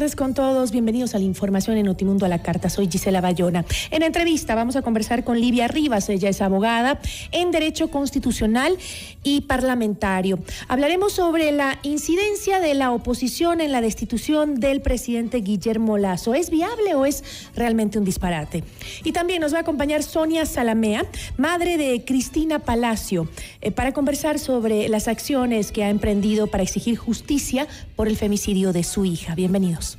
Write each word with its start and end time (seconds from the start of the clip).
Tardes 0.00 0.16
con 0.16 0.32
todos. 0.32 0.70
Bienvenidos 0.70 1.14
a 1.14 1.18
la 1.18 1.24
información 1.24 1.76
en 1.76 1.84
Notimundo 1.84 2.24
a 2.24 2.30
la 2.30 2.38
Carta. 2.38 2.70
Soy 2.70 2.88
Gisela 2.90 3.20
Bayona. 3.20 3.66
En 3.90 4.02
entrevista 4.02 4.54
vamos 4.54 4.74
a 4.76 4.80
conversar 4.80 5.24
con 5.24 5.38
Livia 5.38 5.68
Rivas. 5.68 6.08
Ella 6.08 6.30
es 6.30 6.40
abogada 6.40 6.98
en 7.32 7.50
Derecho 7.50 7.90
Constitucional 7.90 8.78
y 9.22 9.42
Parlamentario. 9.42 10.38
Hablaremos 10.68 11.12
sobre 11.12 11.52
la 11.52 11.78
incidencia 11.82 12.60
de 12.60 12.72
la 12.72 12.92
oposición 12.92 13.60
en 13.60 13.72
la 13.72 13.82
destitución 13.82 14.58
del 14.58 14.80
presidente 14.80 15.42
Guillermo 15.42 15.98
Lazo. 15.98 16.32
¿Es 16.32 16.48
viable 16.48 16.94
o 16.94 17.04
es 17.04 17.22
realmente 17.54 17.98
un 17.98 18.06
disparate? 18.06 18.64
Y 19.04 19.12
también 19.12 19.42
nos 19.42 19.52
va 19.52 19.58
a 19.58 19.60
acompañar 19.60 20.02
Sonia 20.02 20.46
Salamea, 20.46 21.04
madre 21.36 21.76
de 21.76 22.06
Cristina 22.06 22.60
Palacio, 22.60 23.28
eh, 23.60 23.70
para 23.70 23.92
conversar 23.92 24.38
sobre 24.38 24.88
las 24.88 25.08
acciones 25.08 25.72
que 25.72 25.84
ha 25.84 25.90
emprendido 25.90 26.46
para 26.46 26.62
exigir 26.62 26.96
justicia 26.96 27.68
por 27.96 28.08
el 28.08 28.16
femicidio 28.16 28.72
de 28.72 28.82
su 28.82 29.04
hija. 29.04 29.34
Bienvenidos. 29.34 29.89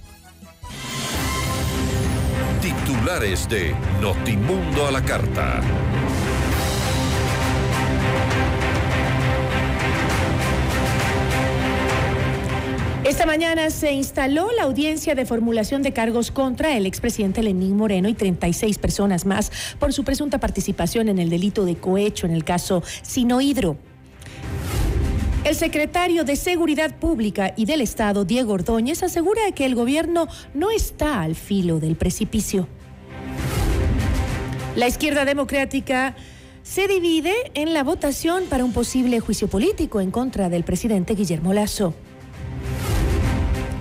Titulares 3.02 3.50
de 3.50 3.76
Notimundo 4.00 4.86
a 4.86 4.92
la 4.92 5.04
Carta. 5.04 5.60
Esta 13.04 13.26
mañana 13.26 13.72
se 13.72 13.92
instaló 13.94 14.52
la 14.56 14.64
audiencia 14.64 15.16
de 15.16 15.26
formulación 15.26 15.82
de 15.82 15.94
cargos 15.94 16.30
contra 16.30 16.78
el 16.78 16.86
expresidente 16.86 17.42
Lenín 17.42 17.76
Moreno 17.76 18.08
y 18.08 18.14
36 18.14 18.78
personas 18.78 19.26
más 19.26 19.52
por 19.80 19.94
su 19.94 20.04
presunta 20.04 20.38
participación 20.38 21.10
en 21.10 21.18
el 21.18 21.32
delito 21.32 21.66
de 21.66 21.78
cohecho 21.78 22.28
en 22.28 22.34
el 22.34 22.44
caso 22.44 22.84
Sinohidro. 23.02 23.78
El 25.44 25.56
secretario 25.56 26.24
de 26.24 26.36
Seguridad 26.36 27.00
Pública 27.00 27.56
y 27.58 27.66
del 27.66 27.82
Estado, 27.82 28.26
Diego 28.26 28.54
Ordóñez, 28.54 29.02
asegura 29.02 29.42
que 29.56 29.66
el 29.66 29.74
gobierno 29.74 30.28
no 30.54 30.70
está 30.70 31.24
al 31.24 31.34
filo 31.34 31.80
del 31.80 31.96
precipicio. 31.96 32.68
La 34.76 34.88
izquierda 34.88 35.26
democrática 35.26 36.16
se 36.64 36.88
divide 36.88 37.34
en 37.56 37.74
la 37.74 37.84
votación 37.84 38.46
para 38.50 38.64
un 38.64 38.72
posible 38.72 39.20
juicio 39.20 39.50
político 39.50 40.00
en 40.00 40.12
contra 40.12 40.48
del 40.48 40.64
presidente 40.64 41.14
Guillermo 41.14 41.54
Lazo. 41.54 41.94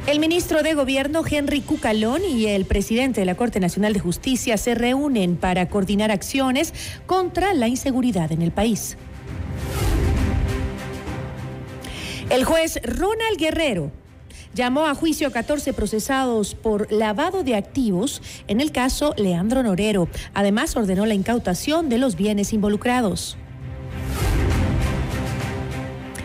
El 0.09 0.19
ministro 0.19 0.65
de 0.65 0.75
Gobierno, 0.75 1.23
Henry 1.25 1.61
Cucalón, 1.61 2.23
y 2.25 2.47
el 2.47 2.65
presidente 2.65 3.21
de 3.21 3.27
la 3.27 3.37
Corte 3.37 3.61
Nacional 3.61 3.93
de 3.93 4.01
Justicia 4.01 4.57
se 4.57 4.75
reúnen 4.75 5.37
para 5.37 5.69
coordinar 5.69 6.11
acciones 6.11 6.75
contra 7.07 7.55
la 7.55 7.69
inseguridad 7.69 8.33
en 8.33 8.43
el 8.43 8.51
país. 8.51 8.97
El 12.31 12.43
juez 12.43 12.81
Ronald 12.83 13.39
Guerrero 13.39 13.93
llamó 14.55 14.87
a 14.87 14.95
juicio 14.95 15.29
a 15.29 15.31
14 15.31 15.73
procesados 15.73 16.55
por 16.55 16.91
lavado 16.93 17.43
de 17.43 17.55
activos 17.55 18.23
en 18.49 18.61
el 18.61 18.73
caso 18.73 19.15
Leandro 19.17 19.63
Norero. 19.63 20.09
Además, 20.35 20.77
ordenó 20.77 21.07
la 21.07 21.15
incautación 21.15 21.89
de 21.89 21.99
los 21.99 22.17
bienes 22.17 22.53
involucrados. 22.53 23.37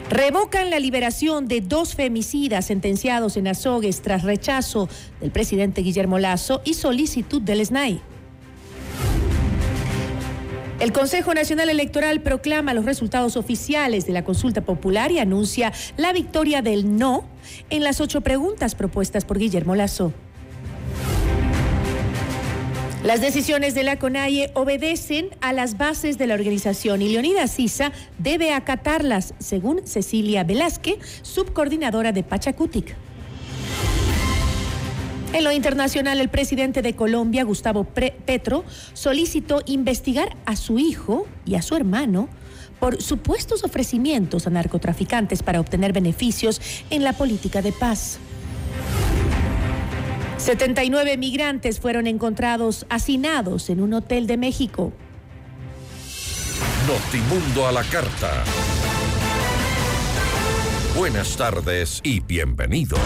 Revocan 0.10 0.70
la 0.70 0.80
liberación 0.80 1.48
de 1.48 1.62
dos 1.62 1.96
femicidas 1.96 2.66
sentenciados 2.66 3.38
en 3.38 3.48
Azogues 3.48 4.02
tras 4.02 4.24
rechazo 4.24 4.88
del 5.20 5.32
presidente 5.32 5.82
Guillermo 5.82 6.20
Lazo 6.20 6.62
y 6.64 6.76
solicitud 6.76 7.42
del 7.42 7.66
SNAI. 7.66 8.02
El 10.80 10.92
Consejo 10.92 11.34
Nacional 11.34 11.70
Electoral 11.70 12.22
proclama 12.22 12.74
los 12.74 12.86
resultados 12.86 13.38
oficiales 13.38 14.06
de 14.06 14.14
la 14.14 14.24
consulta 14.24 14.62
popular 14.62 15.12
y 15.12 15.20
anuncia 15.20 15.74
la 15.98 16.14
victoria 16.14 16.62
del 16.62 16.98
no 16.98 17.26
en 17.70 17.84
las 17.84 18.02
ocho 18.02 18.22
preguntas 18.22 18.76
propuestas 18.76 19.26
por 19.26 19.40
Guillermo 19.40 19.76
Lazo. 19.76 20.14
Las 23.06 23.22
decisiones 23.22 23.76
de 23.76 23.84
la 23.84 24.00
CONAIE 24.00 24.50
obedecen 24.56 25.30
a 25.40 25.54
las 25.54 25.78
bases 25.78 26.18
de 26.18 26.26
la 26.26 26.34
organización 26.34 27.04
y 27.04 27.10
Leonidas 27.10 27.52
Sisa 27.52 27.92
debe 28.18 28.52
acatarlas, 28.52 29.36
según 29.38 29.86
Cecilia 29.86 30.44
Velázquez, 30.44 30.98
subcoordinadora 31.22 32.12
de 32.14 32.24
Pachacutic. 32.24 32.96
En 35.34 35.44
lo 35.44 35.52
internacional, 35.52 36.20
el 36.20 36.30
presidente 36.30 36.82
de 36.82 36.96
Colombia, 36.96 37.44
Gustavo 37.44 37.84
Petro, 37.84 38.64
solicitó 38.94 39.62
investigar 39.68 40.36
a 40.46 40.56
su 40.56 40.80
hijo 40.80 41.28
y 41.46 41.56
a 41.56 41.62
su 41.62 41.76
hermano 41.76 42.28
por 42.80 43.02
supuestos 43.02 43.64
ofrecimientos 43.64 44.48
a 44.48 44.50
narcotraficantes 44.50 45.44
para 45.44 45.60
obtener 45.60 45.94
beneficios 45.94 46.62
en 46.90 47.04
la 47.04 47.14
política 47.14 47.62
de 47.62 47.72
paz. 47.72 48.20
79 50.38 51.18
migrantes 51.18 51.80
fueron 51.80 52.08
encontrados 52.08 52.86
hacinados 52.90 53.70
en 53.70 53.82
un 53.82 53.94
hotel 53.94 54.28
de 54.28 54.38
México. 54.38 54.94
Notimundo 56.88 57.68
a 57.68 57.72
la 57.72 57.84
carta. 57.84 58.44
Buenas 60.96 61.36
tardes 61.36 62.00
y 62.04 62.20
bienvenidos. 62.20 63.00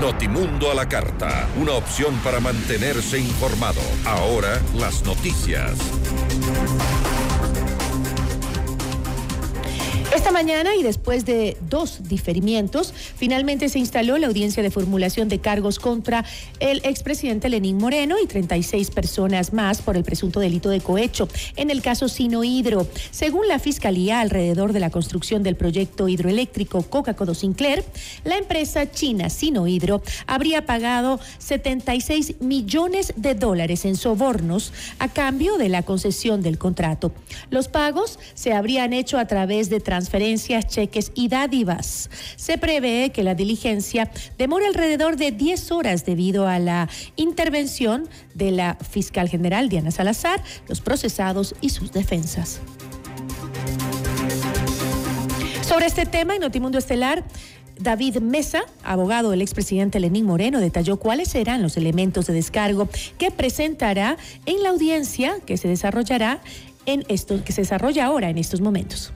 Notimundo 0.00 0.70
a 0.70 0.74
la 0.74 0.88
carta, 0.88 1.48
una 1.60 1.72
opción 1.72 2.14
para 2.24 2.40
mantenerse 2.40 3.18
informado. 3.18 3.80
Ahora 4.06 4.60
las 4.78 5.04
noticias. 5.04 5.76
Esta 10.14 10.32
mañana 10.32 10.74
y 10.74 10.82
después 10.82 11.24
de 11.24 11.56
dos 11.68 12.08
diferimientos, 12.08 12.92
finalmente 12.92 13.68
se 13.68 13.78
instaló 13.78 14.18
la 14.18 14.26
audiencia 14.26 14.60
de 14.60 14.72
formulación 14.72 15.28
de 15.28 15.38
cargos 15.38 15.78
contra 15.78 16.24
el 16.58 16.80
expresidente 16.84 17.48
Lenín 17.48 17.78
Moreno 17.78 18.16
y 18.20 18.26
36 18.26 18.90
personas 18.90 19.52
más 19.52 19.82
por 19.82 19.96
el 19.96 20.02
presunto 20.02 20.40
delito 20.40 20.68
de 20.68 20.80
cohecho 20.80 21.28
en 21.54 21.70
el 21.70 21.80
caso 21.80 22.08
Sinohidro. 22.08 22.88
Según 23.12 23.46
la 23.46 23.60
Fiscalía, 23.60 24.18
alrededor 24.18 24.72
de 24.72 24.80
la 24.80 24.90
construcción 24.90 25.44
del 25.44 25.54
proyecto 25.54 26.08
hidroeléctrico 26.08 26.82
Coca-Cola 26.82 27.34
Sinclair, 27.34 27.84
la 28.24 28.36
empresa 28.36 28.90
china 28.90 29.30
Sinohidro 29.30 30.02
habría 30.26 30.66
pagado 30.66 31.20
76 31.38 32.40
millones 32.40 33.12
de 33.14 33.36
dólares 33.36 33.84
en 33.84 33.94
sobornos 33.94 34.72
a 34.98 35.06
cambio 35.06 35.56
de 35.56 35.68
la 35.68 35.84
concesión 35.84 36.42
del 36.42 36.58
contrato. 36.58 37.12
Los 37.50 37.68
pagos 37.68 38.18
se 38.34 38.52
habrían 38.52 38.92
hecho 38.92 39.16
a 39.16 39.26
través 39.26 39.70
de 39.70 39.78
transferencias, 40.00 40.66
cheques 40.66 41.12
y 41.14 41.28
dádivas. 41.28 42.08
Se 42.36 42.56
prevé 42.56 43.10
que 43.12 43.22
la 43.22 43.34
diligencia 43.34 44.10
demore 44.38 44.66
alrededor 44.66 45.16
de 45.16 45.30
10 45.30 45.72
horas 45.72 46.06
debido 46.06 46.48
a 46.48 46.58
la 46.58 46.88
intervención 47.16 48.08
de 48.34 48.50
la 48.50 48.76
fiscal 48.76 49.28
general 49.28 49.68
Diana 49.68 49.90
Salazar, 49.90 50.42
los 50.68 50.80
procesados 50.80 51.54
y 51.60 51.68
sus 51.68 51.92
defensas. 51.92 52.60
Sobre 55.60 55.84
este 55.84 56.06
tema, 56.06 56.34
en 56.34 56.40
Notimundo 56.40 56.78
Estelar, 56.78 57.22
David 57.78 58.20
Mesa, 58.20 58.62
abogado 58.82 59.30
del 59.30 59.42
expresidente 59.42 60.00
Lenín 60.00 60.24
Moreno, 60.24 60.60
detalló 60.60 60.98
cuáles 60.98 61.28
serán 61.28 61.60
los 61.60 61.76
elementos 61.76 62.26
de 62.26 62.32
descargo 62.32 62.88
que 63.18 63.30
presentará 63.30 64.16
en 64.46 64.62
la 64.62 64.70
audiencia 64.70 65.36
que 65.44 65.58
se 65.58 65.68
desarrollará 65.68 66.40
en 66.86 67.04
esto, 67.08 67.44
que 67.44 67.52
se 67.52 67.60
desarrolla 67.60 68.06
ahora 68.06 68.30
en 68.30 68.38
estos 68.38 68.62
momentos. 68.62 69.12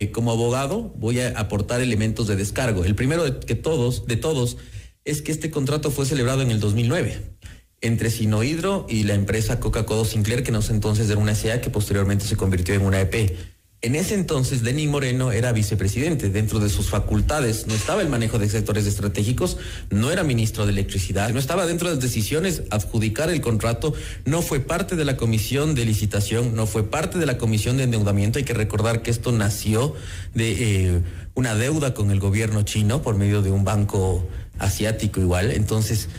Eh, 0.00 0.10
como 0.10 0.32
abogado 0.32 0.94
voy 0.96 1.20
a 1.20 1.38
aportar 1.38 1.80
elementos 1.82 2.26
de 2.26 2.34
descargo. 2.34 2.84
El 2.84 2.94
primero 2.94 3.22
de 3.24 3.38
que 3.38 3.54
todos, 3.54 4.06
de 4.06 4.16
todos, 4.16 4.56
es 5.04 5.20
que 5.20 5.30
este 5.30 5.50
contrato 5.50 5.90
fue 5.90 6.06
celebrado 6.06 6.40
en 6.42 6.50
el 6.50 6.58
2009 6.58 7.36
entre 7.82 8.10
Sinohidro 8.10 8.86
y 8.88 9.04
la 9.04 9.14
empresa 9.14 9.60
Coca-Cola 9.60 10.04
Sinclair, 10.04 10.42
que 10.42 10.52
sé 10.62 10.72
entonces 10.72 11.08
era 11.08 11.18
una 11.18 11.34
SA 11.34 11.60
que 11.60 11.70
posteriormente 11.70 12.24
se 12.26 12.36
convirtió 12.36 12.74
en 12.74 12.82
una 12.82 13.00
EP. 13.00 13.36
En 13.82 13.94
ese 13.94 14.14
entonces, 14.14 14.60
Lenín 14.60 14.90
Moreno 14.90 15.32
era 15.32 15.52
vicepresidente. 15.52 16.28
Dentro 16.28 16.58
de 16.58 16.68
sus 16.68 16.90
facultades 16.90 17.66
no 17.66 17.72
estaba 17.72 18.02
el 18.02 18.10
manejo 18.10 18.38
de 18.38 18.46
sectores 18.46 18.86
estratégicos, 18.86 19.56
no 19.88 20.10
era 20.10 20.22
ministro 20.22 20.66
de 20.66 20.72
electricidad, 20.72 21.30
no 21.30 21.38
estaba 21.38 21.64
dentro 21.64 21.88
de 21.88 21.94
las 21.94 22.02
decisiones 22.04 22.64
adjudicar 22.68 23.30
el 23.30 23.40
contrato, 23.40 23.94
no 24.26 24.42
fue 24.42 24.60
parte 24.60 24.96
de 24.96 25.06
la 25.06 25.16
comisión 25.16 25.74
de 25.74 25.86
licitación, 25.86 26.54
no 26.54 26.66
fue 26.66 26.90
parte 26.90 27.18
de 27.18 27.24
la 27.24 27.38
comisión 27.38 27.78
de 27.78 27.84
endeudamiento. 27.84 28.38
Hay 28.38 28.44
que 28.44 28.52
recordar 28.52 29.00
que 29.00 29.10
esto 29.10 29.32
nació 29.32 29.94
de 30.34 30.56
eh, 30.88 31.02
una 31.34 31.54
deuda 31.54 31.94
con 31.94 32.10
el 32.10 32.20
gobierno 32.20 32.60
chino 32.62 33.00
por 33.00 33.16
medio 33.16 33.40
de 33.40 33.50
un 33.50 33.64
banco 33.64 34.28
asiático 34.58 35.22
igual. 35.22 35.52
Entonces, 35.52 36.10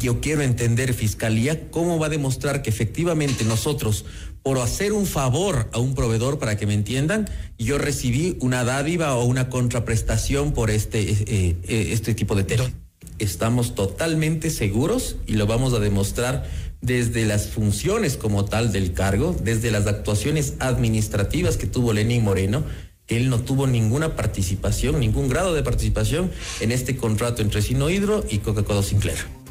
yo 0.00 0.20
quiero 0.20 0.42
entender, 0.42 0.92
Fiscalía, 0.92 1.70
cómo 1.70 1.98
va 1.98 2.06
a 2.06 2.10
demostrar 2.10 2.62
que 2.62 2.70
efectivamente 2.70 3.44
nosotros, 3.44 4.04
por 4.46 4.60
hacer 4.60 4.92
un 4.92 5.06
favor 5.06 5.68
a 5.72 5.80
un 5.80 5.96
proveedor, 5.96 6.38
para 6.38 6.56
que 6.56 6.68
me 6.68 6.74
entiendan, 6.74 7.28
yo 7.58 7.78
recibí 7.78 8.36
una 8.40 8.62
dádiva 8.62 9.16
o 9.16 9.24
una 9.24 9.48
contraprestación 9.48 10.52
por 10.52 10.70
este, 10.70 11.00
eh, 11.00 11.56
eh, 11.64 11.88
este 11.90 12.14
tipo 12.14 12.36
de 12.36 12.44
tema. 12.44 12.70
Estamos 13.18 13.74
totalmente 13.74 14.50
seguros 14.50 15.16
y 15.26 15.32
lo 15.32 15.48
vamos 15.48 15.72
a 15.74 15.80
demostrar 15.80 16.48
desde 16.80 17.24
las 17.24 17.48
funciones 17.48 18.16
como 18.16 18.44
tal 18.44 18.70
del 18.70 18.92
cargo, 18.92 19.34
desde 19.42 19.72
las 19.72 19.88
actuaciones 19.88 20.54
administrativas 20.60 21.56
que 21.56 21.66
tuvo 21.66 21.92
Lenín 21.92 22.22
Moreno, 22.22 22.62
que 23.06 23.16
él 23.16 23.30
no 23.30 23.40
tuvo 23.40 23.66
ninguna 23.66 24.14
participación, 24.14 25.00
ningún 25.00 25.28
grado 25.28 25.54
de 25.54 25.64
participación 25.64 26.30
en 26.60 26.70
este 26.70 26.96
contrato 26.96 27.42
entre 27.42 27.62
Sinohidro 27.62 28.24
y 28.30 28.38
Coca-Cola 28.38 28.84
Sinclair. 28.84 29.45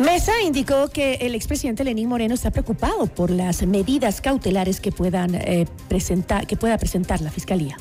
Mesa 0.00 0.32
indicó 0.42 0.88
que 0.90 1.14
el 1.14 1.34
expresidente 1.34 1.82
Lenín 1.82 2.08
Moreno 2.08 2.34
está 2.34 2.52
preocupado 2.52 3.06
por 3.06 3.30
las 3.30 3.66
medidas 3.66 4.20
cautelares 4.20 4.80
que 4.80 4.92
puedan 4.92 5.34
eh, 5.34 5.66
presentar, 5.88 6.46
que 6.46 6.56
pueda 6.56 6.78
presentar 6.78 7.20
la 7.20 7.32
fiscalía. 7.32 7.76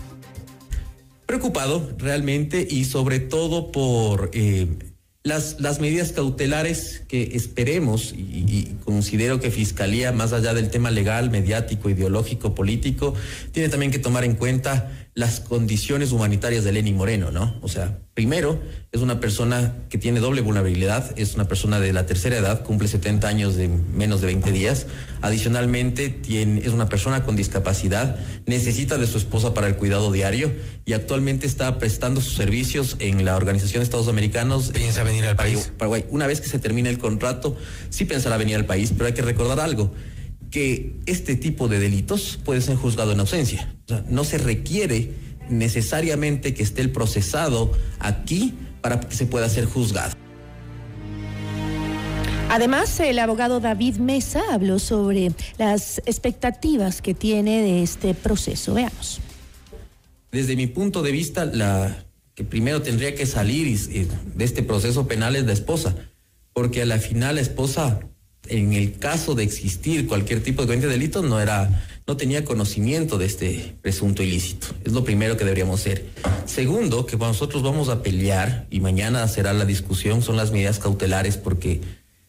Preocupado 1.28 1.94
realmente 2.00 2.66
y 2.68 2.86
sobre 2.86 3.20
todo 3.20 3.72
por 3.72 4.32
eh, 4.34 4.68
las, 5.22 5.60
las 5.60 5.80
medidas 5.80 6.12
cautelares 6.12 7.04
que 7.08 7.36
esperemos 7.36 8.14
y, 8.18 8.76
considero 8.84 9.40
que 9.40 9.52
Fiscalía, 9.52 10.12
más 10.12 10.34
allá 10.34 10.54
del 10.54 10.70
tema 10.70 10.90
legal, 10.90 11.30
mediático, 11.30 11.90
ideológico, 11.90 12.56
político, 12.56 13.14
tiene 13.52 13.70
también 13.70 13.92
que 13.92 14.00
tomar 14.00 14.24
en 14.24 14.36
cuenta 14.36 14.90
las 15.18 15.40
condiciones 15.40 16.12
humanitarias 16.12 16.64
de 16.64 16.72
Lenin 16.72 16.96
Moreno, 16.96 17.32
¿no? 17.32 17.56
O 17.64 17.68
sea, 17.68 17.98
primero, 18.14 18.62
es 18.92 19.02
una 19.02 19.20
persona 19.20 19.74
que 19.90 19.98
tiene 19.98 20.20
doble 20.20 20.42
vulnerabilidad, 20.42 21.18
es 21.18 21.34
una 21.34 21.48
persona 21.48 21.80
de 21.80 21.92
la 21.92 22.06
tercera 22.06 22.38
edad, 22.38 22.64
cumple 22.64 22.88
70 22.88 23.28
años 23.28 23.56
de 23.56 23.68
menos 23.68 24.22
de 24.22 24.28
20 24.28 24.52
días. 24.52 24.86
Adicionalmente, 25.22 26.10
tiene, 26.10 26.60
es 26.60 26.68
una 26.68 26.88
persona 26.88 27.24
con 27.24 27.36
discapacidad, 27.36 28.20
necesita 28.46 29.00
de 29.00 29.08
su 29.08 29.18
esposa 29.18 29.56
para 29.56 29.66
el 29.66 29.76
cuidado 29.76 30.12
diario 30.12 30.52
y 30.86 30.94
actualmente 30.94 31.48
está 31.48 31.80
prestando 31.80 32.22
sus 32.22 32.36
servicios 32.36 32.96
en 33.00 33.26
la 33.26 33.38
Organización 33.38 33.80
de 33.80 33.86
Estados 33.86 34.10
Americanos. 34.10 34.70
¿Piensa 34.72 35.02
venir 35.02 35.26
al 35.26 35.36
país? 35.36 35.72
Paraguay. 35.80 36.06
Una 36.12 36.28
vez 36.28 36.42
que 36.42 36.48
se 36.48 36.60
termine 36.60 36.92
el 36.92 37.00
contrato, 37.00 37.58
sí 37.90 38.06
pensará 38.06 38.38
venir 38.38 38.56
al 38.56 38.68
país, 38.68 38.94
pero 38.96 39.08
hay 39.08 39.14
que 39.14 39.24
recordar 39.24 39.60
algo 39.62 39.92
que 40.52 40.96
este 41.06 41.36
tipo 41.36 41.68
de 41.68 41.80
delitos 41.80 42.40
puede 42.44 42.62
ser 42.62 42.76
juzgado 42.76 43.12
en 43.12 43.20
ausencia. 43.20 43.76
O 43.86 43.88
sea, 43.90 44.06
no 44.10 44.24
se 44.24 44.38
requiere 44.38 45.12
necesariamente 45.50 46.54
que 46.54 46.64
esté 46.64 46.82
el 46.82 46.92
procesado 46.92 47.72
aquí 48.00 48.54
para 48.82 49.00
que 49.00 49.16
se 49.16 49.26
pueda 49.26 49.50
ser 49.50 49.66
juzgado. 49.66 50.14
Además, 52.50 52.98
el 53.02 53.20
abogado 53.20 53.60
David 53.60 53.98
Mesa 53.98 54.42
habló 54.52 54.80
sobre 54.80 55.32
las 55.58 56.00
expectativas 56.06 57.02
que 57.02 57.14
tiene 57.14 57.62
de 57.62 57.84
este 57.84 58.14
proceso. 58.14 58.74
Veamos. 58.74 59.20
Desde 60.32 60.56
mi 60.56 60.68
punto 60.68 61.04
de 61.04 61.12
vista, 61.12 61.46
la 61.46 62.06
que 62.36 62.44
primero 62.44 62.82
tendría 62.82 63.16
que 63.16 63.26
salir 63.26 63.78
de 63.78 64.46
este 64.46 64.64
proceso 64.64 65.08
penal 65.08 65.36
es 65.36 65.46
la 65.46 65.54
esposa, 65.54 65.96
porque 66.54 66.84
a 66.84 66.86
la 66.86 67.00
final 67.00 67.36
la 67.36 67.42
esposa 67.42 68.00
en 68.50 68.74
el 68.74 68.98
caso 68.98 69.36
de 69.36 69.44
existir 69.44 70.08
cualquier 70.08 70.44
tipo 70.44 70.66
de 70.66 70.78
delito 70.78 71.22
no 71.22 71.40
era 71.40 71.84
no 72.08 72.16
tenía 72.16 72.46
conocimiento 72.46 73.18
de 73.18 73.26
este 73.26 73.76
presunto 73.82 74.24
ilícito. 74.24 74.68
Es 74.86 74.94
lo 74.94 75.04
primero 75.04 75.36
que 75.36 75.44
deberíamos 75.44 75.82
hacer. 75.82 76.06
Segundo, 76.46 77.06
que 77.06 77.18
nosotros 77.18 77.62
vamos 77.64 77.90
a 77.90 78.02
pelear 78.02 78.66
y 78.70 78.80
mañana 78.80 79.28
será 79.28 79.52
la 79.52 79.66
discusión 79.66 80.22
son 80.22 80.38
las 80.38 80.52
medidas 80.52 80.80
cautelares 80.80 81.36
porque 81.36 81.82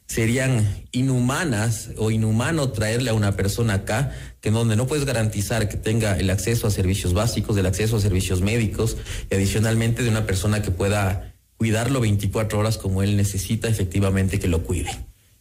serían 0.06 0.66
inhumanas 0.90 1.90
o 1.96 2.10
inhumano 2.10 2.70
traerle 2.70 3.10
a 3.10 3.14
una 3.14 3.36
persona 3.36 3.74
acá 3.74 4.10
que 4.40 4.50
donde 4.50 4.74
no 4.74 4.88
puedes 4.88 5.04
garantizar 5.04 5.68
que 5.68 5.76
tenga 5.76 6.18
el 6.18 6.30
acceso 6.30 6.66
a 6.66 6.70
servicios 6.70 7.12
básicos, 7.12 7.56
el 7.56 7.66
acceso 7.66 7.98
a 7.98 8.00
servicios 8.00 8.40
médicos 8.40 8.96
y 9.30 9.34
adicionalmente 9.34 10.02
de 10.02 10.08
una 10.08 10.26
persona 10.26 10.60
que 10.60 10.72
pueda 10.72 11.34
cuidarlo 11.56 12.00
24 12.00 12.58
horas 12.58 12.78
como 12.78 13.02
él 13.02 13.16
necesita 13.16 13.68
efectivamente 13.68 14.40
que 14.40 14.48
lo 14.48 14.64
cuide 14.64 14.90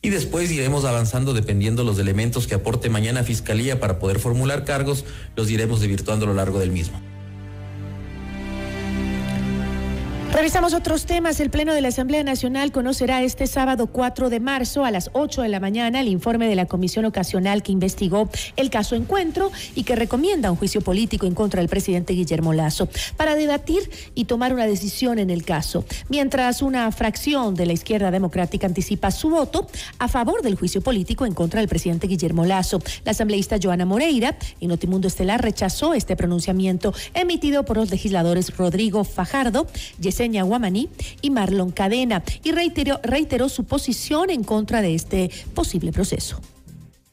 y 0.02 0.10
después 0.10 0.52
iremos 0.52 0.86
avanzando 0.86 1.34
dependiendo 1.34 1.84
los 1.84 2.00
elementos 2.00 2.48
que 2.48 2.56
aporte 2.56 2.90
mañana 2.90 3.24
Fiscalía 3.24 3.80
para 3.80 4.00
poder 4.00 4.20
formular 4.20 4.64
cargos, 4.64 5.06
los 5.36 5.50
iremos 5.50 5.82
desvirtuando 5.82 6.26
a 6.26 6.30
lo 6.30 6.36
largo 6.36 6.60
del 6.60 6.72
mismo. 6.72 7.02
Revisamos 10.34 10.74
otros 10.74 11.06
temas. 11.06 11.40
El 11.40 11.50
Pleno 11.50 11.74
de 11.74 11.82
la 11.82 11.88
Asamblea 11.88 12.24
Nacional 12.24 12.72
conocerá 12.72 13.24
este 13.24 13.48
sábado 13.48 13.88
4 13.88 14.30
de 14.30 14.40
marzo 14.40 14.86
a 14.86 14.92
las 14.92 15.10
8 15.14 15.42
de 15.42 15.48
la 15.48 15.60
mañana 15.60 16.02
el 16.02 16.10
informe 16.10 16.48
de 16.48 16.56
la 16.56 16.66
Comisión 16.66 17.06
Ocasional 17.06 17.64
que 17.64 17.72
investigó 17.72 18.30
el 18.56 18.70
caso 18.70 18.96
Encuentro 18.96 19.52
y 19.74 19.84
que 19.84 19.96
recomienda 19.96 20.52
un 20.52 20.58
juicio 20.58 20.82
político 20.82 21.26
en 21.26 21.34
contra 21.34 21.62
del 21.62 21.70
presidente 21.70 22.14
Guillermo 22.14 22.54
Lazo 22.54 22.88
para 23.16 23.36
debatir 23.36 23.90
y 24.16 24.26
tomar 24.26 24.54
una 24.54 24.68
decisión 24.68 25.18
en 25.18 25.30
el 25.30 25.44
caso. 25.44 25.86
Mientras 26.10 26.62
una 26.62 26.92
fracción 26.92 27.56
de 27.56 27.66
la 27.66 27.74
izquierda 27.74 28.12
democrática 28.12 28.68
anticipa 28.68 29.12
su 29.12 29.30
voto 29.30 29.68
a 29.98 30.08
favor 30.08 30.44
del 30.44 30.56
juicio 30.56 30.82
político 30.82 31.26
en 31.26 31.34
contra 31.34 31.62
del 31.62 31.70
presidente 31.70 32.06
Guillermo 32.06 32.46
Lazo. 32.46 32.82
La 33.06 33.12
asambleísta 33.12 33.58
Joana 33.62 33.86
Moreira 33.86 34.38
en 34.60 34.68
Notimundo 34.68 35.08
Estelar 35.08 35.42
rechazó 35.42 35.94
este 35.94 36.16
pronunciamiento 36.16 36.94
emitido 37.14 37.64
por 37.64 37.78
los 37.78 37.90
legisladores 37.90 38.56
Rodrigo 38.56 39.04
Fajardo, 39.04 39.68
Yesenia 40.18 40.44
Guamaní 40.44 40.90
y 41.22 41.30
Marlon 41.30 41.72
Cadena 41.72 42.24
y 42.44 42.52
reiteró, 42.52 43.00
reiteró 43.04 43.50
su 43.50 43.66
posición 43.66 44.32
en 44.32 44.44
contra 44.44 44.82
de 44.82 44.96
este 44.96 45.30
posible 45.54 45.92
proceso. 45.92 46.42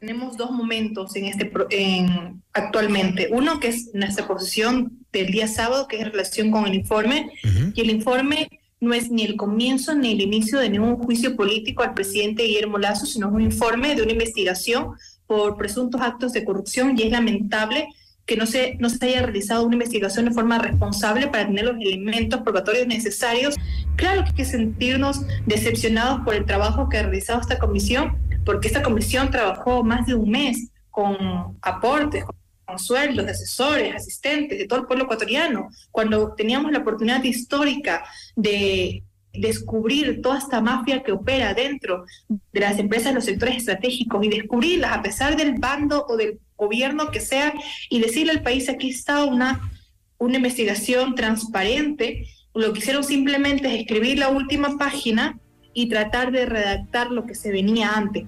Tenemos 0.00 0.37
dos 0.37 0.50
momentos 0.50 1.14
en 1.16 1.26
este 1.26 1.50
en, 1.70 2.42
actualmente. 2.52 3.28
Uno 3.30 3.61
que 3.61 3.68
es 3.68 3.90
nuestra 3.92 4.26
posición 4.26 4.99
del 5.12 5.30
día 5.30 5.49
sábado, 5.49 5.87
que 5.87 5.96
es 5.96 6.02
en 6.02 6.12
relación 6.12 6.50
con 6.50 6.66
el 6.66 6.75
informe, 6.75 7.30
y 7.75 7.80
el 7.80 7.90
informe 7.90 8.49
no 8.80 8.92
es 8.92 9.11
ni 9.11 9.23
el 9.23 9.37
comienzo 9.37 9.94
ni 9.94 10.12
el 10.12 10.20
inicio 10.20 10.58
de 10.58 10.68
ningún 10.68 10.96
juicio 10.96 11.37
político 11.37 11.82
al 11.82 11.94
presidente 11.94 12.42
Guillermo 12.42 12.78
Lazo, 12.78 13.06
sino 13.06 13.28
es 13.28 13.34
un 13.34 13.40
informe 13.40 13.94
de 13.94 14.02
una 14.02 14.12
investigación 14.12 14.92
por 15.26 15.56
presuntos 15.56 16.00
actos 16.00 16.32
de 16.32 16.44
corrupción 16.44 16.99
y 16.99 17.02
es 17.02 17.11
lamentable 17.11 17.88
que 18.26 18.37
no 18.37 18.47
se, 18.47 18.76
no 18.78 18.88
se 18.88 19.04
haya 19.04 19.23
realizado 19.23 19.64
una 19.64 19.75
investigación 19.75 20.26
de 20.26 20.31
forma 20.33 20.59
responsable 20.59 21.28
para 21.28 21.47
tener 21.47 21.64
los 21.64 21.76
elementos 21.76 22.40
probatorios 22.40 22.87
necesarios. 22.87 23.54
Claro 23.97 24.23
que 24.23 24.31
hay 24.31 24.35
que 24.35 24.45
sentirnos 24.45 25.23
decepcionados 25.47 26.21
por 26.25 26.35
el 26.35 26.47
trabajo 26.47 26.88
que 26.88 26.99
ha 26.99 27.02
realizado 27.02 27.40
esta 27.40 27.59
comisión, 27.59 28.16
porque 28.45 28.69
esta 28.69 28.83
comisión 28.83 29.31
trabajó 29.31 29.85
más 29.85 30.07
de 30.07 30.14
un 30.14 30.31
mes 30.31 30.71
con 30.90 31.59
aportes, 31.61 32.25
con 32.64 32.78
sueldos 32.78 33.26
de 33.26 33.33
asesores, 33.33 33.95
asistentes, 33.95 34.59
de 34.59 34.66
todo 34.66 34.81
el 34.81 34.87
pueblo 34.87 35.04
ecuatoriano, 35.04 35.69
cuando 35.90 36.35
teníamos 36.35 36.73
la 36.73 36.78
oportunidad 36.78 37.23
histórica 37.23 38.04
de 38.37 39.02
descubrir 39.35 40.23
toda 40.23 40.38
esta 40.38 40.61
mafia 40.61 41.02
que 41.02 41.12
opera 41.12 41.52
dentro 41.54 42.04
de 42.28 42.61
las 42.61 42.78
empresas 42.78 43.12
los 43.12 43.25
sectores 43.25 43.57
estratégicos 43.57 44.25
y 44.25 44.28
descubrirlas 44.28 44.93
a 44.93 45.02
pesar 45.02 45.37
del 45.37 45.54
bando 45.59 46.07
o 46.09 46.16
del 46.16 46.38
gobierno 46.56 47.11
que 47.11 47.20
sea 47.20 47.54
y 47.88 48.00
decirle 48.00 48.32
al 48.32 48.42
país 48.42 48.68
aquí 48.68 48.90
está 48.90 49.25
una, 49.25 49.70
una 50.18 50.37
investigación 50.37 51.14
transparente. 51.14 52.26
Lo 52.54 52.73
que 52.73 52.78
hicieron 52.78 53.04
simplemente 53.04 53.68
es 53.68 53.80
escribir 53.80 54.18
la 54.18 54.28
última 54.28 54.78
página 54.78 55.38
y 55.73 55.88
tratar 55.88 56.30
de 56.30 56.46
redactar 56.46 57.11
lo 57.11 57.26
que 57.26 57.34
se 57.34 57.50
venía 57.50 57.92
antes. 57.94 58.25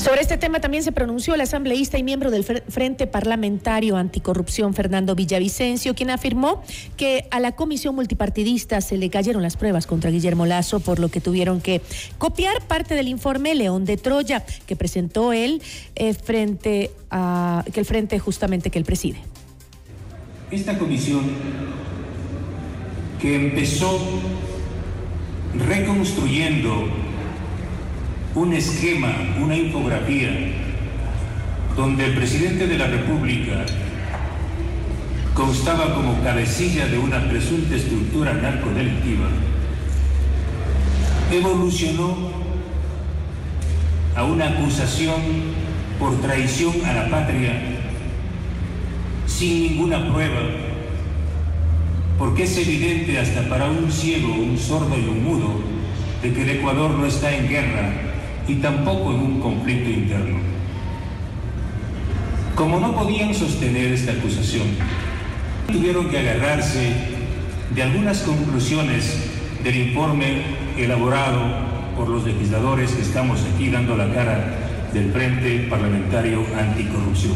Sobre 0.00 0.22
este 0.22 0.38
tema 0.38 0.60
también 0.60 0.82
se 0.82 0.92
pronunció 0.92 1.34
el 1.34 1.42
asambleísta 1.42 1.98
y 1.98 2.02
miembro 2.02 2.30
del 2.30 2.42
Frente 2.42 3.06
Parlamentario 3.06 3.98
Anticorrupción, 3.98 4.72
Fernando 4.72 5.14
Villavicencio, 5.14 5.94
quien 5.94 6.08
afirmó 6.08 6.62
que 6.96 7.26
a 7.30 7.38
la 7.38 7.52
comisión 7.52 7.96
multipartidista 7.96 8.80
se 8.80 8.96
le 8.96 9.10
cayeron 9.10 9.42
las 9.42 9.58
pruebas 9.58 9.86
contra 9.86 10.10
Guillermo 10.10 10.46
Lazo, 10.46 10.80
por 10.80 11.00
lo 11.00 11.10
que 11.10 11.20
tuvieron 11.20 11.60
que 11.60 11.82
copiar 12.16 12.66
parte 12.66 12.94
del 12.94 13.08
informe 13.08 13.54
León 13.54 13.84
de 13.84 13.98
Troya 13.98 14.42
que 14.66 14.74
presentó 14.74 15.34
él 15.34 15.60
eh, 15.96 16.14
frente 16.14 16.92
a 17.10 17.62
que 17.70 17.80
el 17.80 17.84
frente 17.84 18.18
justamente 18.18 18.70
que 18.70 18.78
él 18.78 18.86
preside. 18.86 19.18
Esta 20.50 20.78
comisión 20.78 21.24
que 23.20 23.34
empezó 23.34 24.00
reconstruyendo 25.68 27.09
un 28.34 28.52
esquema, 28.52 29.12
una 29.40 29.56
infografía, 29.56 30.30
donde 31.76 32.06
el 32.06 32.14
presidente 32.14 32.66
de 32.66 32.78
la 32.78 32.86
República 32.86 33.64
constaba 35.34 35.94
como 35.94 36.22
cabecilla 36.22 36.86
de 36.86 36.98
una 36.98 37.28
presunta 37.28 37.74
estructura 37.74 38.34
narcodelictiva, 38.34 39.26
evolucionó 41.32 42.30
a 44.14 44.24
una 44.24 44.48
acusación 44.48 45.20
por 45.98 46.20
traición 46.20 46.84
a 46.84 46.92
la 46.92 47.10
patria 47.10 47.52
sin 49.26 49.62
ninguna 49.62 50.08
prueba, 50.12 50.40
porque 52.18 52.44
es 52.44 52.56
evidente 52.58 53.18
hasta 53.18 53.48
para 53.48 53.70
un 53.70 53.90
ciego, 53.90 54.34
un 54.34 54.56
sordo 54.58 54.96
y 54.96 55.08
un 55.08 55.24
mudo 55.24 55.60
de 56.22 56.32
que 56.32 56.42
el 56.42 56.50
Ecuador 56.50 56.90
no 56.90 57.06
está 57.06 57.34
en 57.34 57.48
guerra 57.48 58.09
y 58.50 58.56
tampoco 58.56 59.12
en 59.12 59.20
un 59.20 59.40
conflicto 59.40 59.88
interno. 59.88 60.38
Como 62.56 62.80
no 62.80 62.94
podían 62.94 63.32
sostener 63.32 63.92
esta 63.92 64.12
acusación, 64.12 64.66
tuvieron 65.70 66.08
que 66.10 66.18
agarrarse 66.18 66.92
de 67.72 67.82
algunas 67.82 68.22
conclusiones 68.22 69.30
del 69.62 69.76
informe 69.88 70.42
elaborado 70.76 71.40
por 71.96 72.08
los 72.08 72.24
legisladores 72.24 72.90
que 72.90 73.02
estamos 73.02 73.40
aquí 73.54 73.70
dando 73.70 73.96
la 73.96 74.12
cara 74.12 74.88
del 74.92 75.12
Frente 75.12 75.68
Parlamentario 75.70 76.44
Anticorrupción. 76.58 77.34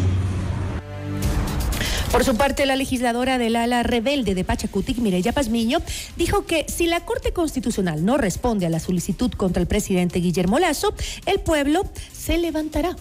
Por 2.14 2.22
su 2.22 2.36
parte, 2.36 2.64
la 2.64 2.76
legisladora 2.76 3.38
del 3.38 3.56
ala 3.56 3.82
rebelde 3.82 4.36
de 4.36 4.44
Pachacutic, 4.44 4.98
Mireya 4.98 5.32
Pazmiño, 5.32 5.80
dijo 6.16 6.46
que 6.46 6.64
si 6.68 6.86
la 6.86 7.00
Corte 7.00 7.32
Constitucional 7.32 8.04
no 8.04 8.18
responde 8.18 8.66
a 8.66 8.70
la 8.70 8.78
solicitud 8.78 9.32
contra 9.32 9.60
el 9.60 9.66
presidente 9.66 10.20
Guillermo 10.20 10.60
Lazo, 10.60 10.94
el 11.26 11.40
pueblo 11.40 11.82
se 12.12 12.38
levantará. 12.38 12.94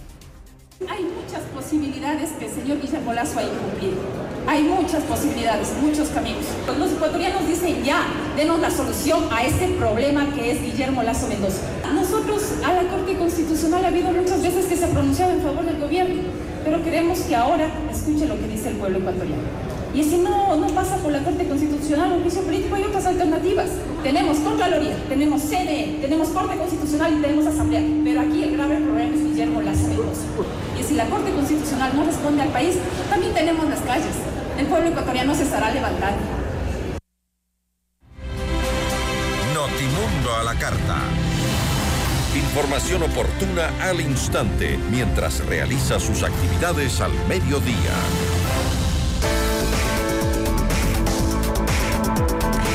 Hay 0.90 1.04
muchas 1.04 1.44
posibilidades 1.54 2.32
que 2.40 2.48
el 2.48 2.56
señor 2.56 2.82
Guillermo 2.82 3.14
Lazo 3.14 3.38
ha 3.38 3.44
incumplido. 3.44 3.98
Hay 4.48 4.64
muchas 4.64 5.04
posibilidades, 5.04 5.68
muchos 5.80 6.10
caminos. 6.10 6.46
Los 6.80 6.94
ecuatorianos 6.94 7.48
dicen 7.48 7.84
ya, 7.84 8.08
denos 8.36 8.62
la 8.62 8.72
solución 8.72 9.26
a 9.32 9.46
ese 9.46 9.68
problema 9.78 10.34
que 10.34 10.54
es 10.54 10.60
Guillermo 10.60 11.04
Lazo 11.04 11.28
Mendoza. 11.28 11.62
Nosotros, 11.94 12.42
a 12.66 12.74
la 12.74 12.90
Corte 12.90 13.16
Constitucional, 13.16 13.86
ha 13.86 13.90
habido 13.90 14.12
muchas 14.12 14.42
veces 14.42 14.66
que 14.66 14.76
se 14.76 14.86
ha 14.86 14.90
pronunciado 14.90 15.34
en 15.34 15.42
favor 15.44 15.64
del 15.64 15.80
gobierno, 15.80 16.24
pero 16.64 16.84
queremos 16.84 17.20
que 17.20 17.36
ahora 17.36 17.68
escuche 17.92 18.28
lo 18.28 18.40
que 18.40 18.48
dice 18.48 18.70
el 18.70 18.76
pueblo 18.78 19.00
ecuatoriano. 19.00 19.44
Y 19.94 20.04
si 20.04 20.18
no, 20.18 20.56
no 20.56 20.68
pasa 20.68 20.98
por 20.98 21.12
la 21.12 21.20
Corte 21.20 21.48
Constitucional 21.48 22.14
o 22.14 22.22
juicio 22.22 22.42
político, 22.42 22.76
hay 22.76 22.84
otras 22.84 23.06
alternativas. 23.06 23.70
Tenemos 24.02 24.40
Contraloría, 24.40 24.96
tenemos 25.08 25.42
CNE, 25.44 26.00
tenemos 26.02 26.30
Corte 26.30 26.58
Constitucional 26.58 27.14
y 27.14 27.22
tenemos 27.22 27.46
Asamblea. 27.46 27.84
Pero 28.04 28.22
aquí 28.22 28.44
el 28.44 28.58
grave 28.58 28.78
problema 28.78 29.14
es 29.14 29.24
Guillermo 29.24 29.62
Lazo 29.62 29.88
Mendoza. 29.88 30.24
Y 30.80 30.84
si 30.84 30.96
la 30.96 31.06
Corte 31.06 31.32
Constitucional 31.32 31.92
no 31.96 32.06
responde 32.06 32.42
al 32.42 32.50
país, 32.50 32.76
también 33.08 33.34
tenemos 33.34 33.70
las 33.70 33.82
calles. 33.82 34.16
El 34.58 34.66
pueblo 34.66 34.90
ecuatoriano 34.90 35.36
se 35.36 35.44
estará 35.44 35.72
levantando. 35.72 36.22
Notimundo 39.54 40.36
a 40.40 40.44
la 40.44 40.56
carta. 40.56 41.23
Información 42.36 43.04
oportuna 43.04 43.72
al 43.80 44.02
instante 44.02 44.80
mientras 44.90 45.46
realiza 45.46 46.00
sus 46.00 46.24
actividades 46.24 47.00
al 47.00 47.12
mediodía. 47.28 47.76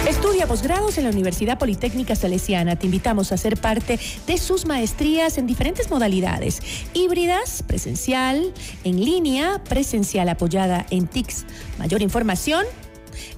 Estudia 0.08 0.46
posgrados 0.46 0.96
en 0.98 1.04
la 1.04 1.10
Universidad 1.10 1.58
Politécnica 1.58 2.14
Salesiana. 2.14 2.76
Te 2.76 2.86
invitamos 2.86 3.32
a 3.32 3.36
ser 3.36 3.56
parte 3.56 3.98
de 4.28 4.38
sus 4.38 4.64
maestrías 4.64 5.38
en 5.38 5.48
diferentes 5.48 5.90
modalidades: 5.90 6.60
híbridas, 6.94 7.64
presencial, 7.64 8.52
en 8.84 9.04
línea, 9.04 9.60
presencial 9.68 10.28
apoyada 10.28 10.86
en 10.90 11.08
TICS. 11.08 11.46
Mayor 11.78 12.02
información 12.02 12.64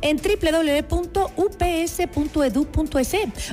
en 0.00 0.16
www.ups.edu.es 0.16 1.98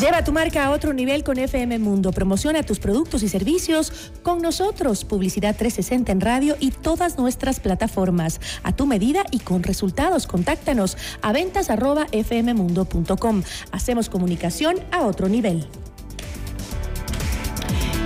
Lleva 0.00 0.24
tu 0.24 0.32
marca 0.32 0.64
a 0.64 0.70
otro 0.70 0.94
nivel 0.94 1.22
con 1.24 1.38
FM 1.38 1.78
Mundo. 1.78 2.10
Promociona 2.10 2.62
tus 2.62 2.78
productos 2.78 3.22
y 3.22 3.28
servicios 3.28 4.12
con 4.22 4.40
nosotros. 4.40 5.04
Publicidad 5.04 5.54
360 5.54 6.10
en 6.10 6.20
radio 6.22 6.56
y 6.58 6.70
todas 6.70 7.18
nuestras 7.18 7.60
plataformas. 7.60 8.40
A 8.62 8.74
tu 8.74 8.86
medida 8.86 9.24
y 9.30 9.40
con 9.40 9.62
resultados. 9.62 10.26
Contáctanos 10.26 10.96
a 11.20 11.32
ventas 11.32 11.68
arroba 11.68 12.06
fmmundo.com. 12.06 13.42
Hacemos 13.72 14.08
comunicación 14.08 14.76
a 14.90 15.02
otro 15.02 15.28
nivel. 15.28 15.66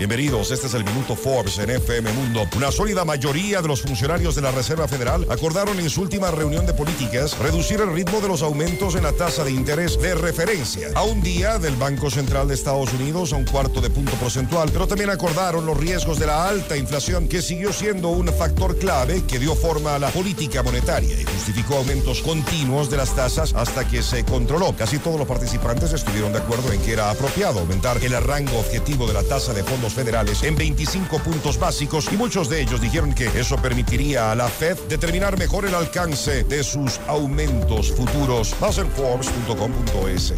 Bienvenidos, 0.00 0.50
este 0.50 0.66
es 0.66 0.72
el 0.72 0.82
Minuto 0.82 1.14
Forbes 1.14 1.58
en 1.58 1.68
FM 1.68 2.10
Mundo. 2.14 2.48
Una 2.56 2.72
sólida 2.72 3.04
mayoría 3.04 3.60
de 3.60 3.68
los 3.68 3.82
funcionarios 3.82 4.34
de 4.34 4.40
la 4.40 4.50
Reserva 4.50 4.88
Federal 4.88 5.26
acordaron 5.28 5.78
en 5.78 5.90
su 5.90 6.00
última 6.00 6.30
reunión 6.30 6.64
de 6.64 6.72
políticas 6.72 7.38
reducir 7.38 7.82
el 7.82 7.92
ritmo 7.92 8.22
de 8.22 8.28
los 8.28 8.40
aumentos 8.40 8.94
en 8.94 9.02
la 9.02 9.12
tasa 9.12 9.44
de 9.44 9.50
interés 9.50 10.00
de 10.00 10.14
referencia 10.14 10.88
a 10.94 11.02
un 11.02 11.20
día 11.20 11.58
del 11.58 11.76
Banco 11.76 12.10
Central 12.10 12.48
de 12.48 12.54
Estados 12.54 12.94
Unidos 12.94 13.34
a 13.34 13.36
un 13.36 13.44
cuarto 13.44 13.82
de 13.82 13.90
punto 13.90 14.12
porcentual, 14.12 14.70
pero 14.72 14.88
también 14.88 15.10
acordaron 15.10 15.66
los 15.66 15.76
riesgos 15.76 16.18
de 16.18 16.28
la 16.28 16.48
alta 16.48 16.78
inflación 16.78 17.28
que 17.28 17.42
siguió 17.42 17.70
siendo 17.70 18.08
un 18.08 18.28
factor 18.28 18.78
clave 18.78 19.22
que 19.26 19.38
dio 19.38 19.54
forma 19.54 19.96
a 19.96 19.98
la 19.98 20.08
política 20.08 20.62
monetaria 20.62 21.20
y 21.20 21.24
justificó 21.24 21.76
aumentos 21.76 22.22
continuos 22.22 22.88
de 22.88 22.96
las 22.96 23.14
tasas 23.14 23.52
hasta 23.52 23.86
que 23.86 24.02
se 24.02 24.24
controló. 24.24 24.74
Casi 24.74 24.98
todos 24.98 25.18
los 25.18 25.28
participantes 25.28 25.92
estuvieron 25.92 26.32
de 26.32 26.38
acuerdo 26.38 26.72
en 26.72 26.80
que 26.80 26.94
era 26.94 27.10
apropiado 27.10 27.60
aumentar 27.60 28.02
el 28.02 28.18
rango 28.22 28.58
objetivo 28.58 29.06
de 29.06 29.12
la 29.12 29.24
tasa 29.24 29.52
de 29.52 29.62
fondos 29.62 29.89
federales 29.92 30.42
en 30.42 30.56
25 30.56 31.18
puntos 31.18 31.58
básicos 31.58 32.12
y 32.12 32.16
muchos 32.16 32.48
de 32.48 32.62
ellos 32.62 32.80
dijeron 32.80 33.12
que 33.12 33.26
eso 33.38 33.56
permitiría 33.56 34.32
a 34.32 34.34
la 34.34 34.48
Fed 34.48 34.76
determinar 34.88 35.38
mejor 35.38 35.66
el 35.66 35.74
alcance 35.74 36.44
de 36.44 36.62
sus 36.62 36.98
aumentos 37.06 37.92
futuros. 37.92 38.54
Forbes.com.es. 38.54 40.34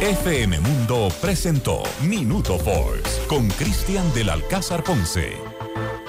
FM 0.00 0.60
Mundo 0.60 1.08
presentó 1.20 1.82
Minuto 2.02 2.58
Forbes 2.58 3.22
con 3.28 3.48
Cristian 3.48 4.12
del 4.12 4.28
Alcázar 4.28 4.84
Ponce. 4.84 5.32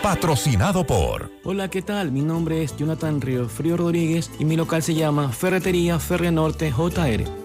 Patrocinado 0.01 0.85
por. 0.85 1.31
Hola, 1.43 1.69
¿qué 1.69 1.81
tal? 1.81 2.11
Mi 2.11 2.21
nombre 2.21 2.63
es 2.63 2.75
Jonathan 2.75 3.21
Río 3.21 3.47
Frío 3.47 3.77
Rodríguez 3.77 4.29
y 4.37 4.45
mi 4.45 4.55
local 4.55 4.83
se 4.83 4.93
llama 4.93 5.31
Ferretería 5.31 5.99
Ferre 5.99 6.31
Norte 6.31 6.71
JR. 6.71 7.44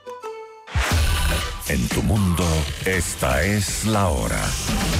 En 1.67 1.87
tu 1.89 2.01
mundo, 2.03 2.43
esta 2.85 3.43
es 3.43 3.85
la 3.85 4.09
hora. 4.09 4.41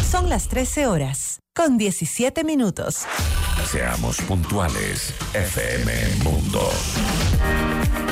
Son 0.09 0.29
las 0.29 0.47
13 0.47 0.87
horas, 0.87 1.39
con 1.55 1.77
17 1.77 2.43
minutos. 2.43 3.05
Seamos 3.69 4.17
puntuales, 4.21 5.13
FM 5.33 5.91
Mundo. 6.23 6.69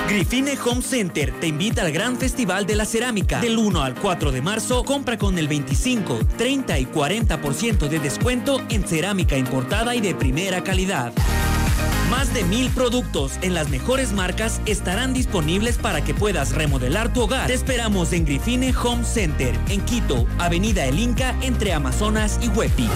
Grifine 0.08 0.58
Home 0.66 0.82
Center 0.82 1.32
te 1.40 1.48
invita 1.48 1.84
al 1.84 1.92
Gran 1.92 2.18
Festival 2.18 2.66
de 2.66 2.76
la 2.76 2.86
Cerámica. 2.86 3.40
Del 3.40 3.58
1 3.58 3.84
al 3.84 3.96
4 3.96 4.32
de 4.32 4.42
marzo, 4.42 4.84
compra 4.84 5.18
con 5.18 5.38
el 5.38 5.48
25, 5.48 6.20
30 6.38 6.80
y 6.80 6.86
40% 6.88 7.88
de 7.88 8.00
descuento 8.00 8.62
en 8.70 8.88
cerámica 8.88 9.38
importada 9.38 9.96
y 9.96 10.02
de 10.02 10.16
primera 10.16 10.64
calidad. 10.64 11.14
Más 12.10 12.34
de 12.34 12.44
mil 12.44 12.72
productos 12.72 13.38
en 13.44 13.54
las 13.54 13.70
mejores 13.70 14.14
marcas 14.14 14.62
estarán 14.66 15.14
disponibles 15.14 15.78
para 15.78 16.04
que 16.04 16.16
puedas 16.16 16.54
remodelar 16.56 17.14
tu 17.14 17.22
hogar. 17.22 17.48
Te 17.48 17.54
esperamos 17.54 18.14
en 18.14 18.26
Grifine 18.26 18.74
Home 18.84 19.04
Center, 19.04 19.56
en 19.70 19.82
Quito, 19.82 20.26
Avenida 20.40 20.86
El 20.86 20.98
Inca, 20.98 21.36
entre 21.42 21.72
Amazonas 21.72 22.40
y 22.42 22.48
Huepi. 22.48 22.90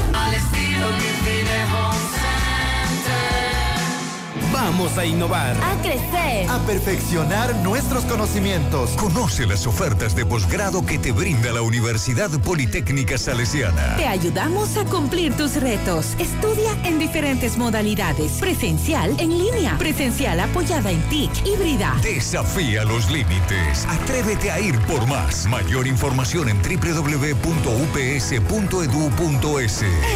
Vamos 4.66 4.98
a 4.98 5.06
innovar. 5.06 5.58
A 5.62 5.76
crecer. 5.82 6.50
A 6.50 6.58
perfeccionar 6.60 7.54
nuestros 7.58 8.06
conocimientos. 8.06 8.92
Conoce 8.92 9.46
las 9.46 9.68
ofertas 9.68 10.16
de 10.16 10.26
posgrado 10.26 10.86
que 10.86 10.98
te 10.98 11.12
brinda 11.12 11.52
la 11.52 11.62
Universidad 11.62 12.30
Politécnica 12.40 13.18
Salesiana. 13.18 13.98
Te 13.98 14.08
ayudamos 14.08 14.78
a 14.78 14.86
cumplir 14.86 15.36
tus 15.36 15.58
retos. 15.58 16.16
Estudia 16.18 16.72
en 16.86 16.98
diferentes 16.98 17.58
modalidades. 17.58 18.32
Presencial, 18.40 19.14
en 19.20 19.38
línea. 19.38 19.78
Presencial 19.78 20.40
apoyada 20.40 20.92
en 20.92 21.02
TIC, 21.10 21.46
híbrida. 21.46 21.98
Desafía 22.02 22.86
los 22.86 23.12
límites. 23.12 23.86
Atrévete 23.90 24.50
a 24.50 24.62
ir 24.62 24.80
por 24.84 25.06
más. 25.08 25.46
Mayor 25.46 25.88
información 25.88 26.48
en 26.48 26.62
www.ups.edu.es. 26.62 27.44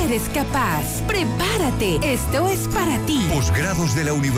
Eres 0.05 0.23
capaz. 0.33 0.85
Prepárate. 1.05 1.99
Esto 2.01 2.47
es 2.47 2.65
para 2.69 2.97
ti. 3.05 3.27
Posgrados 3.29 3.93
de 3.93 4.05
la 4.05 4.13
Universidad 4.13 4.36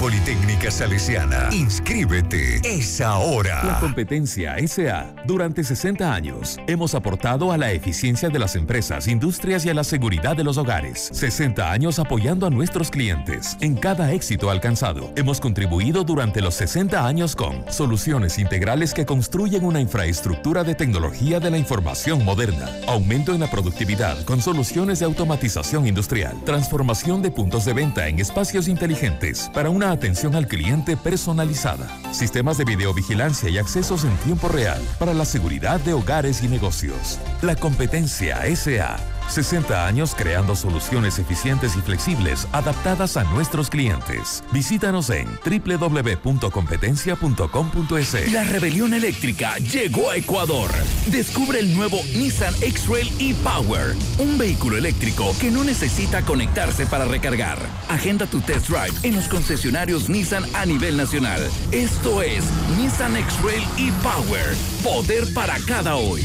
Politécnica 0.00 0.72
Salesiana. 0.72 1.48
Inscríbete. 1.52 2.60
Es 2.64 3.00
ahora. 3.00 3.62
La 3.62 3.78
competencia 3.78 4.56
SA. 4.66 5.14
Durante 5.24 5.62
60 5.62 6.12
años 6.12 6.58
hemos 6.66 6.96
aportado 6.96 7.52
a 7.52 7.56
la 7.56 7.70
eficiencia 7.70 8.28
de 8.28 8.40
las 8.40 8.56
empresas, 8.56 9.06
industrias 9.06 9.64
y 9.64 9.70
a 9.70 9.74
la 9.74 9.84
seguridad 9.84 10.36
de 10.36 10.42
los 10.42 10.58
hogares. 10.58 11.10
60 11.12 11.70
años 11.70 12.00
apoyando 12.00 12.44
a 12.46 12.50
nuestros 12.50 12.90
clientes. 12.90 13.56
En 13.60 13.76
cada 13.76 14.12
éxito 14.12 14.50
alcanzado, 14.50 15.12
hemos 15.14 15.40
contribuido 15.40 16.02
durante 16.02 16.40
los 16.40 16.54
60 16.56 17.06
años 17.06 17.36
con 17.36 17.64
soluciones 17.70 18.40
integrales 18.40 18.94
que 18.94 19.06
construyen 19.06 19.64
una 19.64 19.80
infraestructura 19.80 20.64
de 20.64 20.74
tecnología 20.74 21.38
de 21.38 21.52
la 21.52 21.58
información 21.58 22.24
moderna, 22.24 22.68
aumento 22.88 23.32
en 23.32 23.40
la 23.40 23.50
productividad 23.50 24.24
con 24.24 24.42
soluciones 24.42 24.98
de 24.98 25.04
automatización 25.04 25.86
industrial, 25.86 26.36
transformación 26.44 27.22
de 27.22 27.30
puntos 27.30 27.64
de 27.64 27.74
venta 27.74 28.08
en 28.08 28.18
espacios 28.18 28.66
inteligentes 28.66 29.25
para 29.52 29.70
una 29.70 29.90
atención 29.90 30.34
al 30.34 30.46
cliente 30.46 30.96
personalizada, 30.96 31.88
sistemas 32.12 32.58
de 32.58 32.64
videovigilancia 32.64 33.48
y 33.50 33.58
accesos 33.58 34.04
en 34.04 34.16
tiempo 34.18 34.48
real 34.48 34.80
para 34.98 35.14
la 35.14 35.24
seguridad 35.24 35.80
de 35.80 35.94
hogares 35.94 36.42
y 36.42 36.48
negocios. 36.48 37.18
La 37.42 37.56
competencia 37.56 38.42
SA 38.54 39.15
60 39.28 39.86
años 39.86 40.14
creando 40.16 40.56
soluciones 40.56 41.18
eficientes 41.18 41.76
y 41.76 41.80
flexibles 41.80 42.46
adaptadas 42.52 43.16
a 43.16 43.24
nuestros 43.24 43.70
clientes. 43.70 44.44
Visítanos 44.52 45.10
en 45.10 45.26
www.competencia.com.es. 45.44 48.32
La 48.32 48.44
rebelión 48.44 48.94
eléctrica 48.94 49.56
llegó 49.58 50.10
a 50.10 50.16
Ecuador. 50.16 50.70
Descubre 51.06 51.58
el 51.60 51.76
nuevo 51.76 52.00
Nissan 52.14 52.54
X-Trail 52.60 53.12
e-Power, 53.18 53.94
un 54.18 54.38
vehículo 54.38 54.76
eléctrico 54.76 55.34
que 55.40 55.50
no 55.50 55.64
necesita 55.64 56.22
conectarse 56.22 56.86
para 56.86 57.04
recargar. 57.04 57.58
Agenda 57.88 58.26
tu 58.26 58.40
test 58.40 58.68
drive 58.68 58.94
en 59.02 59.16
los 59.16 59.26
concesionarios 59.28 60.08
Nissan 60.08 60.44
a 60.54 60.64
nivel 60.66 60.96
nacional. 60.96 61.40
Esto 61.72 62.22
es 62.22 62.44
Nissan 62.78 63.16
X-Trail 63.16 63.64
e-Power, 63.78 64.54
poder 64.82 65.32
para 65.34 65.56
cada 65.66 65.96
hoy. 65.96 66.24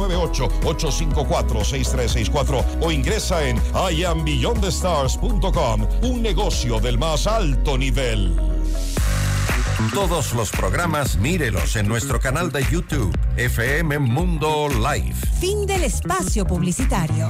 098-854-6364 0.09 2.65
o 2.81 2.91
ingresa 2.91 3.47
en 3.47 3.61
iambeyondthestars.com, 3.91 5.87
un 6.03 6.21
negocio 6.21 6.79
del 6.79 6.97
más 6.97 7.27
alto 7.27 7.77
nivel. 7.77 8.35
Todos 9.93 10.33
los 10.33 10.49
programas 10.51 11.17
mírelos 11.17 11.75
en 11.75 11.87
nuestro 11.87 12.19
canal 12.19 12.51
de 12.51 12.63
YouTube, 12.71 13.15
FM 13.35 13.99
Mundo 13.99 14.67
Live. 14.69 15.15
Fin 15.39 15.65
del 15.65 15.83
espacio 15.83 16.45
publicitario. 16.45 17.29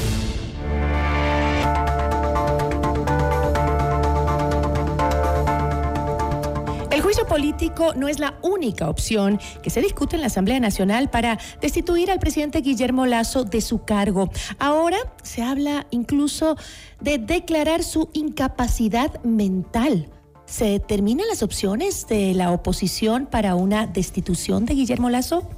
Político 7.25 7.93
no 7.95 8.07
es 8.07 8.19
la 8.19 8.37
única 8.41 8.89
opción 8.89 9.39
que 9.61 9.69
se 9.69 9.81
discute 9.81 10.15
en 10.15 10.21
la 10.21 10.27
Asamblea 10.27 10.59
Nacional 10.59 11.09
para 11.09 11.39
destituir 11.61 12.11
al 12.11 12.19
presidente 12.19 12.61
Guillermo 12.61 13.05
Lazo 13.05 13.43
de 13.43 13.61
su 13.61 13.83
cargo. 13.83 14.29
Ahora 14.59 14.97
se 15.23 15.43
habla 15.43 15.87
incluso 15.91 16.57
de 16.99 17.17
declarar 17.17 17.83
su 17.83 18.09
incapacidad 18.13 19.23
mental. 19.23 20.09
¿Se 20.45 20.65
determinan 20.65 21.27
las 21.27 21.43
opciones 21.43 22.07
de 22.07 22.33
la 22.33 22.51
oposición 22.51 23.25
para 23.25 23.55
una 23.55 23.87
destitución 23.87 24.65
de 24.65 24.73
Guillermo 24.73 25.09
Lazo? 25.09 25.49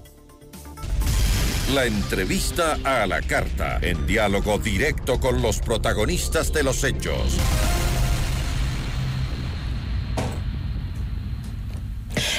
La 1.73 1.85
entrevista 1.85 2.77
a 2.83 3.07
la 3.07 3.21
carta, 3.21 3.79
en 3.81 4.05
diálogo 4.05 4.59
directo 4.59 5.19
con 5.19 5.41
los 5.41 5.59
protagonistas 5.59 6.53
de 6.53 6.61
los 6.61 6.83
hechos. 6.83 7.39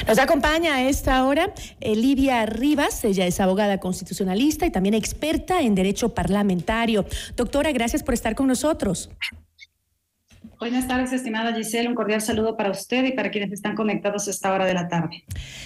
Nos 0.07 0.19
acompaña 0.19 0.75
a 0.75 0.87
esta 0.87 1.25
hora 1.25 1.51
eh, 1.81 1.95
Livia 1.95 2.45
Rivas, 2.45 3.03
ella 3.03 3.25
es 3.25 3.39
abogada 3.39 3.79
constitucionalista 3.79 4.67
y 4.67 4.69
también 4.69 4.93
experta 4.93 5.61
en 5.61 5.73
derecho 5.73 6.09
parlamentario. 6.09 7.05
Doctora, 7.35 7.71
gracias 7.71 8.03
por 8.03 8.13
estar 8.13 8.35
con 8.35 8.47
nosotros. 8.47 9.09
Buenas 10.57 10.87
tardes, 10.87 11.11
estimada 11.11 11.53
Giselle. 11.53 11.89
Un 11.89 11.95
cordial 11.95 12.21
saludo 12.21 12.55
para 12.55 12.71
usted 12.71 13.03
y 13.03 13.11
para 13.11 13.29
quienes 13.29 13.51
están 13.51 13.75
conectados 13.75 14.27
a 14.27 14.31
esta 14.31 14.53
hora 14.53 14.65
de 14.65 14.73
la 14.73 14.87
tarde. 14.87 15.25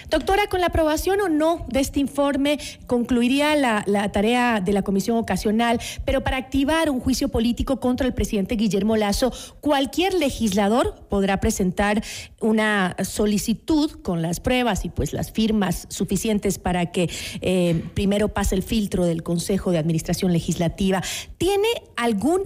Doctora, 0.10 0.47
con 0.47 0.62
la 0.62 0.67
aprobación 0.67 1.21
o 1.21 1.30
no 1.30 1.67
de 1.69 1.80
este 1.80 1.99
informe 1.99 2.58
concluiría 2.88 3.56
la, 3.56 4.12
tarea 4.12 4.62
de 4.62 4.73
la 4.73 4.82
comisión 4.82 5.17
ocasional, 5.17 5.80
pero 6.06 6.23
para 6.23 6.38
activar 6.38 6.89
un 6.89 6.99
juicio 6.99 7.30
político 7.30 7.80
contra 7.80 8.08
el 8.08 8.13
presidente 8.13 8.56
Guillermo 8.56 8.97
Lazo, 8.97 9.32
cualquier 9.62 10.15
legislador 10.15 10.95
podrá 11.08 11.39
presentar 11.39 12.04
una 12.41 12.95
solicitud 13.04 13.91
con 14.02 14.23
las 14.23 14.39
pruebas 14.39 14.86
y 14.86 14.89
pues 14.89 15.13
las 15.13 15.32
firmas 15.32 15.86
suficientes 15.89 16.58
para 16.58 16.88
que 16.88 17.10
eh, 17.41 17.84
primero 17.93 18.30
pase 18.30 18.56
el 18.56 18.63
filtro 18.63 19.06
del 19.06 19.21
Consejo 19.21 19.71
de 19.71 19.78
Administración 19.78 20.34
Legislativa. 20.34 21.04
¿Tiene 21.38 21.67
algún 21.95 22.43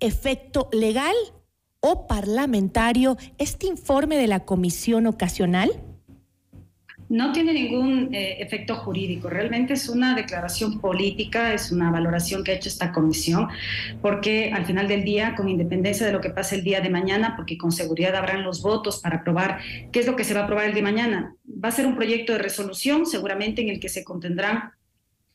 efecto 0.00 0.68
legal? 0.72 1.14
O 1.86 2.08
parlamentario 2.08 3.16
este 3.38 3.68
informe 3.68 4.16
de 4.16 4.26
la 4.26 4.40
comisión 4.40 5.06
ocasional? 5.06 5.70
No 7.08 7.30
tiene 7.30 7.52
ningún 7.52 8.12
eh, 8.12 8.38
efecto 8.40 8.74
jurídico, 8.74 9.30
realmente 9.30 9.74
es 9.74 9.88
una 9.88 10.16
declaración 10.16 10.80
política, 10.80 11.54
es 11.54 11.70
una 11.70 11.92
valoración 11.92 12.42
que 12.42 12.50
ha 12.50 12.54
hecho 12.56 12.68
esta 12.68 12.90
comisión, 12.90 13.46
porque 14.02 14.50
al 14.52 14.66
final 14.66 14.88
del 14.88 15.04
día, 15.04 15.36
con 15.36 15.48
independencia 15.48 16.04
de 16.04 16.12
lo 16.12 16.20
que 16.20 16.30
pase 16.30 16.56
el 16.56 16.64
día 16.64 16.80
de 16.80 16.90
mañana, 16.90 17.34
porque 17.36 17.56
con 17.56 17.70
seguridad 17.70 18.16
habrán 18.16 18.42
los 18.42 18.60
votos 18.60 18.98
para 19.00 19.18
aprobar 19.18 19.60
qué 19.92 20.00
es 20.00 20.06
lo 20.08 20.16
que 20.16 20.24
se 20.24 20.34
va 20.34 20.40
a 20.40 20.44
aprobar 20.44 20.64
el 20.64 20.72
día 20.72 20.82
de 20.82 20.90
mañana, 20.90 21.36
va 21.48 21.68
a 21.68 21.72
ser 21.72 21.86
un 21.86 21.94
proyecto 21.94 22.32
de 22.32 22.40
resolución 22.40 23.06
seguramente 23.06 23.62
en 23.62 23.68
el 23.68 23.78
que 23.78 23.88
se 23.88 24.02
contendrán 24.02 24.72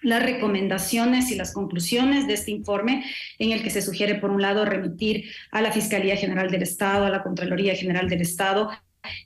las 0.01 0.23
recomendaciones 0.23 1.31
y 1.31 1.35
las 1.35 1.53
conclusiones 1.53 2.27
de 2.27 2.33
este 2.33 2.51
informe 2.51 3.03
en 3.39 3.51
el 3.51 3.63
que 3.63 3.69
se 3.69 3.81
sugiere, 3.81 4.15
por 4.15 4.31
un 4.31 4.41
lado, 4.41 4.65
remitir 4.65 5.25
a 5.51 5.61
la 5.61 5.71
Fiscalía 5.71 6.15
General 6.15 6.49
del 6.49 6.63
Estado, 6.63 7.05
a 7.05 7.09
la 7.09 7.23
Contraloría 7.23 7.75
General 7.75 8.09
del 8.09 8.21
Estado, 8.21 8.69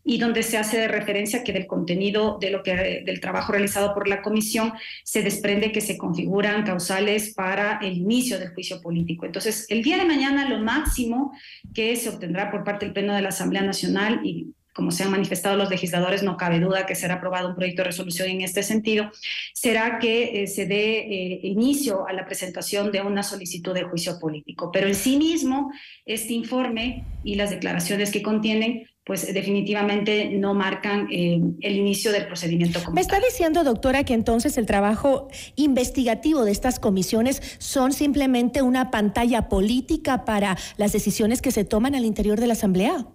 y 0.03 0.17
donde 0.19 0.43
se 0.43 0.57
hace 0.57 0.87
referencia 0.87 1.43
que 1.43 1.53
del 1.53 1.67
contenido 1.67 2.37
de 2.39 2.49
lo 2.49 2.63
que 2.63 3.03
del 3.05 3.19
trabajo 3.19 3.51
realizado 3.51 3.93
por 3.93 4.07
la 4.07 4.21
comisión 4.21 4.73
se 5.03 5.21
desprende 5.21 5.71
que 5.71 5.81
se 5.81 5.97
configuran 5.97 6.63
causales 6.63 7.33
para 7.33 7.79
el 7.81 7.97
inicio 7.97 8.39
del 8.39 8.53
juicio 8.53 8.81
político. 8.81 9.25
Entonces, 9.25 9.65
el 9.69 9.83
día 9.83 9.97
de 9.97 10.05
mañana 10.05 10.47
lo 10.47 10.59
máximo 10.59 11.33
que 11.73 11.95
se 11.95 12.09
obtendrá 12.09 12.51
por 12.51 12.63
parte 12.63 12.85
del 12.85 12.93
Pleno 12.93 13.13
de 13.13 13.21
la 13.21 13.29
Asamblea 13.29 13.63
Nacional 13.63 14.21
y 14.23 14.54
como 14.75 14.91
se 14.91 15.03
han 15.03 15.11
manifestado 15.11 15.55
los 15.55 15.69
legisladores, 15.69 16.21
no 16.21 16.35
cabe 16.35 16.59
duda 16.59 16.85
que 16.85 16.95
será 16.95 17.15
aprobado 17.15 17.47
un 17.47 17.55
proyecto 17.55 17.81
de 17.81 17.87
resolución 17.87 18.27
en 18.27 18.41
este 18.41 18.61
sentido, 18.61 19.09
será 19.53 19.99
que 19.99 20.43
eh, 20.43 20.47
se 20.47 20.65
dé 20.65 20.99
eh, 20.99 21.39
inicio 21.43 22.05
a 22.05 22.11
la 22.11 22.25
presentación 22.25 22.91
de 22.91 23.01
una 23.01 23.23
solicitud 23.23 23.73
de 23.73 23.83
juicio 23.83 24.19
político. 24.19 24.71
Pero 24.73 24.87
en 24.87 24.95
sí 24.95 25.15
mismo, 25.15 25.71
este 26.05 26.33
informe 26.33 27.05
y 27.23 27.35
las 27.35 27.51
declaraciones 27.51 28.11
que 28.11 28.21
contienen 28.21 28.87
pues 29.05 29.31
definitivamente 29.31 30.31
no 30.31 30.55
marcan 30.55 31.07
eh, 31.11 31.39
el 31.61 31.75
inicio 31.75 32.11
del 32.11 32.25
procedimiento. 32.25 32.79
Me 32.91 33.01
está 33.01 33.19
diciendo, 33.19 33.63
doctora, 33.63 34.03
que 34.03 34.15
entonces 34.15 34.57
el 34.57 34.65
trabajo 34.65 35.27
investigativo 35.55 36.43
de 36.43 36.51
estas 36.51 36.79
comisiones 36.79 37.39
son 37.59 37.93
simplemente 37.93 38.63
una 38.63 38.89
pantalla 38.89 39.47
política 39.47 40.25
para 40.25 40.57
las 40.77 40.91
decisiones 40.91 41.43
que 41.43 41.51
se 41.51 41.63
toman 41.63 41.93
al 41.93 42.03
interior 42.03 42.39
de 42.39 42.47
la 42.47 42.53
Asamblea. 42.53 43.05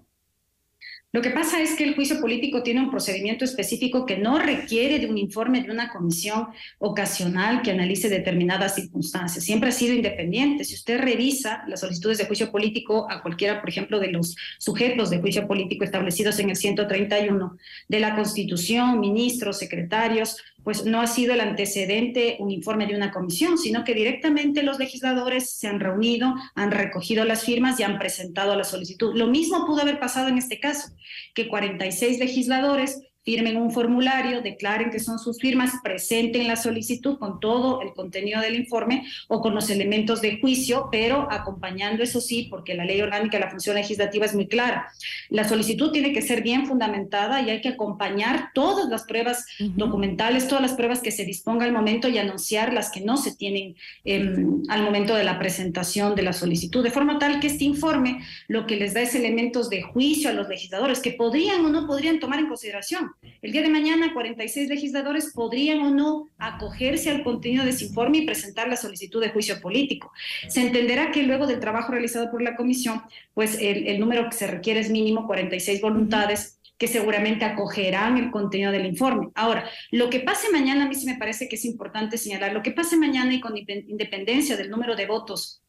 Lo 1.12 1.22
que 1.22 1.30
pasa 1.30 1.60
es 1.60 1.74
que 1.74 1.82
el 1.82 1.96
juicio 1.96 2.20
político 2.20 2.62
tiene 2.62 2.80
un 2.80 2.90
procedimiento 2.90 3.44
específico 3.44 4.06
que 4.06 4.16
no 4.16 4.38
requiere 4.38 5.00
de 5.00 5.08
un 5.08 5.18
informe 5.18 5.60
de 5.60 5.72
una 5.72 5.90
comisión 5.90 6.46
ocasional 6.78 7.62
que 7.62 7.72
analice 7.72 8.08
determinadas 8.08 8.76
circunstancias. 8.76 9.44
Siempre 9.44 9.70
ha 9.70 9.72
sido 9.72 9.92
independiente. 9.92 10.62
Si 10.62 10.76
usted 10.76 11.00
revisa 11.00 11.64
las 11.66 11.80
solicitudes 11.80 12.18
de 12.18 12.26
juicio 12.26 12.52
político 12.52 13.10
a 13.10 13.22
cualquiera, 13.22 13.60
por 13.60 13.68
ejemplo, 13.68 13.98
de 13.98 14.12
los 14.12 14.36
sujetos 14.60 15.10
de 15.10 15.18
juicio 15.18 15.48
político 15.48 15.82
establecidos 15.82 16.38
en 16.38 16.50
el 16.50 16.56
131 16.56 17.56
de 17.88 18.00
la 18.00 18.14
Constitución, 18.14 19.00
ministros, 19.00 19.58
secretarios, 19.58 20.36
pues 20.64 20.84
no 20.84 21.00
ha 21.00 21.06
sido 21.06 21.34
el 21.34 21.40
antecedente 21.40 22.36
un 22.38 22.50
informe 22.50 22.86
de 22.86 22.94
una 22.94 23.10
comisión, 23.10 23.58
sino 23.58 23.84
que 23.84 23.94
directamente 23.94 24.62
los 24.62 24.78
legisladores 24.78 25.50
se 25.50 25.68
han 25.68 25.80
reunido, 25.80 26.34
han 26.54 26.70
recogido 26.70 27.24
las 27.24 27.44
firmas 27.44 27.80
y 27.80 27.82
han 27.82 27.98
presentado 27.98 28.56
la 28.56 28.64
solicitud. 28.64 29.14
Lo 29.14 29.26
mismo 29.26 29.66
pudo 29.66 29.82
haber 29.82 29.98
pasado 29.98 30.28
en 30.28 30.38
este 30.38 30.60
caso, 30.60 30.90
que 31.34 31.48
46 31.48 32.18
legisladores 32.18 33.00
firmen 33.24 33.56
un 33.56 33.70
formulario, 33.70 34.40
declaren 34.40 34.90
que 34.90 34.98
son 34.98 35.18
sus 35.18 35.38
firmas, 35.38 35.72
presenten 35.84 36.48
la 36.48 36.56
solicitud 36.56 37.18
con 37.18 37.38
todo 37.38 37.82
el 37.82 37.92
contenido 37.92 38.40
del 38.40 38.56
informe 38.56 39.04
o 39.28 39.40
con 39.40 39.54
los 39.54 39.68
elementos 39.68 40.22
de 40.22 40.40
juicio, 40.40 40.88
pero 40.90 41.28
acompañando 41.30 42.02
eso 42.02 42.20
sí, 42.20 42.46
porque 42.48 42.74
la 42.74 42.84
ley 42.84 43.00
orgánica 43.00 43.36
de 43.36 43.44
la 43.44 43.50
función 43.50 43.76
legislativa 43.76 44.24
es 44.24 44.34
muy 44.34 44.46
clara. 44.46 44.88
La 45.28 45.46
solicitud 45.46 45.92
tiene 45.92 46.12
que 46.12 46.22
ser 46.22 46.42
bien 46.42 46.66
fundamentada 46.66 47.42
y 47.42 47.50
hay 47.50 47.60
que 47.60 47.68
acompañar 47.68 48.50
todas 48.54 48.88
las 48.88 49.04
pruebas 49.04 49.44
uh 49.60 49.64
-huh. 49.64 49.74
documentales, 49.74 50.48
todas 50.48 50.62
las 50.62 50.72
pruebas 50.72 51.00
que 51.00 51.10
se 51.10 51.24
disponga 51.24 51.66
al 51.66 51.72
momento 51.72 52.08
y 52.08 52.18
anunciar 52.18 52.72
las 52.72 52.90
que 52.90 53.00
no 53.00 53.16
se 53.16 53.36
tienen 53.36 53.76
eh, 54.04 54.34
al 54.68 54.82
momento 54.82 55.14
de 55.14 55.24
la 55.24 55.38
presentación 55.38 56.14
de 56.14 56.22
la 56.22 56.32
solicitud, 56.32 56.82
de 56.82 56.90
forma 56.90 57.18
tal 57.18 57.40
que 57.40 57.48
este 57.48 57.64
informe 57.64 58.20
lo 58.48 58.66
que 58.66 58.76
les 58.76 58.94
da 58.94 59.02
es 59.02 59.14
elementos 59.14 59.68
de 59.68 59.82
juicio 59.82 60.30
a 60.30 60.32
los 60.32 60.48
legisladores 60.48 61.00
que 61.00 61.12
podrían 61.12 61.64
o 61.64 61.68
no 61.68 61.86
podrían 61.86 62.18
tomar 62.18 62.38
en 62.38 62.48
consideración. 62.48 63.09
El 63.42 63.52
día 63.52 63.62
de 63.62 63.68
mañana, 63.68 64.12
46 64.12 64.68
legisladores 64.68 65.32
podrían 65.34 65.80
o 65.80 65.90
no 65.90 66.28
acogerse 66.38 67.10
al 67.10 67.24
contenido 67.24 67.64
de 67.64 67.70
ese 67.70 67.86
informe 67.86 68.18
y 68.18 68.26
presentar 68.26 68.68
la 68.68 68.76
solicitud 68.76 69.20
de 69.20 69.30
juicio 69.30 69.60
político. 69.60 70.12
Se 70.48 70.60
entenderá 70.60 71.10
que 71.10 71.22
luego 71.22 71.46
del 71.46 71.60
trabajo 71.60 71.92
realizado 71.92 72.30
por 72.30 72.42
la 72.42 72.56
comisión, 72.56 73.02
pues 73.34 73.58
el, 73.60 73.86
el 73.86 73.98
número 73.98 74.28
que 74.28 74.36
se 74.36 74.46
requiere 74.46 74.80
es 74.80 74.90
mínimo 74.90 75.26
46 75.26 75.80
voluntades 75.80 76.58
que 76.80 76.88
seguramente 76.88 77.44
acogerán 77.44 78.16
el 78.16 78.30
contenido 78.30 78.72
del 78.72 78.86
informe. 78.86 79.28
Ahora, 79.34 79.68
lo 79.90 80.08
que 80.08 80.20
pase 80.20 80.50
mañana, 80.50 80.86
a 80.86 80.88
mí 80.88 80.94
sí 80.94 81.04
me 81.04 81.18
parece 81.18 81.46
que 81.46 81.56
es 81.56 81.66
importante 81.66 82.16
señalar, 82.16 82.54
lo 82.54 82.62
que 82.62 82.70
pase 82.70 82.96
mañana 82.96 83.34
y 83.34 83.40
con 83.40 83.54
independencia 83.56 84.56
del 84.56 84.70
número 84.70 84.96
de 84.96 85.06
votos 85.06 85.59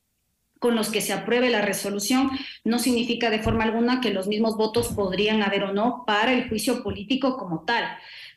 con 0.62 0.76
los 0.76 0.92
que 0.92 1.02
se 1.02 1.12
apruebe 1.12 1.50
la 1.50 1.64
resolución, 1.64 2.30
no 2.64 2.78
significa 2.78 3.32
de 3.32 3.40
forma 3.40 3.64
alguna 3.64 4.00
que 4.00 4.12
los 4.12 4.28
mismos 4.28 4.58
votos 4.58 4.90
podrían 4.90 5.42
haber 5.42 5.64
o 5.64 5.74
no 5.74 6.04
para 6.06 6.34
el 6.34 6.48
juicio 6.48 6.84
político 6.84 7.36
como 7.36 7.66
tal 7.66 7.84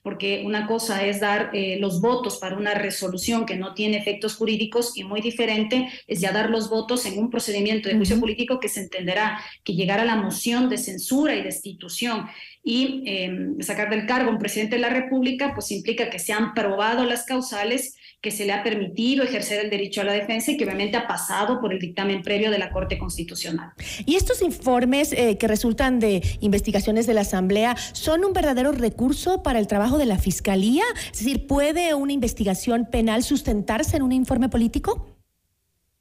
porque 0.04 0.42
una 0.44 0.66
cosa 0.66 1.02
es 1.06 1.18
dar 1.18 1.50
eh, 1.54 1.78
los 1.80 2.02
votos 2.02 2.36
para 2.36 2.58
una 2.58 2.74
resolución 2.74 3.46
que 3.46 3.56
no 3.56 3.72
tiene 3.72 3.96
efectos 3.96 4.36
jurídicos 4.36 4.94
y 4.98 5.02
muy 5.02 5.22
diferente 5.22 5.88
es 6.06 6.20
ya 6.20 6.30
dar 6.30 6.50
los 6.50 6.68
votos 6.68 7.06
en 7.06 7.18
un 7.18 7.30
procedimiento 7.30 7.88
de 7.88 7.96
juicio 7.96 8.20
político 8.20 8.60
que 8.60 8.68
se 8.68 8.82
entenderá 8.82 9.40
que 9.64 9.72
llegar 9.72 10.00
a 10.00 10.04
la 10.04 10.16
moción 10.16 10.68
de 10.68 10.76
censura 10.76 11.34
y 11.34 11.42
destitución 11.42 12.26
y 12.62 13.02
em, 13.06 13.58
sacar 13.62 13.88
del 13.88 14.04
cargo 14.04 14.30
un 14.30 14.38
presidente 14.38 14.76
de 14.76 14.82
la 14.82 14.90
República, 14.90 15.54
pues 15.54 15.72
implica 15.72 16.10
que 16.10 16.18
se 16.18 16.34
han 16.34 16.52
probado 16.52 17.06
las 17.06 17.24
causales 17.24 17.96
que 18.24 18.30
se 18.30 18.46
le 18.46 18.54
ha 18.54 18.62
permitido 18.62 19.22
ejercer 19.22 19.62
el 19.62 19.68
derecho 19.68 20.00
a 20.00 20.04
la 20.04 20.14
defensa 20.14 20.50
y 20.50 20.56
que 20.56 20.64
obviamente 20.64 20.96
ha 20.96 21.06
pasado 21.06 21.60
por 21.60 21.74
el 21.74 21.78
dictamen 21.78 22.22
previo 22.22 22.50
de 22.50 22.58
la 22.58 22.70
Corte 22.70 22.96
Constitucional. 22.96 23.72
¿Y 24.06 24.14
estos 24.14 24.40
informes 24.40 25.12
eh, 25.12 25.36
que 25.36 25.46
resultan 25.46 26.00
de 26.00 26.22
investigaciones 26.40 27.06
de 27.06 27.12
la 27.12 27.20
Asamblea 27.20 27.76
son 27.92 28.24
un 28.24 28.32
verdadero 28.32 28.72
recurso 28.72 29.42
para 29.42 29.58
el 29.58 29.66
trabajo 29.66 29.98
de 29.98 30.06
la 30.06 30.16
Fiscalía? 30.16 30.84
Es 31.12 31.18
decir, 31.18 31.46
¿puede 31.46 31.92
una 31.92 32.14
investigación 32.14 32.86
penal 32.90 33.22
sustentarse 33.22 33.98
en 33.98 34.02
un 34.02 34.12
informe 34.12 34.48
político? 34.48 35.13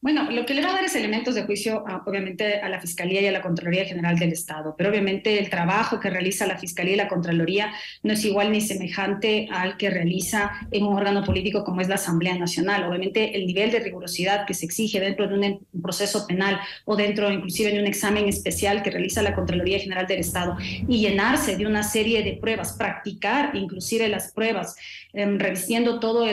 Bueno, 0.03 0.29
lo 0.29 0.45
que 0.45 0.53
le 0.53 0.61
va 0.61 0.71
a 0.71 0.73
dar 0.73 0.83
es 0.83 0.95
elementos 0.95 1.33
de 1.33 1.43
juicio, 1.43 1.85
obviamente, 2.05 2.59
a 2.59 2.67
la 2.67 2.81
Fiscalía 2.81 3.21
y 3.21 3.27
a 3.27 3.31
la 3.31 3.41
Contraloría 3.41 3.85
General 3.85 4.19
del 4.19 4.33
Estado, 4.33 4.75
pero 4.77 4.89
obviamente 4.89 5.39
el 5.39 5.49
trabajo 5.49 6.01
que 6.01 6.09
realiza 6.09 6.45
la 6.45 6.57
Fiscalía 6.57 6.95
y 6.95 6.97
la 6.97 7.07
Contraloría 7.07 7.71
no 8.01 8.11
es 8.11 8.25
igual 8.25 8.51
ni 8.51 8.59
semejante 8.59 9.47
al 9.49 9.77
que 9.77 9.89
realiza 9.89 10.51
en 10.71 10.83
un 10.83 10.97
órgano 10.97 11.23
político 11.23 11.63
como 11.63 11.79
es 11.79 11.87
la 11.87 11.95
Asamblea 11.95 12.37
Nacional. 12.37 12.83
Obviamente, 12.83 13.37
el 13.37 13.47
nivel 13.47 13.71
de 13.71 13.79
rigurosidad 13.79 14.45
que 14.45 14.53
se 14.53 14.65
exige 14.65 14.99
dentro 14.99 15.29
de 15.29 15.35
un 15.35 15.81
proceso 15.81 16.27
penal 16.27 16.59
o 16.83 16.97
dentro 16.97 17.31
inclusive 17.31 17.71
de 17.71 17.79
un 17.79 17.87
examen 17.87 18.27
especial 18.27 18.83
que 18.83 18.91
realiza 18.91 19.21
la 19.21 19.33
Contraloría 19.33 19.79
General 19.79 20.05
del 20.05 20.19
Estado 20.19 20.57
y 20.59 20.99
llenarse 20.99 21.55
de 21.55 21.65
una 21.65 21.83
serie 21.83 22.23
de 22.23 22.33
pruebas, 22.33 22.73
practicar 22.73 23.55
inclusive 23.55 24.09
las 24.09 24.33
pruebas, 24.33 24.75
eh, 25.13 25.25
revistiendo 25.37 26.01
todo 26.01 26.25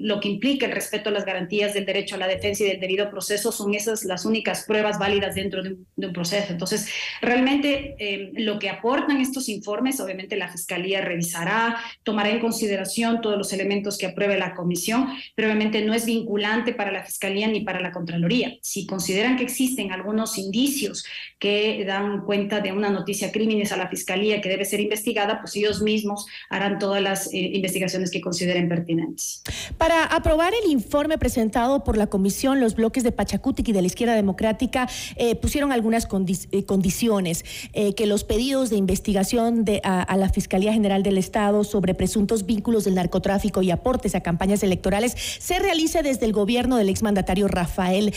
lo 0.00 0.18
que 0.18 0.28
implica 0.28 0.66
el 0.66 0.72
respeto 0.72 1.10
a 1.10 1.12
las 1.12 1.24
garantías 1.24 1.72
del 1.72 1.86
derecho 1.86 2.16
a 2.16 2.18
la 2.18 2.26
defensa 2.26 2.64
y 2.64 2.66
del 2.66 2.80
debido 2.80 3.11
proceso 3.12 3.52
son 3.52 3.74
esas 3.74 4.04
las 4.04 4.24
únicas 4.24 4.64
pruebas 4.64 4.98
válidas 4.98 5.34
dentro 5.34 5.62
de 5.62 5.76
un, 5.76 6.12
proceso. 6.12 6.46
Entonces, 6.50 6.88
realmente 7.20 7.94
eh, 7.98 8.32
lo 8.34 8.58
que 8.58 8.70
aportan 8.70 9.20
estos 9.20 9.48
informes, 9.48 10.00
obviamente 10.00 10.36
la 10.36 10.48
Fiscalía 10.48 11.00
revisará, 11.00 11.76
tomará 12.02 12.30
en 12.30 12.40
consideración 12.40 13.20
todos 13.20 13.38
los 13.38 13.52
elementos 13.52 13.98
que 13.98 14.06
apruebe 14.06 14.38
la 14.38 14.54
comisión, 14.54 15.08
pero 15.36 15.48
obviamente 15.48 15.82
no 15.82 15.94
es 15.94 16.06
vinculante 16.06 16.72
para 16.72 16.90
la 16.90 17.04
Fiscalía 17.04 17.46
ni 17.46 17.60
para 17.60 17.80
la 17.80 17.92
Contraloría. 17.92 18.54
Si 18.62 18.86
consideran 18.86 19.36
que 19.36 19.44
existen 19.44 19.92
algunos 19.92 20.38
indicios 20.38 21.04
que 21.38 21.84
dan 21.86 22.24
cuenta 22.24 22.60
de 22.60 22.72
una 22.72 22.90
noticia 22.90 23.30
crímenes 23.30 23.72
a 23.72 23.76
la 23.76 23.88
Fiscalía 23.88 24.40
que 24.40 24.48
debe 24.48 24.64
ser 24.64 24.80
investigada, 24.80 25.40
pues 25.40 25.54
ellos 25.56 25.82
mismos 25.82 26.26
harán 26.48 26.78
todas 26.78 27.02
las 27.02 27.26
eh, 27.32 27.50
investigaciones 27.52 28.10
que 28.10 28.20
consideren 28.20 28.68
pertinentes. 28.68 29.42
Para 29.76 30.04
aprobar 30.04 30.52
el 30.54 30.70
informe 30.70 31.18
presentado 31.18 31.84
por 31.84 31.96
la 31.96 32.06
comisión, 32.06 32.60
los 32.60 32.74
bloques 32.74 33.01
de 33.02 33.12
Pachacutic 33.12 33.68
y 33.68 33.72
de 33.72 33.80
la 33.80 33.86
izquierda 33.86 34.14
democrática 34.14 34.88
eh, 35.16 35.34
pusieron 35.36 35.72
algunas 35.72 36.08
eh, 36.50 36.64
condiciones, 36.64 37.44
eh, 37.72 37.94
que 37.94 38.06
los 38.06 38.24
pedidos 38.24 38.70
de 38.70 38.76
investigación 38.76 39.64
a, 39.82 40.16
la 40.16 40.28
Fiscalía 40.28 40.72
General 40.72 41.02
del 41.02 41.18
Estado 41.18 41.64
sobre 41.64 41.94
presuntos 41.94 42.46
vínculos 42.46 42.84
del 42.84 42.94
narcotráfico 42.94 43.62
y 43.62 43.70
aportes 43.70 44.14
a 44.14 44.20
campañas 44.20 44.62
electorales 44.62 45.16
se 45.38 45.58
realice 45.58 46.02
desde 46.02 46.26
el 46.26 46.32
gobierno 46.32 46.76
del 46.76 46.88
exmandatario 46.88 47.48
Rafael 47.48 48.12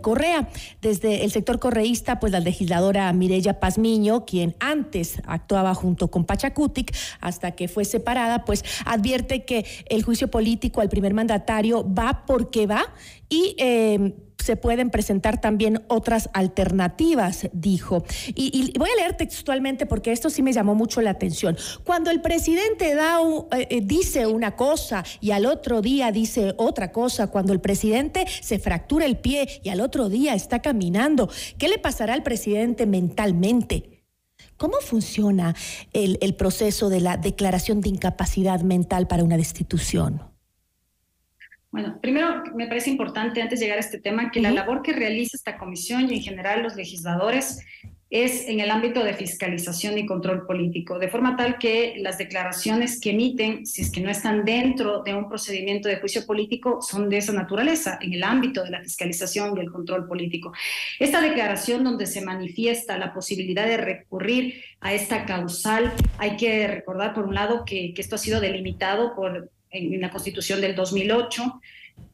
Correa. 0.00 0.48
Desde 0.80 1.24
el 1.24 1.30
sector 1.30 1.58
correísta, 1.58 2.20
pues 2.20 2.32
la 2.32 2.40
legisladora 2.40 3.12
Mireya 3.12 3.60
Pazmiño, 3.60 4.24
quien 4.24 4.54
antes 4.60 5.20
actuaba 5.26 5.74
junto 5.74 6.10
con 6.10 6.24
Pachacutic 6.24 6.94
hasta 7.20 7.52
que 7.52 7.68
fue 7.68 7.84
separada, 7.84 8.44
pues 8.44 8.64
advierte 8.84 9.44
que 9.44 9.64
el 9.88 10.02
juicio 10.02 10.28
político 10.28 10.80
al 10.80 10.88
primer 10.88 11.14
mandatario 11.14 11.86
va 11.92 12.24
porque 12.26 12.66
va 12.66 12.92
y 13.32 13.54
eh, 13.56 14.14
se 14.36 14.56
pueden 14.56 14.90
presentar 14.90 15.40
también 15.40 15.82
otras 15.88 16.28
alternativas, 16.34 17.48
dijo. 17.54 18.04
Y, 18.34 18.76
voy 18.78 18.90
a 18.90 19.00
leer 19.00 19.16
textualmente 19.16 19.86
porque 19.86 20.12
esto 20.12 20.28
sí 20.28 20.42
me 20.42 20.52
llamó 20.52 20.74
mucho 20.74 21.00
la 21.00 21.12
atención. 21.12 21.56
Cuando 21.82 22.10
el 22.10 22.20
presidente 22.20 22.94
da 22.94 23.20
eh, 23.56 23.68
eh, 23.70 23.80
dice 23.82 24.26
una 24.26 24.54
cosa 24.54 25.02
y 25.22 25.30
al 25.30 25.46
otro 25.46 25.80
día 25.80 26.12
dice 26.12 26.52
otra 26.58 26.92
cosa, 26.92 27.28
cuando 27.28 27.54
el 27.54 27.62
presidente 27.62 28.26
se 28.42 28.58
fractura 28.58 29.06
el 29.06 29.16
pie 29.16 29.62
y 29.64 29.70
al 29.70 29.80
otro 29.80 30.10
día 30.10 30.34
está 30.34 30.60
caminando, 30.60 31.30
¿qué 31.56 31.68
le 31.68 31.78
pasará 31.78 32.12
al 32.12 32.22
presidente 32.22 32.84
mentalmente? 32.84 34.04
¿Cómo 34.58 34.76
funciona 34.82 35.54
el 35.94 36.34
proceso 36.34 36.90
de 36.90 37.00
la 37.00 37.16
declaración 37.16 37.80
de 37.80 37.88
incapacidad 37.88 38.60
mental 38.60 39.06
para 39.06 39.24
una 39.24 39.38
destitución? 39.38 40.31
Bueno, 41.72 41.98
primero 42.02 42.44
me 42.54 42.66
parece 42.66 42.90
importante 42.90 43.40
antes 43.40 43.58
de 43.58 43.64
llegar 43.64 43.78
a 43.78 43.80
este 43.80 43.98
tema 43.98 44.30
que 44.30 44.42
la 44.42 44.50
labor 44.50 44.82
que 44.82 44.92
realiza 44.92 45.38
esta 45.38 45.56
comisión 45.56 46.10
y 46.10 46.16
en 46.16 46.22
general 46.22 46.62
los 46.62 46.76
legisladores 46.76 47.64
es 48.10 48.46
en 48.46 48.60
el 48.60 48.70
ámbito 48.70 49.02
de 49.02 49.14
fiscalización 49.14 49.96
y 49.96 50.04
control 50.04 50.44
político, 50.46 50.98
de 50.98 51.08
forma 51.08 51.34
tal 51.34 51.56
que 51.56 51.94
las 51.96 52.18
declaraciones 52.18 53.00
que 53.00 53.12
emiten, 53.12 53.64
si 53.64 53.80
es 53.80 53.90
que 53.90 54.02
no 54.02 54.10
están 54.10 54.44
dentro 54.44 55.02
de 55.02 55.14
un 55.14 55.30
procedimiento 55.30 55.88
de 55.88 55.96
juicio 55.96 56.26
político, 56.26 56.82
son 56.82 57.08
de 57.08 57.16
esa 57.16 57.32
naturaleza, 57.32 57.98
en 58.02 58.12
el 58.12 58.22
ámbito 58.22 58.62
de 58.64 58.70
la 58.70 58.82
fiscalización 58.82 59.56
y 59.56 59.60
el 59.62 59.72
control 59.72 60.06
político. 60.06 60.52
Esta 60.98 61.22
declaración 61.22 61.84
donde 61.84 62.04
se 62.04 62.20
manifiesta 62.20 62.98
la 62.98 63.14
posibilidad 63.14 63.66
de 63.66 63.78
recurrir 63.78 64.62
a 64.82 64.92
esta 64.92 65.24
causal, 65.24 65.90
hay 66.18 66.36
que 66.36 66.68
recordar, 66.68 67.14
por 67.14 67.24
un 67.24 67.34
lado, 67.34 67.64
que, 67.64 67.94
que 67.94 68.02
esto 68.02 68.16
ha 68.16 68.18
sido 68.18 68.42
delimitado 68.42 69.14
por 69.16 69.50
en 69.72 70.00
la 70.00 70.10
Constitución 70.10 70.60
del 70.60 70.74
2008, 70.74 71.60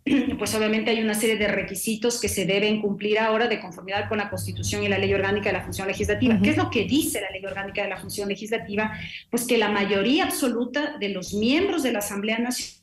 pues 0.39 0.55
obviamente 0.55 0.91
hay 0.91 1.03
una 1.03 1.15
serie 1.15 1.37
de 1.37 1.49
requisitos 1.49 2.21
que 2.21 2.29
se 2.29 2.47
deben 2.47 2.81
cumplir 2.81 3.19
ahora 3.19 3.49
de 3.49 3.61
conformidad 3.61 4.09
con 4.09 4.19
la 4.19 4.31
Constitución 4.31 4.83
y 4.83 4.89
la 4.89 4.99
Ley 4.99 5.13
Orgánica 5.13 5.51
de 5.51 5.59
la 5.59 5.65
Función 5.65 5.89
Legislativa. 5.89 6.39
¿Qué 6.43 6.51
es 6.51 6.57
lo 6.57 6.71
que 6.71 6.85
dice 6.85 7.21
la 7.21 7.31
Ley 7.31 7.45
Orgánica 7.45 7.83
de 7.83 7.89
la 7.89 7.99
Función 7.99 8.29
Legislativa? 8.29 8.93
Pues 9.31 9.45
que 9.45 9.59
la 9.59 9.69
mayoría 9.69 10.25
absoluta 10.25 10.97
de 10.99 11.11
los 11.11 11.35
miembros 11.35 11.83
de 11.83 11.93
la 11.93 11.99
Asamblea 11.99 12.39
Nacional 12.39 12.79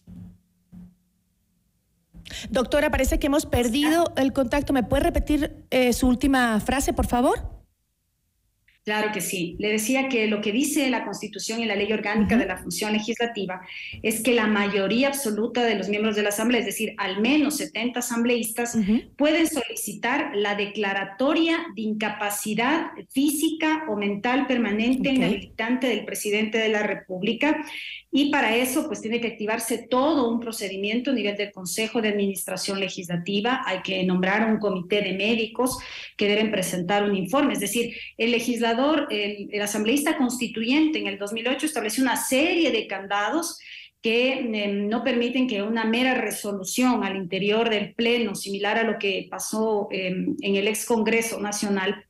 Doctora, 2.49 2.89
parece 2.89 3.19
que 3.19 3.27
hemos 3.27 3.45
perdido 3.45 4.13
el 4.17 4.33
contacto. 4.33 4.73
¿Me 4.73 4.83
puede 4.83 5.03
repetir 5.03 5.55
eh, 5.69 5.93
su 5.93 6.07
última 6.07 6.59
frase, 6.59 6.93
por 6.93 7.07
favor? 7.07 7.54
Claro 8.85 9.11
que 9.11 9.19
sí. 9.19 9.55
Le 9.57 9.71
decía 9.71 10.09
que 10.09 10.27
lo 10.27 10.41
que 10.41 10.51
dice 10.51 10.87
la 10.91 11.05
Constitución 11.05 11.59
y 11.59 11.65
la 11.65 11.75
Ley 11.75 11.91
Orgánica 11.91 12.37
de 12.37 12.45
la 12.45 12.57
Función 12.57 12.93
Legislativa 12.93 13.61
es 14.03 14.21
que 14.21 14.35
la 14.35 14.45
mayoría 14.45 15.07
absoluta 15.07 15.63
de 15.63 15.73
los 15.73 15.89
miembros 15.89 16.15
de 16.15 16.21
la 16.21 16.29
Asamblea, 16.29 16.59
es 16.59 16.67
decir, 16.67 16.93
al 16.97 17.19
menos 17.19 17.57
70 17.57 17.97
asambleístas, 17.97 18.77
pueden 19.17 19.47
solicitar 19.47 20.35
la 20.35 20.53
declaratoria 20.53 21.65
de 21.75 21.81
incapacidad 21.81 22.91
física 23.09 23.85
o 23.89 23.95
mental 23.95 24.45
permanente 24.45 25.09
en 25.09 25.15
inhabilitante 25.15 25.87
del 25.87 26.05
presidente 26.05 26.59
de 26.59 26.69
la 26.69 26.83
República. 26.83 27.65
Y 28.17 28.31
para 28.31 28.55
eso, 28.55 28.87
pues 28.87 29.01
tiene 29.01 29.19
que 29.19 29.27
activarse 29.27 29.87
todo 29.89 30.29
un 30.29 30.39
procedimiento 30.39 31.11
a 31.11 31.13
nivel 31.13 31.35
del 31.35 31.51
Consejo 31.51 32.01
de 32.01 32.07
Administración 32.07 32.79
Legislativa. 32.79 33.61
Hay 33.65 33.81
que 33.81 34.01
nombrar 34.05 34.49
un 34.49 34.57
comité 34.57 35.01
de 35.01 35.11
médicos 35.11 35.77
que 36.15 36.29
deben 36.29 36.49
presentar 36.49 37.03
un 37.03 37.13
informe. 37.13 37.51
Es 37.51 37.59
decir, 37.59 37.93
el 38.17 38.31
legislador 38.31 39.09
el, 39.11 39.49
asambleísta 39.61 40.17
constituyente 40.17 40.97
en 40.97 41.07
el 41.07 41.17
2008 41.17 41.65
estableció 41.65 42.03
una 42.03 42.15
serie 42.15 42.71
de 42.71 42.87
candados 42.87 43.59
que 44.01 44.31
em, 44.31 44.87
no 44.87 45.03
permiten 45.03 45.45
que 45.45 45.61
una 45.61 45.83
mera 45.83 46.13
resolución 46.13 47.03
al 47.03 47.17
interior 47.17 47.69
del 47.69 47.95
Pleno, 47.95 48.33
similar 48.33 48.77
a 48.77 48.83
lo 48.83 48.97
que 48.97 49.27
pasó 49.29 49.89
em, 49.91 50.37
en 50.39 50.55
el 50.55 50.69
ex 50.69 50.85
Congreso 50.85 51.41
Nacional, 51.41 52.04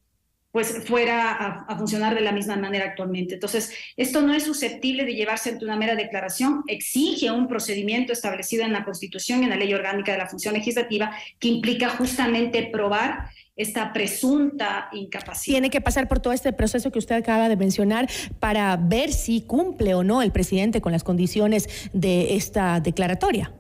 pues 0.56 0.86
fuera 0.86 1.66
a, 1.68 1.78
funcionar 1.78 2.16
de 2.16 2.22
la 2.22 2.32
misma 2.32 2.56
manera 2.56 2.86
actualmente. 2.86 3.34
Entonces, 3.34 3.74
esto 3.98 4.22
no 4.22 4.34
es 4.34 4.44
susceptible 4.44 5.04
de 5.04 5.14
llevarse 5.14 5.50
ante 5.50 5.66
una 5.66 5.76
mera 5.76 5.96
declaración, 5.96 6.64
exige 6.68 7.30
un 7.30 7.50
procedimiento 7.50 8.14
establecido 8.14 8.64
en 8.64 8.72
la 8.72 8.86
Constitución 8.86 9.42
y 9.42 9.44
en 9.44 9.50
la 9.50 9.58
Ley 9.58 9.74
Orgánica 9.74 10.14
de 10.14 10.18
la 10.18 10.28
Función 10.28 10.54
Legislativa 10.54 11.14
que 11.40 11.50
implica 11.50 11.90
justamente 11.90 12.70
probar 12.72 13.32
esta 13.58 13.92
presunta 13.92 14.88
incapacidad. 14.94 15.56
Tiene 15.56 15.70
que 15.70 15.82
pasar 15.82 16.08
por 16.08 16.22
todo 16.22 16.32
este 16.32 16.54
proceso 16.54 16.90
que 16.90 17.00
usted 17.00 17.16
acaba 17.16 17.50
de 17.50 17.58
mencionar 17.58 18.10
para 18.40 18.78
ver 18.78 19.12
si 19.12 19.42
cumple 19.42 19.94
o 19.94 20.06
no 20.06 20.22
el 20.22 20.32
presidente 20.32 20.80
con 20.80 20.94
las 20.94 21.04
condiciones 21.04 21.68
de 21.92 22.38
esta 22.38 22.80
declaratoria. 22.80 23.52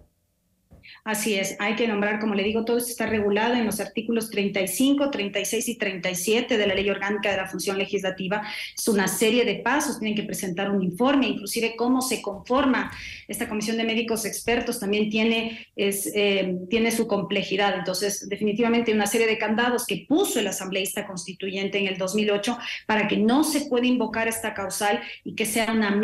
Así 1.05 1.35
es, 1.35 1.55
hay 1.59 1.75
que 1.75 1.87
nombrar, 1.87 2.19
como 2.19 2.33
le 2.33 2.41
digo, 2.41 2.65
todo 2.65 2.79
esto 2.79 2.89
está 2.89 3.05
regulado 3.05 3.53
en 3.53 3.67
los 3.67 3.79
artículos 3.79 4.31
35, 4.31 5.11
36 5.11 5.69
y 5.69 5.75
37 5.77 6.57
de 6.57 6.65
la 6.65 6.73
Ley 6.73 6.89
Orgánica 6.89 7.29
de 7.29 7.37
la 7.37 7.45
Función 7.45 7.77
Legislativa. 7.77 8.41
Es 8.75 8.87
una 8.87 9.07
serie 9.07 9.45
de 9.45 9.57
pasos, 9.57 9.99
tienen 9.99 10.15
que 10.15 10.23
presentar 10.23 10.71
un 10.71 10.81
informe, 10.81 11.27
inclusive 11.27 11.75
cómo 11.75 12.01
se 12.01 12.23
conforma 12.23 12.91
esta 13.27 13.47
comisión 13.47 13.77
de 13.77 13.83
médicos 13.83 14.25
expertos 14.25 14.79
también 14.79 15.11
tiene, 15.11 15.67
eh, 15.75 16.57
tiene 16.71 16.89
su 16.89 17.05
complejidad. 17.05 17.75
Entonces, 17.77 18.27
definitivamente 18.27 18.91
una 18.91 19.05
serie 19.05 19.27
de 19.27 19.37
candados 19.37 19.85
que 19.85 20.07
puso 20.09 20.39
el 20.39 20.47
asambleísta 20.47 21.05
constituyente 21.05 21.77
en 21.77 21.85
el 21.85 21.99
2008 21.99 22.57
para 22.87 23.07
que 23.07 23.17
no 23.17 23.43
se 23.43 23.67
pueda 23.67 23.85
invocar 23.85 24.27
esta 24.27 24.55
causal 24.55 25.01
y 25.23 25.35
que 25.35 25.45
sea 25.45 25.71
una... 25.71 26.01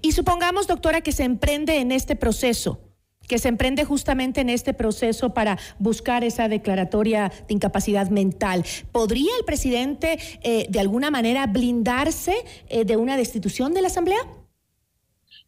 Y 0.00 0.12
supongamos, 0.12 0.68
doctora, 0.68 1.00
que 1.00 1.10
se 1.10 1.24
emprende 1.24 1.78
en 1.78 1.90
este 1.90 2.14
proceso 2.14 2.89
que 3.30 3.38
se 3.38 3.46
emprende 3.46 3.84
justamente 3.84 4.40
en 4.40 4.50
este 4.50 4.74
proceso 4.74 5.32
para 5.32 5.56
buscar 5.78 6.24
esa 6.24 6.48
declaratoria 6.48 7.30
de 7.46 7.54
incapacidad 7.54 8.10
mental. 8.10 8.64
¿Podría 8.90 9.30
el 9.38 9.44
presidente 9.44 10.18
eh, 10.42 10.66
de 10.68 10.80
alguna 10.80 11.12
manera 11.12 11.46
blindarse 11.46 12.34
eh, 12.68 12.84
de 12.84 12.96
una 12.96 13.16
destitución 13.16 13.72
de 13.72 13.82
la 13.82 13.86
Asamblea? 13.86 14.18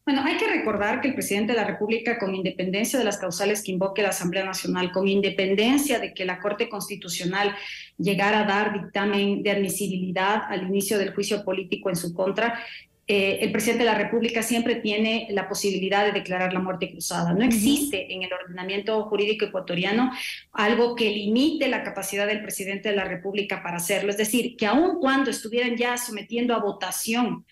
Bueno, 0.06 0.22
hay 0.24 0.36
que 0.36 0.46
recordar 0.46 1.00
que 1.00 1.08
el 1.08 1.14
presidente 1.14 1.54
de 1.54 1.58
la 1.58 1.66
República, 1.66 2.20
con 2.20 2.36
independencia 2.36 3.00
de 3.00 3.04
las 3.04 3.18
causales 3.18 3.64
que 3.64 3.72
invoque 3.72 4.02
la 4.02 4.10
Asamblea 4.10 4.44
Nacional, 4.44 4.92
con 4.92 5.08
independencia 5.08 5.98
de 5.98 6.14
que 6.14 6.24
la 6.24 6.38
Corte 6.38 6.68
Constitucional 6.68 7.52
llegara 7.98 8.42
a 8.42 8.44
dar 8.44 8.80
dictamen 8.80 9.42
de 9.42 9.50
admisibilidad 9.50 10.42
al 10.48 10.68
inicio 10.68 10.98
del 10.98 11.14
juicio 11.14 11.44
político 11.44 11.88
en 11.88 11.96
su 11.96 12.14
contra, 12.14 12.60
eh, 13.08 13.38
el 13.40 13.50
presidente 13.50 13.84
de 13.84 13.90
la 13.90 13.98
República 13.98 14.44
siempre 14.44 14.76
tiene 14.76 15.26
la 15.30 15.48
posibilidad 15.48 16.04
de 16.04 16.12
declarar 16.12 16.52
la 16.52 16.60
muerte 16.60 16.90
cruzada. 16.90 17.32
No 17.32 17.44
existe 17.44 18.14
en 18.14 18.22
el 18.22 18.32
ordenamiento 18.32 19.02
jurídico 19.06 19.44
ecuatoriano 19.44 20.12
algo 20.52 20.94
que 20.94 21.10
limite 21.10 21.68
la 21.68 21.82
capacidad 21.82 22.28
del 22.28 22.42
presidente 22.42 22.90
de 22.90 22.96
la 22.96 23.04
República 23.04 23.62
para 23.62 23.78
hacerlo. 23.78 24.10
Es 24.10 24.18
decir, 24.18 24.56
que 24.56 24.66
aun 24.66 25.00
cuando 25.00 25.30
estuvieran 25.30 25.76
ya 25.76 25.96
sometiendo 25.96 26.54
a 26.54 26.60
votación 26.60 27.44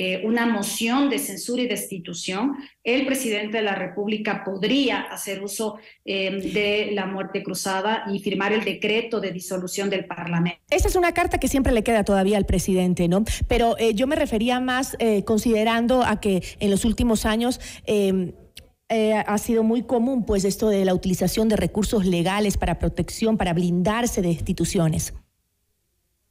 eh, 0.00 0.22
una 0.24 0.46
moción 0.46 1.10
de 1.10 1.18
censura 1.18 1.62
y 1.62 1.66
destitución, 1.66 2.54
el 2.84 3.04
presidente 3.04 3.56
de 3.56 3.64
la 3.64 3.74
República 3.74 4.44
podría 4.44 5.00
hacer 5.00 5.42
uso 5.42 5.78
em, 6.04 6.38
de 6.38 6.90
la 6.92 7.06
muerte 7.06 7.42
cruzada 7.42 8.04
y 8.08 8.20
firmar 8.20 8.52
el 8.52 8.64
decreto 8.64 9.20
de 9.20 9.32
disolución 9.32 9.90
del 9.90 10.04
Parlamento. 10.04 10.60
Esa 10.70 10.86
es 10.86 10.94
una 10.94 11.12
carta 11.12 11.38
que 11.38 11.48
siempre 11.48 11.72
le 11.72 11.82
queda 11.82 12.04
todavía 12.04 12.36
al 12.36 12.46
presidente, 12.46 13.08
¿no? 13.08 13.24
Pero 13.48 13.76
eh, 13.76 13.92
yo 13.92 14.06
me 14.06 14.14
refería 14.14 14.60
más 14.60 14.94
eh, 15.00 15.24
considerando 15.24 16.04
a 16.04 16.20
que 16.20 16.44
en 16.60 16.70
los 16.70 16.84
últimos 16.84 17.26
años... 17.26 17.60
Em, 17.84 18.32
ha 18.90 19.36
sido 19.36 19.64
muy 19.64 19.82
común, 19.82 20.24
pues, 20.24 20.46
esto 20.46 20.70
de 20.70 20.86
la 20.86 20.94
utilización 20.94 21.50
de 21.50 21.56
recursos 21.56 22.06
legales 22.06 22.56
para 22.56 22.78
protección, 22.78 23.36
para 23.36 23.52
blindarse 23.52 24.22
de 24.22 24.30
instituciones. 24.30 25.12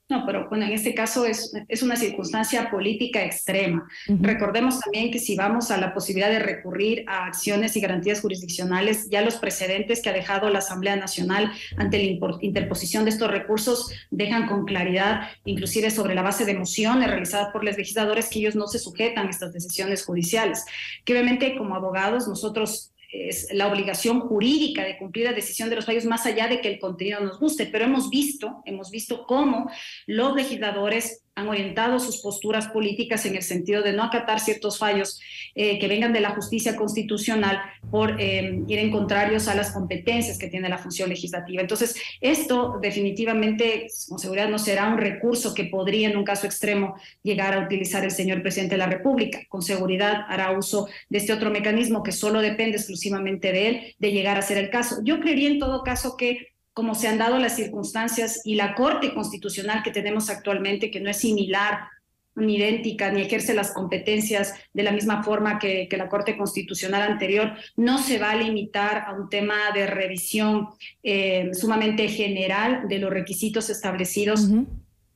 No, 0.09 0.25
pero 0.25 0.47
bueno, 0.47 0.65
en 0.65 0.71
este 0.71 0.95
caso 0.95 1.25
es, 1.25 1.51
es 1.67 1.83
una 1.83 1.97
circunstancia 1.97 2.71
política 2.71 3.25
extrema. 3.25 3.89
Recordemos 4.07 4.79
también 4.79 5.11
que 5.11 5.19
si 5.19 5.35
vamos 5.35 5.69
a 5.69 5.77
la 5.77 5.93
posibilidad 5.93 6.29
de 6.29 6.39
recurrir 6.39 7.03
a 7.07 7.25
acciones 7.25 7.75
y 7.75 7.81
garantías 7.81 8.21
jurisdiccionales, 8.21 9.09
ya 9.09 9.21
los 9.21 9.35
precedentes 9.35 10.01
que 10.01 10.09
ha 10.09 10.13
dejado 10.13 10.49
la 10.49 10.59
Asamblea 10.59 10.95
Nacional 10.95 11.51
ante 11.75 11.97
la 11.97 12.37
interposición 12.39 13.03
de 13.03 13.09
estos 13.09 13.29
recursos 13.29 13.91
dejan 14.09 14.47
con 14.47 14.63
claridad, 14.63 15.29
inclusive 15.43 15.91
sobre 15.91 16.15
la 16.15 16.21
base 16.21 16.45
de 16.45 16.53
mociones 16.53 17.09
realizadas 17.09 17.49
por 17.51 17.65
los 17.65 17.75
legisladores, 17.75 18.29
que 18.29 18.39
ellos 18.39 18.55
no 18.55 18.67
se 18.67 18.79
sujetan 18.79 19.27
a 19.27 19.29
estas 19.29 19.51
decisiones 19.51 20.05
judiciales. 20.05 20.63
Que 21.03 21.11
obviamente 21.11 21.57
como 21.57 21.75
abogados 21.75 22.29
nosotros 22.29 22.93
es 23.17 23.47
la 23.53 23.67
obligación 23.67 24.19
jurídica 24.21 24.83
de 24.83 24.97
cumplir 24.97 25.25
la 25.25 25.33
decisión 25.33 25.69
de 25.69 25.75
los 25.75 25.85
fallos 25.85 26.05
más 26.05 26.25
allá 26.25 26.47
de 26.47 26.61
que 26.61 26.69
el 26.69 26.79
contenido 26.79 27.19
nos 27.19 27.39
guste, 27.39 27.65
pero 27.65 27.85
hemos 27.85 28.09
visto, 28.09 28.61
hemos 28.65 28.91
visto 28.91 29.25
cómo 29.25 29.69
los 30.05 30.35
legisladores 30.35 31.26
han 31.37 31.47
orientado 31.47 31.99
sus 31.99 32.17
posturas 32.17 32.67
políticas 32.69 33.23
en 33.27 33.35
el 33.35 33.43
sentido 33.43 33.83
de 33.83 33.93
no 33.93 34.03
acatar 34.03 34.39
ciertos 34.39 34.79
fallos 34.79 35.21
eh, 35.53 35.77
que 35.77 35.87
vengan 35.87 36.11
de 36.11 36.19
la 36.19 36.31
justicia 36.31 36.75
constitucional 36.75 37.61
por 37.91 38.19
eh, 38.19 38.63
ir 38.67 38.79
en 38.79 38.89
contrarios 38.89 39.47
a 39.47 39.53
las 39.53 39.71
competencias 39.71 40.39
que 40.39 40.47
tiene 40.47 40.67
la 40.67 40.79
función 40.79 41.09
legislativa. 41.09 41.61
Entonces, 41.61 41.95
esto 42.21 42.79
definitivamente, 42.81 43.85
con 44.09 44.17
seguridad, 44.17 44.49
no 44.49 44.57
será 44.57 44.89
un 44.89 44.97
recurso 44.97 45.53
que 45.53 45.65
podría 45.65 46.09
en 46.09 46.17
un 46.17 46.23
caso 46.23 46.47
extremo 46.47 46.95
llegar 47.21 47.53
a 47.53 47.63
utilizar 47.63 48.03
el 48.03 48.11
señor 48.11 48.41
presidente 48.41 48.73
de 48.73 48.79
la 48.79 48.87
República. 48.87 49.41
Con 49.47 49.61
seguridad 49.61 50.25
hará 50.29 50.57
uso 50.57 50.87
de 51.07 51.19
este 51.19 51.33
otro 51.33 51.51
mecanismo 51.51 52.01
que 52.01 52.13
solo 52.13 52.41
depende 52.41 52.77
exclusivamente 52.77 53.51
de 53.51 53.67
él 53.67 53.95
de 53.99 54.11
llegar 54.11 54.39
a 54.39 54.41
ser 54.41 54.57
el 54.57 54.71
caso. 54.71 55.01
Yo 55.03 55.19
creería 55.19 55.49
en 55.49 55.59
todo 55.59 55.83
caso 55.83 56.17
que 56.17 56.56
como 56.77 56.93
se 56.93 57.07
han 57.07 57.17
dado 57.17 57.39
las 57.39 57.55
circunstancias 57.55 58.41
y 58.43 58.53
la 58.53 58.75
Corte 58.75 59.11
Constitucional 59.15 59.81
que 59.81 59.89
tenemos 59.89 60.29
actualmente, 60.29 60.91
que 60.91 60.99
no 60.99 61.09
es 61.09 61.17
similar 61.17 61.87
ni 62.35 62.57
idéntica, 62.57 63.11
ni 63.11 63.23
ejerce 63.23 63.55
las 63.55 63.71
competencias 63.71 64.53
de 64.75 64.83
la 64.83 64.91
misma 64.91 65.23
forma 65.23 65.57
que, 65.57 65.89
la 65.97 66.07
Corte 66.07 66.37
Constitucional 66.37 67.01
anterior, 67.01 67.53
no 67.77 67.97
se 67.97 68.19
va 68.19 68.29
a 68.29 68.35
limitar 68.35 69.05
a 69.07 69.13
un 69.13 69.27
tema 69.27 69.55
de 69.73 69.87
revisión 69.87 70.67
eh, 71.01 71.49
sumamente 71.51 72.09
general 72.09 72.87
de 72.87 72.99
los 72.99 73.09
requisitos 73.09 73.71
establecidos. 73.71 74.43
en 74.43 74.67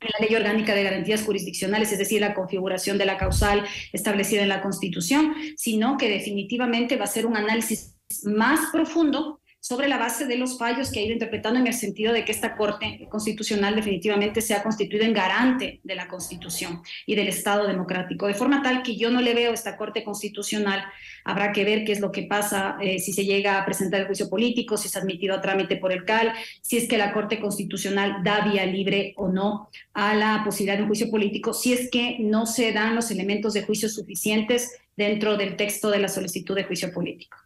la 0.02 0.26
Ley 0.26 0.36
Orgánica 0.36 0.74
de 0.74 0.82
Garantías 0.82 1.22
Jurisdiccionales, 1.22 1.92
es 1.92 2.00
decir, 2.00 2.22
la 2.22 2.34
configuración 2.34 2.98
de 2.98 3.06
la 3.06 3.20
causal 3.20 3.66
establecida 3.94 4.42
en 4.42 4.50
la 4.50 4.64
Constitución, 4.64 5.36
sino 5.58 5.96
que 6.00 6.10
definitivamente 6.10 6.96
va 6.96 7.04
a 7.04 7.08
ser 7.08 7.28
un 7.28 7.38
análisis 7.38 8.00
más 8.24 8.72
profundo 8.72 9.41
sobre 9.62 9.88
la 9.88 10.00
base 10.00 10.26
de 10.26 10.38
los 10.38 10.58
fallos 10.58 10.92
que 10.92 11.00
ha 11.00 11.04
ido 11.04 11.14
interpretando 11.14 11.60
en 11.60 11.68
el 11.68 11.76
sentido 11.76 12.12
de 12.12 12.26
que 12.26 12.32
esta 12.32 12.58
Corte 12.58 13.08
Constitucional 13.10 13.76
definitivamente 13.76 14.42
se 14.42 14.56
ha 14.56 14.64
constituido 14.64 15.06
en 15.06 15.14
garante 15.14 15.80
de 15.84 15.96
la 15.96 16.08
Constitución 16.08 16.82
y 17.06 17.14
del 17.14 17.28
Estado 17.28 17.68
democrático, 17.68 18.26
de 18.26 18.34
forma 18.34 18.64
tal 18.64 18.82
que 18.82 18.98
yo 18.98 19.12
no 19.12 19.22
le 19.22 19.36
veo 19.36 19.54
esta 19.54 19.78
Corte 19.78 20.04
Constitucional, 20.04 20.84
habrá 21.24 21.52
que 21.52 21.64
ver 21.64 21.86
qué 21.86 21.92
es 21.92 22.00
lo 22.00 22.12
que 22.12 22.24
pasa 22.24 22.78
eh, 22.82 22.98
si 22.98 23.14
se 23.14 23.24
llega 23.24 23.60
a 23.60 23.66
presentar 23.66 24.02
el 24.02 24.08
juicio 24.08 24.32
político, 24.32 24.78
si 24.78 24.88
es 24.88 24.96
admitido 24.96 25.36
a 25.36 25.42
trámite 25.42 25.78
por 25.78 25.92
el 25.92 26.06
CAL, 26.06 26.34
si 26.62 26.78
es 26.78 26.88
que 26.88 26.98
la 26.98 27.14
Corte 27.14 27.40
Constitucional 27.40 28.24
da 28.24 28.42
vía 28.42 28.66
libre 28.66 29.14
o 29.16 29.28
no 29.28 29.70
a 29.94 30.16
la 30.16 30.42
posibilidad 30.44 30.78
de 30.78 30.84
un 30.84 30.90
juicio 30.90 31.12
político, 31.12 31.54
si 31.54 31.74
es 31.74 31.92
que 31.92 32.18
no 32.20 32.48
se 32.48 32.72
dan 32.72 32.96
los 32.96 33.12
elementos 33.12 33.54
de 33.54 33.62
juicio 33.62 33.90
suficientes 33.90 34.72
dentro 34.98 35.38
del 35.38 35.56
texto 35.56 35.92
de 35.92 36.00
la 36.00 36.08
solicitud 36.08 36.56
de 36.56 36.64
juicio 36.64 36.92
político. 36.92 37.38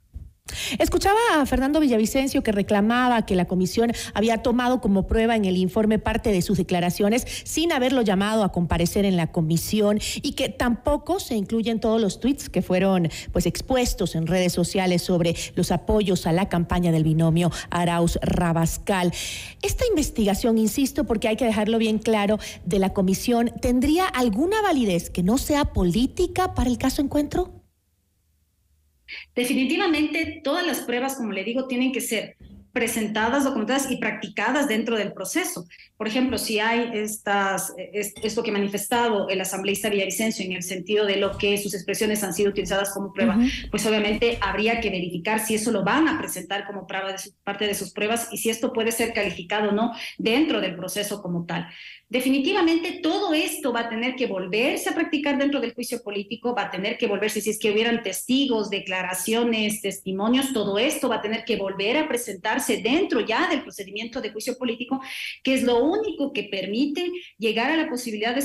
Escuchaba 0.80 1.18
a 1.36 1.46
Fernando 1.46 1.80
Villavicencio 1.80 2.44
que 2.44 2.52
reclamaba 2.52 3.26
que 3.26 3.36
la 3.36 3.46
comisión 3.46 3.92
había 4.14 4.42
tomado 4.42 4.82
como 4.82 5.08
prueba 5.08 5.36
en 5.36 5.46
el 5.46 5.58
informe 5.58 6.00
parte 6.00 6.32
de 6.32 6.42
sus 6.42 6.58
declaraciones 6.58 7.26
sin 7.44 7.72
haberlo 7.72 8.02
llamado 8.02 8.44
a 8.44 8.52
comparecer 8.52 9.06
en 9.06 9.18
la 9.18 9.32
comisión 9.32 10.00
y 10.22 10.34
que 10.34 10.50
tampoco 10.50 11.20
se 11.20 11.36
incluyen 11.36 11.80
todos 11.80 12.02
los 12.02 12.20
tweets 12.20 12.50
que 12.50 12.62
fueron 12.62 13.10
pues 13.32 13.46
expuestos 13.46 14.16
en 14.16 14.28
redes 14.28 14.54
sociales 14.54 15.02
sobre 15.02 15.36
los 15.56 15.72
apoyos 15.72 16.28
a 16.28 16.32
la 16.32 16.50
campaña 16.50 16.92
del 16.92 17.04
binomio 17.04 17.52
Arauz 17.70 18.18
Rabascal. 18.22 19.12
Esta 19.62 19.86
investigación, 19.88 20.58
insisto, 20.58 21.06
porque 21.06 21.28
hay 21.28 21.38
que 21.38 21.46
dejarlo 21.46 21.78
bien 21.78 22.00
claro, 22.00 22.40
de 22.66 22.80
la 22.80 22.94
comisión, 22.94 23.52
¿tendría 23.62 24.06
alguna 24.06 24.62
validez 24.62 25.10
que 25.10 25.24
no 25.24 25.38
sea 25.38 25.66
política 25.66 26.54
para 26.54 26.70
el 26.70 26.78
caso 26.78 27.02
encuentro? 27.02 27.55
Definitivamente 29.36 30.42
todas 30.44 30.66
las 30.66 30.82
pruebas, 30.82 31.16
como 31.16 31.32
le 31.32 31.44
digo, 31.44 31.68
tienen 31.68 31.92
que 31.92 32.02
ser 32.02 32.36
presentadas, 32.76 33.46
documentadas 33.46 33.90
y 33.90 33.96
practicadas 33.96 34.68
dentro 34.68 34.98
del 34.98 35.14
proceso. 35.14 35.66
Por 35.96 36.10
ejemplo, 36.10 36.38
si 36.38 36.60
hay 36.60 36.90
estas, 36.94 37.74
esto 37.78 38.44
que 38.44 38.50
ha 38.50 38.54
manifestado 38.54 39.30
el 39.30 39.40
asambleísta 39.40 39.90
Villavicencio 39.90 40.44
en 40.44 40.52
el 40.52 40.62
sentido 40.62 41.06
de 41.06 41.16
lo 41.16 41.38
que 41.38 41.58
sus 41.58 41.74
expresiones 41.74 42.22
han 42.22 42.34
sido 42.34 42.50
utilizadas 42.50 42.94
como 42.94 43.14
prueba, 43.14 43.40
pues 43.72 43.86
obviamente 43.86 44.38
habría 44.42 44.82
que 44.82 44.90
verificar 44.90 45.40
si 45.40 45.56
eso 45.56 45.72
lo 45.72 45.86
van 45.86 46.10
a 46.10 46.20
presentar 46.20 46.68
como 46.68 46.86
prueba 46.86 47.14
de 47.14 47.18
parte 47.46 47.66
de 47.66 47.76
sus 47.76 47.94
pruebas 47.94 48.28
y 48.34 48.40
si 48.40 48.50
esto 48.50 48.74
puede 48.74 48.92
ser 48.92 49.14
calificado 49.14 49.70
o 49.70 49.72
no 49.72 49.94
dentro 50.18 50.60
del 50.60 50.76
proceso 50.76 51.22
como 51.22 51.46
tal. 51.46 51.68
Definitivamente 52.08 53.00
todo 53.02 53.34
esto 53.34 53.74
va 53.74 53.82
a 53.82 53.90
tener 53.90 54.16
que 54.16 54.28
volverse 54.28 54.90
a 54.90 54.94
practicar 54.94 55.40
dentro 55.40 55.60
del 55.60 55.74
juicio 55.74 56.04
político, 56.04 56.54
va 56.56 56.64
a 56.66 56.72
tener 56.72 57.00
que 57.00 57.08
volverse, 57.08 57.42
si 57.42 57.50
es 57.50 57.58
que 57.58 57.72
hubieran 57.72 58.04
testigos, 58.04 58.70
declaraciones, 58.70 59.82
testimonios, 59.82 60.54
todo 60.54 60.78
esto 60.78 61.10
va 61.10 61.16
a 61.16 61.22
tener 61.22 61.44
que 61.46 61.56
volver 61.56 61.98
a 61.98 62.08
presentarse 62.08 62.78
dentro 62.78 63.22
ya 63.22 63.50
del 63.50 63.64
procedimiento 63.64 64.22
de 64.22 64.32
juicio 64.32 64.56
político, 64.56 65.02
que 65.44 65.56
es 65.56 65.64
lo 65.64 65.84
único 65.84 66.32
que 66.32 66.44
permite 66.44 67.12
llegar 67.40 67.72
a 67.72 67.78
la 67.78 67.90
posibilidad 67.90 68.36
de, 68.36 68.42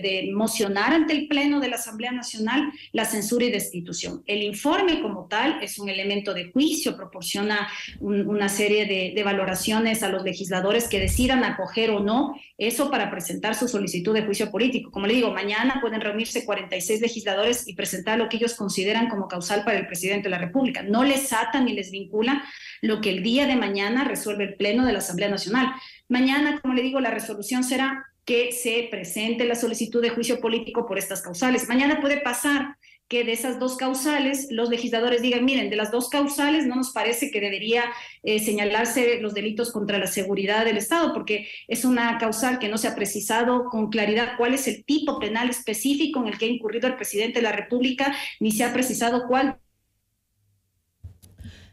de 0.00 0.30
mocionar 0.32 0.92
ante 0.92 1.12
el 1.12 1.26
Pleno 1.26 1.58
de 1.58 1.68
la 1.68 1.76
Asamblea 1.76 2.12
Nacional 2.12 2.70
la 2.92 3.04
censura 3.04 3.44
y 3.44 3.50
destitución. 3.50 4.22
El 4.26 4.42
informe 4.44 5.02
como 5.02 5.26
tal 5.26 5.60
es 5.62 5.80
un 5.80 5.88
elemento 5.88 6.32
de 6.32 6.52
juicio, 6.52 6.96
proporciona 6.96 7.68
una 8.00 8.48
serie 8.48 8.86
de, 8.86 9.12
de 9.14 9.22
valoraciones 9.24 10.04
a 10.04 10.08
los 10.08 10.22
legisladores 10.22 10.86
que 10.86 11.00
decidan 11.00 11.42
acoger 11.42 11.90
o 11.90 11.98
no 11.98 12.34
eso 12.56 12.90
para 12.90 12.99
presentar 13.08 13.54
su 13.54 13.68
solicitud 13.68 14.12
de 14.12 14.22
juicio 14.22 14.50
político. 14.50 14.90
Como 14.90 15.06
le 15.06 15.14
digo, 15.14 15.32
mañana 15.32 15.78
pueden 15.80 16.00
reunirse 16.00 16.44
46 16.44 17.00
legisladores 17.00 17.68
y 17.68 17.74
presentar 17.74 18.18
lo 18.18 18.28
que 18.28 18.38
ellos 18.38 18.54
consideran 18.54 19.08
como 19.08 19.28
causal 19.28 19.62
para 19.64 19.78
el 19.78 19.86
presidente 19.86 20.24
de 20.24 20.30
la 20.30 20.38
República. 20.38 20.82
No 20.82 21.04
les 21.04 21.32
ata 21.32 21.60
ni 21.60 21.72
les 21.72 21.92
vincula 21.92 22.42
lo 22.82 23.00
que 23.00 23.10
el 23.10 23.22
día 23.22 23.46
de 23.46 23.54
mañana 23.54 24.02
resuelve 24.02 24.42
el 24.42 24.54
Pleno 24.56 24.84
de 24.84 24.92
la 24.92 24.98
Asamblea 24.98 25.28
Nacional. 25.28 25.72
Mañana, 26.08 26.58
como 26.60 26.74
le 26.74 26.82
digo, 26.82 26.98
la 26.98 27.10
resolución 27.10 27.62
será 27.62 28.04
que 28.24 28.52
se 28.52 28.88
presente 28.90 29.44
la 29.44 29.54
solicitud 29.54 30.02
de 30.02 30.10
juicio 30.10 30.40
político 30.40 30.86
por 30.86 30.98
estas 30.98 31.22
causales. 31.22 31.68
Mañana 31.68 32.00
puede 32.00 32.20
pasar 32.20 32.76
que 33.10 33.24
de 33.24 33.32
esas 33.32 33.58
dos 33.58 33.76
causales 33.76 34.46
los 34.50 34.70
legisladores 34.70 35.20
digan, 35.20 35.44
miren, 35.44 35.68
de 35.68 35.74
las 35.74 35.90
dos 35.90 36.08
causales 36.08 36.68
no 36.68 36.76
nos 36.76 36.92
parece 36.92 37.32
que 37.32 37.40
debería 37.40 37.82
eh, 38.22 38.38
señalarse 38.38 39.20
los 39.20 39.34
delitos 39.34 39.72
contra 39.72 39.98
la 39.98 40.06
seguridad 40.06 40.64
del 40.64 40.76
Estado, 40.76 41.12
porque 41.12 41.48
es 41.66 41.84
una 41.84 42.18
causal 42.18 42.60
que 42.60 42.68
no 42.68 42.78
se 42.78 42.86
ha 42.86 42.94
precisado 42.94 43.64
con 43.64 43.90
claridad 43.90 44.34
cuál 44.38 44.54
es 44.54 44.68
el 44.68 44.84
tipo 44.84 45.18
penal 45.18 45.50
específico 45.50 46.20
en 46.20 46.28
el 46.28 46.38
que 46.38 46.44
ha 46.44 46.48
incurrido 46.48 46.86
el 46.86 46.94
presidente 46.94 47.40
de 47.40 47.42
la 47.42 47.52
República, 47.52 48.14
ni 48.38 48.52
se 48.52 48.62
ha 48.62 48.72
precisado 48.72 49.26
cuál 49.26 49.58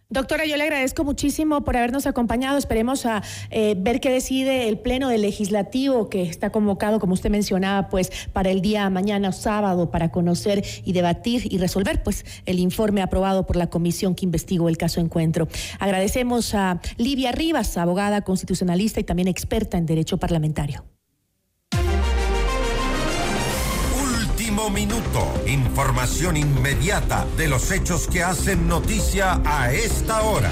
Doctora, 0.10 0.46
yo 0.46 0.56
le 0.56 0.64
agradezco 0.64 1.04
muchísimo 1.04 1.66
por 1.66 1.76
habernos 1.76 2.08
acompañado. 2.08 2.58
Esperemos 2.58 3.06
a 3.06 3.24
eh, 3.50 3.76
ver 3.78 4.00
qué 4.00 4.10
decide 4.10 4.70
el 4.70 4.80
Pleno 4.80 5.10
del 5.10 5.22
Legislativo 5.22 6.08
que 6.08 6.22
está 6.24 6.50
convocado, 6.50 7.00
como 7.00 7.14
usted 7.14 7.30
mencionaba, 7.30 7.90
pues 7.90 8.10
para 8.32 8.50
el 8.50 8.62
día 8.62 8.90
mañana 8.90 9.34
sábado 9.34 9.92
para 9.92 10.10
conocer 10.10 10.64
y 10.86 10.94
debatir 10.94 11.52
y 11.52 11.58
resolver 11.58 12.04
pues 12.04 12.26
el 12.46 12.60
informe 12.60 13.02
aprobado 13.02 13.46
por 13.46 13.58
la 13.58 13.68
comisión 13.68 14.16
que 14.16 14.24
investigó 14.24 14.70
el 14.70 14.78
caso 14.78 15.02
Encuentro. 15.02 15.50
Agradecemos 15.78 16.56
a 16.56 16.80
Livia 16.96 17.34
Rivas, 17.34 17.78
abogada 17.78 18.22
constitucionalista 18.22 19.02
y 19.02 19.04
también 19.04 19.28
experta 19.28 19.78
en 19.78 19.86
derecho 19.86 20.18
parlamentario. 20.18 20.86
Minuto. 24.58 25.34
Información 25.46 26.36
inmediata 26.36 27.26
de 27.38 27.48
los 27.48 27.72
hechos 27.72 28.08
que 28.08 28.24
hacen 28.24 28.68
noticia 28.68 29.40
a 29.46 29.72
esta 29.72 30.24
hora. 30.24 30.50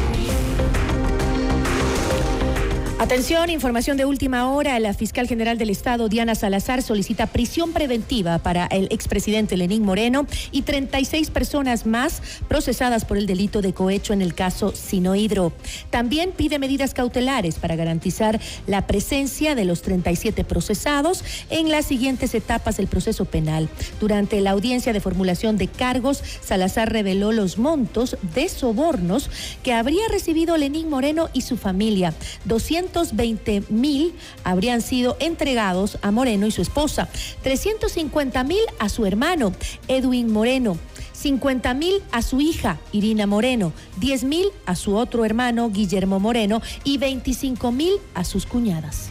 Atención, 2.98 3.50
información 3.50 3.98
de 3.98 4.06
última 4.06 4.50
hora. 4.50 4.80
La 4.80 4.94
fiscal 4.94 5.28
general 5.28 5.58
del 5.58 5.70
Estado, 5.70 6.08
Diana 6.08 6.34
Salazar, 6.34 6.82
solicita 6.82 7.28
prisión 7.28 7.74
preventiva 7.74 8.40
para 8.40 8.68
el 8.68 8.88
expresidente 8.90 9.58
Lenín 9.58 9.84
Moreno 9.84 10.26
y 10.54 10.62
36 10.62 11.30
personas 11.30 11.86
más 11.86 12.22
procesadas 12.48 13.04
por 13.04 13.18
el 13.18 13.26
delito 13.26 13.62
de 13.62 13.74
cohecho 13.74 14.14
en 14.14 14.22
el 14.22 14.34
caso 14.34 14.72
Sinohidro. 14.74 15.52
También 15.90 16.32
pide 16.32 16.58
medidas 16.58 16.94
cautelares 16.94 17.56
para 17.56 17.76
garantizar 17.76 18.40
la 18.66 18.88
presencia 18.88 19.56
de 19.56 19.66
los 19.66 19.82
37 19.82 20.46
procesados 20.46 21.26
en 21.50 21.70
las 21.70 21.86
siguientes 21.86 22.34
etapas 22.34 22.78
del 22.78 22.88
proceso 22.88 23.26
penal. 23.26 23.68
Durante 24.00 24.40
la 24.40 24.52
audiencia 24.52 24.94
de 24.94 25.02
formulación 25.02 25.58
de 25.58 25.68
cargos, 25.68 26.24
Salazar 26.42 26.94
reveló 26.94 27.34
los 27.34 27.58
montos 27.58 28.16
de 28.34 28.48
sobornos 28.48 29.30
que 29.64 29.74
habría 29.74 30.08
recibido 30.08 30.56
Lenín 30.56 30.90
Moreno 30.90 31.28
y 31.34 31.42
su 31.42 31.58
familia. 31.58 32.14
200 32.46 32.85
220 32.94 33.64
mil 33.70 34.14
habrían 34.44 34.82
sido 34.82 35.18
entregados 35.20 35.98
a 36.02 36.12
Moreno 36.12 36.48
y 36.48 36.52
su 36.52 36.62
esposa, 36.62 37.10
350 37.44 38.44
mil 38.44 38.62
a 38.80 38.90
su 38.90 39.06
hermano, 39.06 39.54
Edwin 39.88 40.32
Moreno. 40.32 40.78
50 41.14 41.74
mil 41.74 42.04
a 42.12 42.22
su 42.22 42.42
hija, 42.42 42.78
Irina 42.92 43.26
Moreno, 43.26 43.72
10 44.00 44.26
mil 44.26 44.48
a 44.66 44.76
su 44.76 44.96
otro 44.96 45.24
hermano, 45.24 45.70
Guillermo 45.70 46.20
Moreno, 46.20 46.62
y 46.84 46.98
25 46.98 47.72
mil 47.72 47.94
a 48.14 48.26
sus 48.26 48.46
cuñadas. 48.46 49.10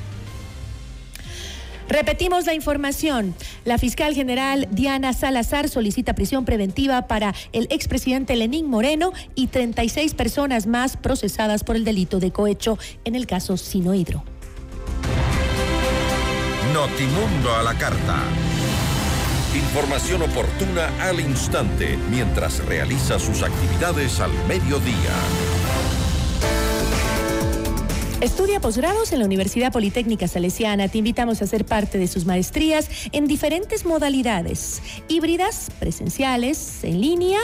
Repetimos 1.94 2.44
la 2.44 2.54
información. 2.54 3.36
La 3.64 3.78
fiscal 3.78 4.16
general 4.16 4.66
Diana 4.72 5.12
Salazar 5.12 5.68
solicita 5.68 6.16
prisión 6.16 6.44
preventiva 6.44 7.06
para 7.06 7.36
el 7.52 7.68
expresidente 7.70 8.34
Lenín 8.34 8.68
Moreno 8.68 9.12
y 9.36 9.46
36 9.46 10.14
personas 10.14 10.66
más 10.66 10.96
procesadas 10.96 11.62
por 11.62 11.76
el 11.76 11.84
delito 11.84 12.18
de 12.18 12.32
cohecho 12.32 12.80
en 13.04 13.14
el 13.14 13.28
caso 13.28 13.56
Sinohidro. 13.56 14.24
Notimundo 16.72 17.54
a 17.54 17.62
la 17.62 17.74
carta. 17.78 18.16
Información 19.54 20.22
oportuna 20.22 20.90
al 21.00 21.20
instante 21.20 21.96
mientras 22.10 22.58
realiza 22.66 23.20
sus 23.20 23.44
actividades 23.44 24.18
al 24.18 24.32
mediodía. 24.48 25.53
Estudia 28.24 28.58
posgrados 28.58 29.12
en 29.12 29.18
la 29.18 29.26
Universidad 29.26 29.70
Politécnica 29.70 30.26
Salesiana. 30.28 30.88
Te 30.88 30.96
invitamos 30.96 31.42
a 31.42 31.46
ser 31.46 31.66
parte 31.66 31.98
de 31.98 32.06
sus 32.06 32.24
maestrías 32.24 32.88
en 33.12 33.26
diferentes 33.26 33.84
modalidades, 33.84 34.80
híbridas, 35.08 35.70
presenciales, 35.78 36.82
en 36.84 37.02
línea, 37.02 37.38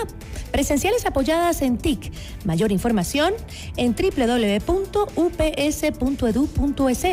presenciales 0.51 1.07
apoyadas 1.07 1.63
en 1.63 1.79
TIC. 1.79 2.13
Mayor 2.45 2.73
información 2.73 3.33
en 3.77 3.95
www.ups.edu.es 3.95 4.61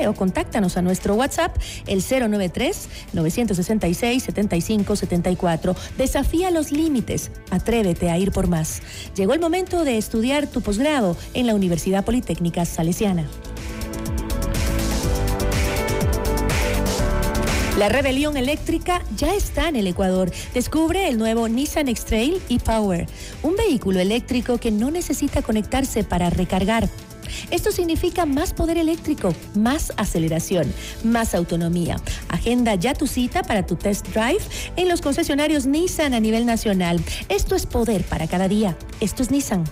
o 0.08 0.14
contáctanos 0.14 0.78
a 0.78 0.82
nuestro 0.82 1.16
WhatsApp 1.16 1.56
el 1.88 2.02
093 2.02 2.90
966 3.14 4.24
7574. 4.24 5.76
Desafía 5.98 6.52
los 6.52 6.72
límites. 6.72 7.32
Atrévete 7.50 8.10
a 8.10 8.18
ir 8.18 8.32
por 8.32 8.48
más. 8.48 8.82
Llegó 9.16 9.34
el 9.34 9.40
momento 9.40 9.84
de 9.84 9.98
estudiar 9.98 10.48
tu 10.48 10.62
posgrado 10.62 11.16
en 11.34 11.48
la 11.48 11.56
Universidad 11.56 12.06
Politécnica 12.06 12.66
Salesiana. 12.66 13.28
La 17.78 17.90
rebelión 17.90 18.38
eléctrica 18.38 19.04
ya 19.16 19.36
está 19.36 19.70
en 19.70 19.76
el 19.76 19.86
Ecuador. 19.86 20.32
Descubre 20.56 21.08
el 21.08 21.20
nuevo 21.20 21.48
Nissan 21.48 21.88
X-Trail 21.90 22.42
e-Power, 22.50 23.06
un 23.44 23.56
vehículo 23.56 24.00
eléctrico 24.00 24.58
que 24.58 24.72
no 24.72 24.90
necesita 24.90 25.44
conectarse 25.44 26.04
para 26.04 26.32
recargar. 26.32 26.90
Esto 27.52 27.72
significa 27.72 28.26
más 28.26 28.54
poder 28.54 28.80
eléctrico, 28.80 29.32
más 29.54 29.94
aceleración, 29.98 30.74
más 31.04 31.36
autonomía. 31.36 31.98
Agenda 32.30 32.74
ya 32.74 32.96
tu 32.96 33.06
cita 33.06 33.44
para 33.44 33.64
tu 33.64 33.76
test 33.76 34.08
drive 34.08 34.42
en 34.76 34.90
los 34.90 35.02
concesionarios 35.02 35.68
Nissan 35.68 36.16
a 36.16 36.20
nivel 36.20 36.48
nacional. 36.48 37.00
Esto 37.30 37.56
es 37.56 37.68
poder 37.68 38.04
para 38.06 38.26
cada 38.28 38.48
día. 38.48 38.76
Esto 39.02 39.22
es 39.22 39.30
Nissan. 39.30 39.66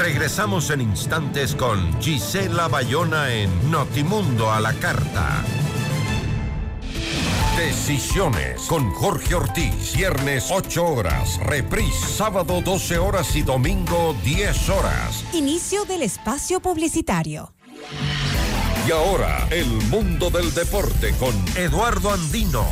Regresamos 0.00 0.70
en 0.70 0.80
instantes 0.80 1.54
con 1.54 2.00
Gisela 2.00 2.68
Bayona 2.68 3.34
en 3.34 3.70
Notimundo 3.70 4.50
a 4.50 4.58
la 4.58 4.72
Carta. 4.72 5.44
Decisiones 7.58 8.62
con 8.62 8.90
Jorge 8.92 9.34
Ortiz. 9.34 9.94
Viernes 9.94 10.46
8 10.50 10.86
horas. 10.86 11.38
Reprise 11.44 12.06
sábado 12.16 12.62
12 12.62 12.96
horas 12.96 13.36
y 13.36 13.42
domingo 13.42 14.16
10 14.24 14.70
horas. 14.70 15.22
Inicio 15.34 15.84
del 15.84 16.00
espacio 16.00 16.60
publicitario. 16.60 17.52
Y 18.88 18.92
ahora, 18.92 19.46
el 19.50 19.66
mundo 19.90 20.30
del 20.30 20.54
deporte 20.54 21.12
con 21.20 21.34
Eduardo 21.58 22.10
Andino. 22.10 22.64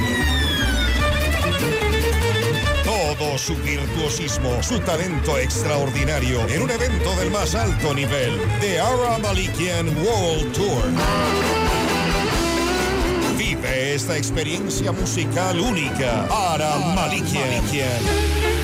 Todo 2.85 3.39
su 3.39 3.57
virtuosismo, 3.57 4.63
su 4.63 4.79
talento 4.81 5.39
extraordinario 5.39 6.47
en 6.49 6.63
un 6.63 6.71
evento 6.71 7.15
del 7.17 7.31
más 7.31 7.55
alto 7.55 7.95
nivel, 7.95 8.41
The 8.61 8.81
Ara 8.81 9.19
Malikian 9.19 9.89
World 10.05 10.53
Tour. 10.53 10.85
Vive 13.37 13.95
esta 13.95 14.17
experiencia 14.17 14.93
musical 14.93 15.61
única. 15.61 16.27
Ara 16.31 16.79
Malikian. 16.95 18.64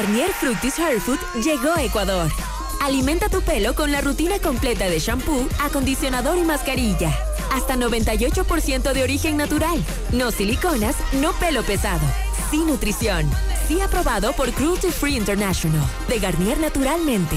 Garnier 0.00 0.32
Fructis 0.32 0.78
Hair 0.78 1.00
Food 1.00 1.18
llegó 1.42 1.72
a 1.72 1.82
Ecuador. 1.82 2.30
Alimenta 2.80 3.28
tu 3.28 3.42
pelo 3.42 3.74
con 3.74 3.90
la 3.90 4.00
rutina 4.00 4.38
completa 4.38 4.88
de 4.88 5.00
shampoo, 5.00 5.48
acondicionador 5.58 6.38
y 6.38 6.42
mascarilla. 6.42 7.12
Hasta 7.52 7.74
98% 7.74 8.92
de 8.92 9.02
origen 9.02 9.36
natural. 9.36 9.84
No 10.12 10.30
siliconas, 10.30 10.94
no 11.14 11.32
pelo 11.40 11.64
pesado. 11.64 12.06
Sin 12.48 12.68
nutrición. 12.68 13.28
Sí 13.66 13.80
aprobado 13.80 14.32
por 14.34 14.52
Cruelty 14.52 14.92
Free 14.92 15.16
International. 15.16 15.84
De 16.08 16.20
Garnier 16.20 16.60
naturalmente. 16.60 17.36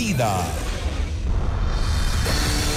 vida. 0.00 0.69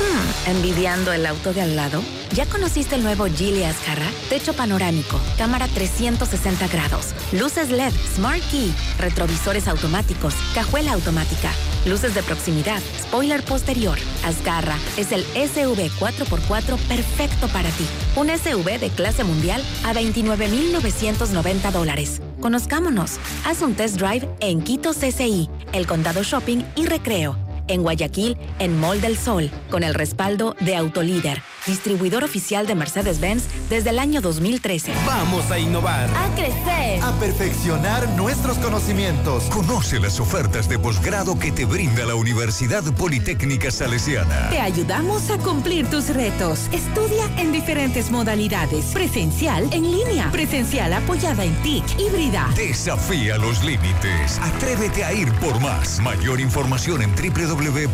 Hmm, 0.04 0.50
¿Envidiando 0.50 1.14
el 1.14 1.26
auto 1.26 1.54
de 1.54 1.62
al 1.62 1.76
lado? 1.78 2.02
¿Ya 2.34 2.46
conociste 2.46 2.96
el 2.96 3.04
nuevo 3.04 3.26
Geely 3.26 3.64
Ascarra? 3.64 4.08
Techo 4.28 4.54
panorámico, 4.54 5.18
cámara 5.38 5.68
360 5.74 6.68
grados, 6.68 7.14
luces 7.32 7.70
LED, 7.70 7.94
Smart 8.16 8.42
Key, 8.52 8.74
retrovisores 9.00 9.68
automáticos, 9.68 10.34
cajuela 10.54 10.94
automática, 10.94 11.52
luces 11.86 12.14
de 12.16 12.24
proximidad, 12.24 12.82
spoiler 13.02 13.44
posterior. 13.44 13.98
Ascarra 14.26 14.76
es 14.98 15.12
el 15.14 15.24
SUV 15.24 15.90
4x4 16.00 16.78
perfecto 16.88 17.48
para 17.48 17.70
ti. 17.70 17.86
Un 18.18 18.28
SUV 18.28 18.80
de 18.80 18.90
clase 18.90 19.24
mundial 19.24 19.64
a 19.86 19.94
29,990 19.94 21.72
dólares. 21.72 22.22
Conozcámonos. 22.42 23.20
Haz 23.46 23.62
un 23.62 23.74
test 23.74 23.96
drive 23.98 24.28
en 24.42 24.62
Quito 24.64 24.92
CCI, 24.92 25.50
El 25.72 25.88
Condado 25.88 26.24
Shopping 26.24 26.64
y 26.76 26.88
Recreo. 26.88 27.43
En 27.68 27.82
Guayaquil, 27.84 28.38
en 28.60 28.80
Mall 28.80 29.02
del 29.02 29.18
Sol, 29.18 29.50
con 29.70 29.84
el 29.84 29.94
respaldo 29.94 30.56
de 30.60 30.76
Autolíder, 30.76 31.42
distribuidor 31.66 32.24
oficial 32.24 32.68
de 32.68 32.76
Mercedes-Benz 32.76 33.44
desde 33.70 33.92
el 33.92 34.00
año 34.00 34.22
2013. 34.22 34.94
Vamos 35.06 35.50
a 35.52 35.60
innovar. 35.60 36.10
A 36.16 36.34
crecer. 36.36 37.02
A 37.04 37.12
perfeccionar 37.20 38.08
nuestros 38.18 38.58
conocimientos. 38.58 39.46
Conoce 39.46 40.00
las 40.00 40.20
ofertas 40.20 40.68
de 40.70 40.80
posgrado 40.80 41.38
que 41.38 41.52
te 41.52 41.66
brinda 41.66 42.06
la 42.06 42.16
Universidad 42.16 42.84
Politécnica 42.96 43.72
Salesiana. 43.72 44.50
Te 44.50 44.60
ayudamos 44.60 45.30
a 45.30 45.38
cumplir 45.38 45.90
tus 45.90 46.10
retos. 46.10 46.68
Estudia 46.72 47.30
en 47.38 47.52
diferentes 47.52 48.12
modalidades. 48.12 48.86
Presencial, 48.94 49.68
en 49.72 49.84
línea. 49.92 50.32
Presencial 50.32 50.94
apoyada 50.94 51.44
en 51.44 51.54
TIC, 51.62 52.00
híbrida. 52.00 52.50
Desafía 52.56 53.38
los 53.38 53.64
límites. 53.64 54.40
Atrévete 54.40 55.04
a 55.04 55.14
ir 55.14 55.32
por 55.34 55.60
más. 55.60 56.00
Mayor 56.00 56.40
información 56.40 57.02
en 57.02 57.12
www.ups.edu.es. 57.16 57.94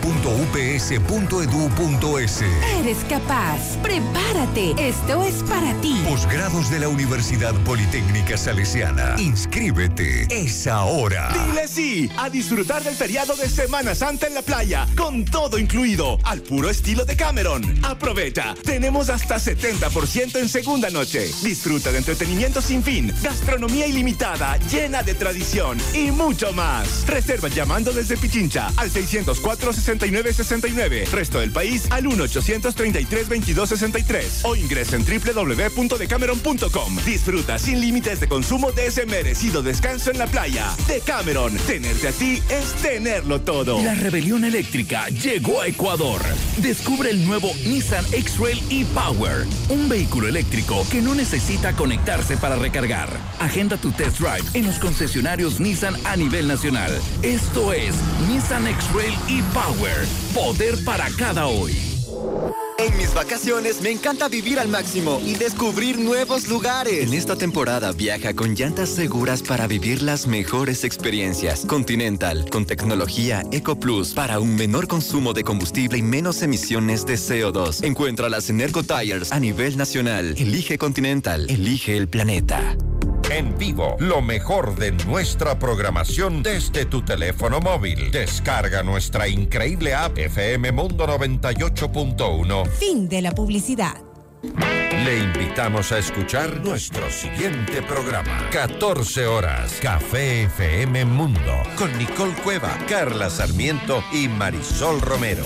Eres 2.80 2.98
capaz. 3.10 3.59
Prepárate. 3.82 4.74
Esto 4.78 5.24
es 5.24 5.36
para 5.44 5.74
ti. 5.82 5.96
Posgrados 6.08 6.70
de 6.70 6.80
la 6.80 6.88
Universidad 6.88 7.54
Politécnica 7.64 8.38
Salesiana. 8.38 9.16
Inscríbete. 9.18 10.28
Es 10.30 10.68
ahora. 10.68 11.34
Dile 11.34 11.68
sí 11.68 12.10
a 12.18 12.30
disfrutar 12.30 12.84
del 12.84 12.96
feriado 12.96 13.36
de 13.36 13.50
Semana 13.50 13.96
Santa 13.96 14.28
en 14.28 14.34
la 14.34 14.42
playa, 14.42 14.88
con 14.96 15.26
todo 15.26 15.58
incluido, 15.58 16.18
al 16.24 16.42
puro 16.42 16.70
estilo 16.70 17.06
de 17.06 17.16
Cameron. 17.16 17.80
Aprovecha, 17.84 18.56
tenemos 18.64 19.10
hasta 19.10 19.38
70% 19.38 20.40
en 20.40 20.50
segunda 20.50 20.90
noche. 20.90 21.32
Disfruta 21.42 21.92
de 21.92 22.00
entretenimiento 22.00 22.62
sin 22.62 22.84
fin, 22.84 23.14
gastronomía 23.22 23.88
ilimitada, 23.88 24.58
llena 24.70 25.04
de 25.04 25.16
tradición 25.16 25.78
y 25.94 26.12
mucho 26.12 26.52
más. 26.54 27.06
Reserva 27.08 27.48
llamando 27.48 27.92
desde 27.92 28.18
Pichincha 28.18 28.72
al 28.76 28.92
604-6969. 28.92 31.10
Resto 31.10 31.40
del 31.40 31.52
país 31.52 31.88
al 31.90 32.08
1-833-2263 33.54 34.46
o 34.46 34.56
ingresa 34.56 34.96
en 34.96 35.06
www.decameron.com. 35.06 36.96
Disfruta 37.06 37.60
sin 37.60 37.82
límites 37.82 38.20
de 38.20 38.28
consumo 38.28 38.72
de 38.72 38.88
ese 38.88 39.06
merecido 39.06 39.62
descanso 39.62 40.12
en 40.12 40.18
la 40.18 40.28
playa. 40.28 40.76
De 40.88 41.02
Cameron, 41.02 41.56
tenerte 41.68 42.08
a 42.08 42.12
ti 42.12 42.42
es 42.50 42.74
tenerlo 42.82 43.42
todo. 43.42 43.82
La 43.84 43.96
rebelión 43.96 44.44
eléctrica 44.46 45.08
llegó 45.10 45.62
a 45.62 45.68
Ecuador. 45.68 46.22
Descubre 46.58 47.10
el 47.12 47.26
nuevo 47.26 47.52
Nissan 47.66 48.06
X-Trail 48.12 48.64
e-Power, 48.70 49.46
un 49.70 49.90
vehículo 49.90 50.28
eléctrico 50.28 50.86
que 50.90 51.02
no 51.02 51.16
necesita 51.16 51.74
conectarse 51.76 52.38
para 52.38 52.56
recargar. 52.56 53.10
Agenda 53.40 53.78
tu 53.78 53.92
test 53.92 54.20
drive 54.20 54.48
en 54.54 54.66
los 54.66 54.80
concesionarios 54.80 55.60
Nissan 55.60 55.96
a 56.06 56.16
nivel 56.16 56.48
nacional. 56.48 56.92
Esto 57.22 57.74
es 57.74 57.96
Nissan 58.28 58.68
X-Trail 58.68 59.14
e-Power, 59.30 60.08
poder 60.34 60.84
para 60.84 61.10
cada 61.18 61.48
hoy. 61.48 61.78
En 62.80 62.96
mis 62.96 63.14
vacaciones 63.14 63.82
me 63.82 63.92
encanta 63.92 64.30
vivir 64.30 64.58
al 64.58 64.70
máximo 64.70 65.20
y 65.26 65.34
descubrir 65.34 66.00
nuevos 66.00 66.48
lugares. 66.48 67.06
En 67.06 67.14
esta 67.14 67.36
temporada 67.36 67.92
viaja 67.92 68.34
con 68.34 68.56
llantas 68.56 68.88
seguras 68.88 69.44
para 69.44 69.68
vivir 69.68 70.02
las 70.02 70.28
mejores 70.28 70.86
experiencias. 70.86 71.66
Continental, 71.66 72.50
con 72.50 72.66
tecnología 72.66 73.44
Eco 73.52 73.78
Plus 73.78 74.14
para 74.14 74.40
un 74.40 74.56
menor 74.56 74.88
consumo 74.88 75.34
de 75.34 75.44
combustible 75.44 75.98
y 75.98 76.04
menos 76.04 76.42
emisiones 76.42 77.06
de 77.06 77.16
CO2. 77.16 77.84
Encuéntralas 77.84 78.50
en 78.50 78.60
Tires 78.60 79.34
a 79.34 79.42
nivel 79.42 79.76
nacional. 79.76 80.36
Elige 80.38 80.78
Continental, 80.78 81.50
elige 81.50 81.98
el 81.98 82.08
planeta. 82.08 82.78
En 83.30 83.56
vivo, 83.60 83.96
lo 84.00 84.22
mejor 84.24 84.76
de 84.76 84.92
nuestra 84.92 85.60
programación 85.60 86.42
desde 86.42 86.86
tu 86.86 87.04
teléfono 87.04 87.60
móvil. 87.60 88.10
Descarga 88.10 88.82
nuestra 88.82 89.28
increíble 89.28 89.94
app 89.94 90.18
FM 90.18 90.72
Mundo 90.72 91.06
98.1. 91.06 92.68
Fin 92.68 93.08
de 93.08 93.22
la 93.22 93.32
publicidad. 93.32 94.02
Le 94.42 95.20
invitamos 95.20 95.92
a 95.92 96.00
escuchar 96.00 96.60
nuestro 96.62 97.10
siguiente 97.12 97.84
programa. 97.84 98.50
14 98.52 99.28
horas. 99.28 99.78
Café 99.80 100.44
FM 100.44 101.06
Mundo. 101.06 101.54
Con 101.78 101.96
Nicole 102.00 102.34
Cueva, 102.44 102.76
Carla 102.88 103.30
Sarmiento 103.30 104.04
y 104.12 104.28
Marisol 104.28 105.02
Romero. 105.02 105.46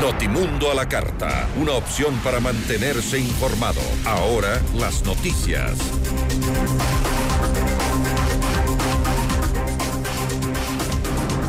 Notimundo 0.00 0.70
a 0.70 0.74
la 0.74 0.88
Carta, 0.88 1.48
una 1.60 1.72
opción 1.72 2.14
para 2.22 2.38
mantenerse 2.38 3.18
informado. 3.18 3.80
Ahora 4.04 4.62
las 4.78 5.04
noticias. 5.04 5.72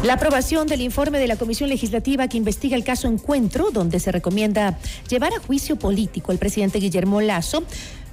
La 0.02 0.14
aprobación 0.14 0.66
del 0.66 0.82
informe 0.82 1.20
de 1.20 1.28
la 1.28 1.36
Comisión 1.36 1.70
Legislativa 1.70 2.30
que 2.30 2.38
investiga 2.38 2.76
el 2.76 2.86
caso 2.86 3.08
Encuentro, 3.08 3.70
donde 3.70 4.00
se 4.00 4.12
recomienda 4.12 4.80
llevar 5.10 5.34
a 5.34 5.40
juicio 5.40 5.76
político 5.76 6.32
al 6.32 6.38
presidente 6.38 6.80
Guillermo 6.80 7.20
Lazo 7.20 7.64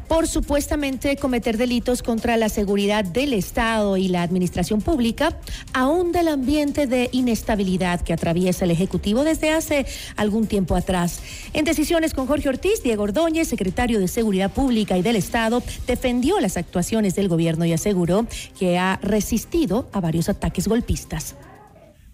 por 0.09 0.29
supuestamente 0.29 1.17
cometer 1.17 1.57
delitos 1.57 2.03
contra 2.03 2.37
la 2.37 2.49
seguridad 2.49 3.05
del 3.05 3.33
Estado 3.33 3.97
y 3.97 4.09
la 4.09 4.23
administración 4.23 4.81
pública, 4.81 5.39
aún 5.73 6.13
del 6.13 6.29
ambiente 6.29 6.87
de 6.87 7.09
inestabilidad 7.13 8.01
que 8.01 8.13
atraviesa 8.13 8.65
el 8.65 8.71
Ejecutivo 8.71 9.25
desde 9.25 9.51
hace 9.51 9.87
algún 10.17 10.47
tiempo 10.47 10.77
atrás. 10.77 11.21
En 11.53 11.65
decisiones 11.65 12.15
con 12.15 12.27
Jorge 12.27 12.49
Ortiz, 12.49 12.83
Diego 12.83 13.05
Ordóñez, 13.05 13.49
secretario 13.49 14.01
de 14.01 14.09
Seguridad 14.09 14.53
Pública 14.53 14.97
y 14.97 15.03
del 15.03 15.17
Estado, 15.17 15.63
defendió 15.87 16.41
las 16.41 16.57
actuaciones 16.57 17.15
del 17.15 17.29
gobierno 17.29 17.65
y 17.65 17.73
aseguró 17.73 18.27
que 18.59 18.79
ha 18.79 18.99
resistido 19.03 19.89
a 19.93 20.01
varios 20.01 20.29
ataques 20.29 20.69
golpistas. 20.69 21.37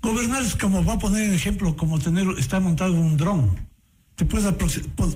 Gobernar 0.03 0.43
es 0.43 0.57
como, 0.57 0.85
va 0.85 0.95
a 0.95 0.99
poner 0.99 1.29
el 1.29 1.35
ejemplo, 1.35 1.77
como 1.77 1.99
tener, 2.01 2.27
está 2.39 2.59
montado 2.59 2.93
un 2.93 3.17
dron. 3.17 3.72
Te 4.17 4.27
puedes 4.27 4.47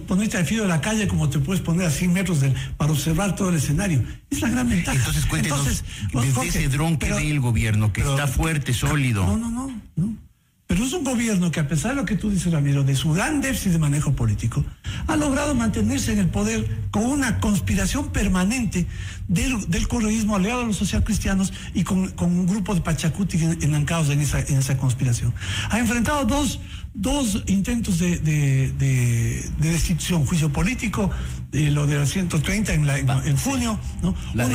ponerte 0.06 0.38
al 0.38 0.46
filo 0.46 0.62
de 0.62 0.68
la 0.68 0.80
calle 0.80 1.06
como 1.06 1.28
te 1.28 1.38
puedes 1.38 1.62
poner 1.62 1.86
a 1.86 1.90
100 1.90 2.12
metros 2.12 2.38
para 2.76 2.92
observar 2.92 3.36
todo 3.36 3.50
el 3.50 3.56
escenario. 3.56 4.02
Es 4.30 4.40
la 4.40 4.48
gran 4.48 4.68
ventaja. 4.68 4.96
Entonces 4.96 5.26
cuéntenos, 5.26 5.58
Entonces, 5.60 5.84
desde 6.12 6.32
Jorge, 6.32 6.48
ese 6.48 6.68
dron 6.68 6.96
que 6.96 7.12
ve 7.12 7.30
el 7.30 7.40
gobierno, 7.40 7.92
que 7.92 8.00
está 8.00 8.26
fuerte, 8.26 8.72
sólido. 8.72 9.26
No, 9.26 9.36
no, 9.36 9.50
no, 9.50 9.80
no. 9.96 10.26
Pero 10.66 10.84
es 10.84 10.92
un 10.92 11.04
gobierno 11.04 11.52
que 11.52 11.60
a 11.60 11.68
pesar 11.68 11.92
de 11.92 11.96
lo 11.98 12.04
que 12.04 12.16
tú 12.16 12.28
dices, 12.28 12.52
Ramiro, 12.52 12.82
de 12.82 12.96
su 12.96 13.12
gran 13.12 13.40
déficit 13.40 13.72
de 13.72 13.78
manejo 13.78 14.16
político, 14.16 14.64
ha 15.06 15.14
logrado 15.14 15.54
mantenerse 15.54 16.12
en 16.12 16.18
el 16.18 16.28
poder 16.28 16.68
con 16.90 17.04
una 17.04 17.38
conspiración 17.38 18.10
permanente 18.10 18.86
del, 19.28 19.70
del 19.70 19.86
correísmo 19.86 20.34
aliado 20.34 20.62
a 20.62 20.64
los 20.64 20.76
socialcristianos 20.76 21.52
y 21.72 21.84
con, 21.84 22.12
un 22.18 22.46
grupo 22.46 22.74
de 22.74 22.80
pachacuti 22.80 23.38
enancados 23.60 24.10
en 24.10 24.20
esa, 24.20 24.40
en 24.40 24.56
esa 24.56 24.76
conspiración. 24.76 25.32
Ha 25.70 25.78
enfrentado 25.78 26.24
dos, 26.24 26.58
dos 26.96 27.44
intentos 27.46 27.98
de, 27.98 28.18
de, 28.18 29.44
destitución, 29.58 30.24
juicio 30.24 30.50
político, 30.52 31.10
de 31.50 31.70
lo 31.70 31.86
de 31.86 31.98
la 31.98 32.06
130 32.06 32.72
en, 32.72 32.86
la, 32.86 32.98
en, 32.98 33.36
junio, 33.36 33.78
¿no? 34.02 34.14
una, 34.34 34.46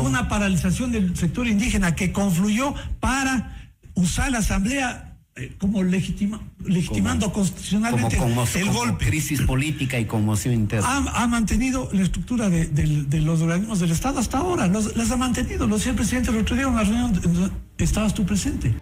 una 0.00 0.28
paralización 0.28 0.92
del 0.92 1.16
sector 1.16 1.46
indígena 1.46 1.94
que 1.94 2.12
confluyó 2.12 2.74
para 3.00 3.70
usar 3.94 4.32
la 4.32 4.38
asamblea 4.38 5.12
eh, 5.36 5.54
como 5.58 5.82
legitima, 5.82 6.42
legitimando 6.66 7.32
constitucionalmente 7.32 8.18
el 8.56 8.70
golpe. 8.70 9.06
Crisis 9.06 9.40
política 9.42 9.98
y 9.98 10.04
conmoción 10.04 10.52
interna. 10.52 11.10
Ha, 11.14 11.26
mantenido 11.26 11.88
la 11.92 12.02
estructura 12.02 12.50
de, 12.50 13.20
los 13.20 13.40
organismos 13.40 13.80
del 13.80 13.92
Estado 13.92 14.18
hasta 14.18 14.38
ahora, 14.38 14.66
las 14.68 15.10
ha 15.10 15.16
mantenido. 15.16 15.66
Lo 15.66 15.76
decía 15.76 15.92
el 15.92 15.96
presidente 15.96 16.30
el 16.30 16.38
otro 16.38 16.56
día 16.56 16.66
en 16.66 16.74
la 16.74 16.82
reunión, 16.84 17.52
estabas 17.78 18.12
tú 18.12 18.26
presente. 18.26 18.74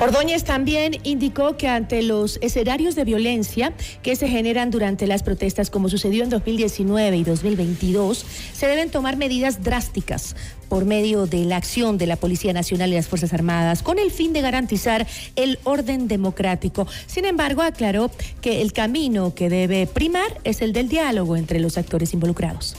Ordóñez 0.00 0.44
también 0.44 0.96
indicó 1.02 1.58
que 1.58 1.68
ante 1.68 2.02
los 2.02 2.38
escenarios 2.40 2.94
de 2.94 3.04
violencia 3.04 3.74
que 4.02 4.16
se 4.16 4.28
generan 4.28 4.70
durante 4.70 5.06
las 5.06 5.22
protestas, 5.22 5.68
como 5.68 5.90
sucedió 5.90 6.24
en 6.24 6.30
2019 6.30 7.18
y 7.18 7.22
2022, 7.22 8.24
se 8.54 8.66
deben 8.66 8.90
tomar 8.90 9.18
medidas 9.18 9.62
drásticas 9.62 10.36
por 10.70 10.86
medio 10.86 11.26
de 11.26 11.44
la 11.44 11.56
acción 11.56 11.98
de 11.98 12.06
la 12.06 12.16
Policía 12.16 12.54
Nacional 12.54 12.90
y 12.90 12.94
las 12.94 13.08
Fuerzas 13.08 13.34
Armadas 13.34 13.82
con 13.82 13.98
el 13.98 14.10
fin 14.10 14.32
de 14.32 14.40
garantizar 14.40 15.06
el 15.36 15.58
orden 15.64 16.08
democrático. 16.08 16.86
Sin 17.06 17.26
embargo, 17.26 17.60
aclaró 17.60 18.10
que 18.40 18.62
el 18.62 18.72
camino 18.72 19.34
que 19.34 19.50
debe 19.50 19.86
primar 19.86 20.40
es 20.44 20.62
el 20.62 20.72
del 20.72 20.88
diálogo 20.88 21.36
entre 21.36 21.60
los 21.60 21.76
actores 21.76 22.14
involucrados. 22.14 22.74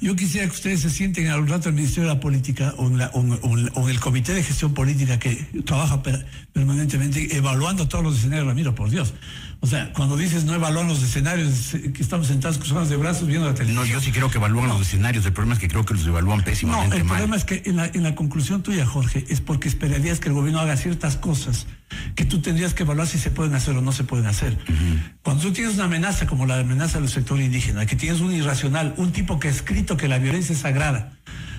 Yo 0.00 0.16
quisiera 0.16 0.46
que 0.46 0.52
ustedes 0.52 0.80
se 0.80 0.90
sienten 0.90 1.28
al 1.28 1.46
rato 1.46 1.68
el 1.68 1.76
Ministerio 1.76 2.08
de 2.08 2.14
la 2.14 2.20
Política 2.20 2.74
o 2.76 2.88
en, 2.88 3.88
el 3.88 4.00
Comité 4.00 4.34
de 4.34 4.42
Gestión 4.42 4.74
Política 4.74 5.18
que 5.18 5.34
trabaja 5.64 6.02
permanentemente 6.52 7.36
evaluando 7.36 7.86
todos 7.86 8.02
los 8.02 8.18
escenarios, 8.18 8.48
Ramiro, 8.48 8.74
por 8.74 8.90
Dios. 8.90 9.14
O 9.62 9.66
sea, 9.66 9.92
cuando 9.92 10.16
dices 10.16 10.44
no 10.44 10.54
evalúan 10.54 10.88
los 10.88 11.02
escenarios, 11.02 11.76
que 11.92 12.02
estamos 12.02 12.28
sentados 12.28 12.56
cruzados 12.56 12.88
de 12.88 12.96
brazos 12.96 13.28
viendo 13.28 13.46
la 13.46 13.54
televisión. 13.54 13.86
No, 13.86 13.92
yo 13.92 14.00
sí 14.00 14.10
creo 14.10 14.30
que 14.30 14.38
evalúan 14.38 14.68
los 14.68 14.80
escenarios. 14.80 15.26
El 15.26 15.34
problema 15.34 15.54
es 15.54 15.60
que 15.60 15.68
creo 15.68 15.84
que 15.84 15.92
los 15.92 16.06
evalúan 16.06 16.42
pésimamente 16.42 16.88
No, 16.88 17.02
el 17.02 17.06
problema 17.06 17.36
es 17.36 17.44
que 17.44 17.62
en 17.66 17.76
la, 17.76 17.86
en 17.86 18.02
la 18.02 18.14
conclusión 18.14 18.62
tuya, 18.62 18.86
Jorge, 18.86 19.26
es 19.28 19.42
porque 19.42 19.68
esperarías 19.68 20.18
que 20.18 20.28
el 20.28 20.34
gobierno 20.34 20.60
haga 20.60 20.78
ciertas 20.78 21.16
cosas 21.16 21.66
que 22.14 22.24
tú 22.24 22.40
tendrías 22.40 22.72
que 22.72 22.84
evaluar 22.84 23.06
si 23.06 23.18
se 23.18 23.30
pueden 23.30 23.54
hacer 23.54 23.76
o 23.76 23.82
no 23.82 23.92
se 23.92 24.04
pueden 24.04 24.26
hacer. 24.26 24.56
Cuando 25.22 25.42
tú 25.42 25.52
tienes 25.52 25.74
una 25.74 25.84
amenaza 25.84 26.26
como 26.26 26.46
la 26.46 26.58
amenaza 26.58 26.98
del 26.98 27.08
sector 27.08 27.40
indígena, 27.40 27.84
que 27.84 27.96
tienes 27.96 28.20
un 28.20 28.32
irracional, 28.32 28.94
un 28.96 29.12
tipo 29.12 29.38
que 29.38 29.48
ha 29.48 29.50
escrito 29.50 29.96
que 29.96 30.08
la 30.08 30.18
violencia 30.18 30.54
es 30.54 30.60
sagrada, 30.60 31.12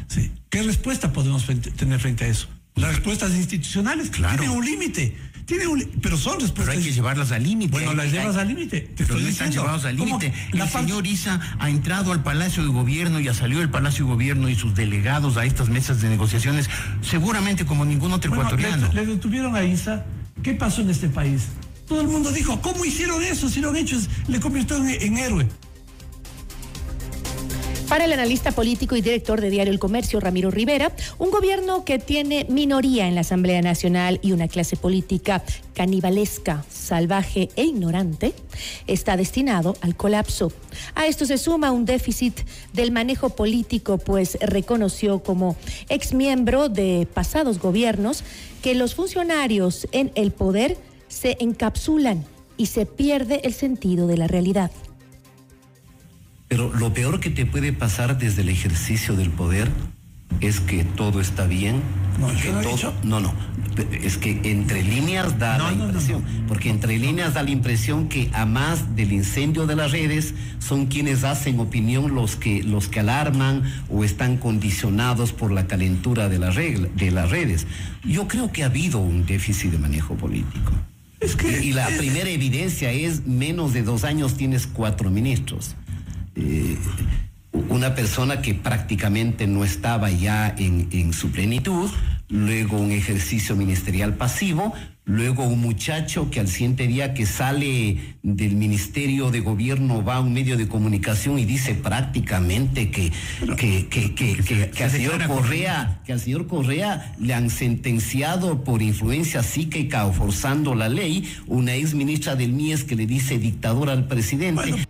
¿sí? 0.07 0.31
¿qué 0.49 0.63
respuesta 0.63 1.13
podemos 1.13 1.45
tener 1.45 1.99
frente 1.99 2.25
a 2.25 2.27
eso? 2.27 2.47
Las 2.75 2.91
respuestas 2.95 3.31
institucionales 3.35 4.09
claro. 4.09 4.39
tienen 4.39 4.57
un 4.57 4.65
límite. 4.65 5.15
Tiene 5.51 5.85
pero 6.01 6.15
son 6.15 6.39
respuestas. 6.39 6.65
Pero 6.65 6.79
hay 6.79 6.85
que 6.85 6.93
llevarlas 6.93 7.31
al 7.33 7.43
límite. 7.43 7.71
Bueno, 7.73 7.93
las 7.93 8.09
llevas 8.09 8.37
al 8.37 8.47
límite. 8.47 8.89
Pero 8.95 9.19
no 9.19 9.27
están 9.27 9.51
llevadas 9.51 9.83
al 9.83 9.97
límite. 9.97 10.33
El 10.53 10.69
señor 10.69 11.05
Isa 11.05 11.41
ha 11.59 11.69
entrado 11.69 12.13
al 12.13 12.23
Palacio 12.23 12.63
de 12.63 12.69
Gobierno 12.69 13.19
y 13.19 13.27
ha 13.27 13.33
salido 13.33 13.59
del 13.59 13.69
Palacio 13.69 14.05
de 14.05 14.11
Gobierno 14.13 14.47
y 14.47 14.55
sus 14.55 14.73
delegados 14.75 15.35
a 15.35 15.43
estas 15.43 15.67
mesas 15.67 16.01
de 16.01 16.07
negociaciones, 16.07 16.69
seguramente 17.01 17.65
como 17.65 17.83
ningún 17.83 18.13
otro 18.13 18.31
ecuatoriano. 18.31 18.93
Le, 18.93 19.05
detuvieron 19.05 19.53
a 19.57 19.63
Isa. 19.65 20.05
¿Qué 20.41 20.53
pasó 20.53 20.83
en 20.83 20.89
este 20.89 21.09
país? 21.09 21.47
Todo 21.85 21.99
el 21.99 22.07
mundo 22.07 22.31
dijo, 22.31 22.61
¿cómo 22.61 22.85
hicieron 22.85 23.21
eso? 23.21 23.49
Si 23.49 23.59
lo 23.59 23.71
han 23.71 23.75
hecho, 23.75 23.97
le 24.29 24.39
convirtió 24.39 24.77
en 24.77 25.17
héroe. 25.17 25.49
Para 27.91 28.05
el 28.05 28.13
analista 28.13 28.53
político 28.53 28.95
y 28.95 29.01
director 29.01 29.41
de 29.41 29.49
Diario 29.49 29.73
El 29.73 29.77
Comercio, 29.77 30.21
Ramiro 30.21 30.49
Rivera, 30.49 30.93
un 31.19 31.29
gobierno 31.29 31.83
que 31.83 31.99
tiene 31.99 32.45
minoría 32.47 33.05
en 33.05 33.15
la 33.15 33.21
Asamblea 33.21 33.61
Nacional 33.61 34.21
y 34.23 34.31
una 34.31 34.47
clase 34.47 34.77
política 34.77 35.43
canibalesca, 35.73 36.63
salvaje 36.69 37.49
e 37.57 37.65
ignorante, 37.65 38.33
está 38.87 39.17
destinado 39.17 39.75
al 39.81 39.97
colapso. 39.97 40.53
A 40.95 41.07
esto 41.07 41.25
se 41.25 41.37
suma 41.37 41.71
un 41.71 41.83
déficit 41.83 42.39
del 42.71 42.93
manejo 42.93 43.31
político, 43.31 43.97
pues 43.97 44.37
reconoció 44.39 45.21
como 45.21 45.57
exmiembro 45.89 46.69
de 46.69 47.09
pasados 47.13 47.59
gobiernos 47.59 48.23
que 48.63 48.73
los 48.73 48.95
funcionarios 48.95 49.85
en 49.91 50.13
el 50.15 50.31
poder 50.31 50.77
se 51.09 51.35
encapsulan 51.41 52.23
y 52.55 52.67
se 52.67 52.85
pierde 52.85 53.41
el 53.43 53.53
sentido 53.53 54.07
de 54.07 54.15
la 54.15 54.27
realidad. 54.27 54.71
Pero 56.51 56.69
lo 56.73 56.93
peor 56.93 57.21
que 57.21 57.29
te 57.29 57.45
puede 57.45 57.71
pasar 57.71 58.17
desde 58.17 58.41
el 58.41 58.49
ejercicio 58.49 59.15
del 59.15 59.29
poder 59.29 59.71
es 60.41 60.59
que 60.59 60.83
todo 60.83 61.21
está 61.21 61.47
bien. 61.47 61.81
No, 62.19 62.27
no, 63.03 63.21
no, 63.21 63.33
Es 63.93 64.17
que 64.17 64.37
entre 64.43 64.83
líneas 64.83 65.39
da 65.39 65.57
la 65.57 65.71
impresión. 65.71 66.25
porque 66.49 66.69
entre 66.69 66.97
líneas 66.99 67.35
da 67.35 67.43
la 67.43 67.51
impresión 67.51 68.09
que 68.09 68.29
a 68.33 68.45
más 68.45 68.97
del 68.97 69.13
incendio 69.13 69.65
de 69.65 69.77
las 69.77 69.93
redes 69.93 70.33
son 70.59 70.87
quienes 70.87 71.23
hacen 71.23 71.57
opinión 71.57 72.15
los 72.15 72.35
que, 72.35 72.63
los 72.63 72.89
que 72.89 72.99
alarman 72.99 73.63
o 73.87 74.03
están 74.03 74.35
condicionados 74.35 75.31
por 75.31 75.53
la 75.53 75.67
calentura 75.67 76.27
de, 76.27 76.37
la 76.37 76.51
regla, 76.51 76.89
de 76.97 77.11
las 77.11 77.29
redes. 77.29 77.65
Yo 78.03 78.27
creo 78.27 78.51
que 78.51 78.63
ha 78.63 78.65
habido 78.65 78.99
un 78.99 79.25
déficit 79.25 79.71
de 79.71 79.77
manejo 79.77 80.15
político. 80.15 80.73
Es 81.21 81.37
que, 81.37 81.63
y 81.63 81.71
la 81.71 81.87
primera 81.87 82.29
evidencia 82.29 82.91
es 82.91 83.25
menos 83.25 83.71
de 83.71 83.83
dos 83.83 84.03
años 84.03 84.35
tienes 84.35 84.67
cuatro 84.67 85.09
ministros. 85.09 85.77
Eh, 86.35 86.77
una 87.69 87.95
persona 87.95 88.41
que 88.41 88.53
prácticamente 88.53 89.47
no 89.47 89.63
estaba 89.63 90.09
ya 90.09 90.53
en, 90.57 91.13
su 91.13 91.31
plenitud, 91.31 91.89
luego 92.29 92.77
un 92.77 92.91
ejercicio 92.91 93.55
ministerial 93.57 94.15
pasivo, 94.15 94.73
luego 95.03 95.43
un 95.43 95.59
muchacho 95.59 96.29
que 96.31 96.39
al 96.39 96.47
siguiente 96.47 96.87
día 96.87 97.13
que 97.13 97.25
sale 97.25 98.15
del 98.23 98.55
Ministerio 98.55 99.31
de 99.31 99.41
Gobierno 99.41 100.03
va 100.03 100.15
a 100.15 100.19
un 100.21 100.31
medio 100.31 100.55
de 100.57 100.69
comunicación 100.69 101.39
y 101.39 101.45
dice 101.45 101.75
prácticamente 101.75 102.89
que, 102.89 103.11
que, 103.57 103.87
que, 103.89 104.15
que, 104.15 104.35
que- 104.37 104.69
que 104.71 104.83
al 104.83 104.91
señor 104.91 105.25
Correa, 105.27 106.01
que 106.05 106.13
al 106.13 106.19
señor 106.21 106.47
Correa 106.47 107.13
le 107.19 107.33
han 107.33 107.49
sentenciado 107.49 108.63
por 108.63 108.81
influencia 108.81 109.43
psíquica 109.43 110.05
o 110.05 110.13
forzando 110.13 110.73
la 110.75 110.87
ley, 110.87 111.29
una 111.47 111.75
ex 111.75 111.93
ministra 111.95 112.35
del 112.37 112.53
MIES 112.53 112.85
que 112.85 112.95
le 112.95 113.05
dice 113.07 113.37
dictador 113.39 113.89
al 113.89 114.07
presidente. 114.07 114.85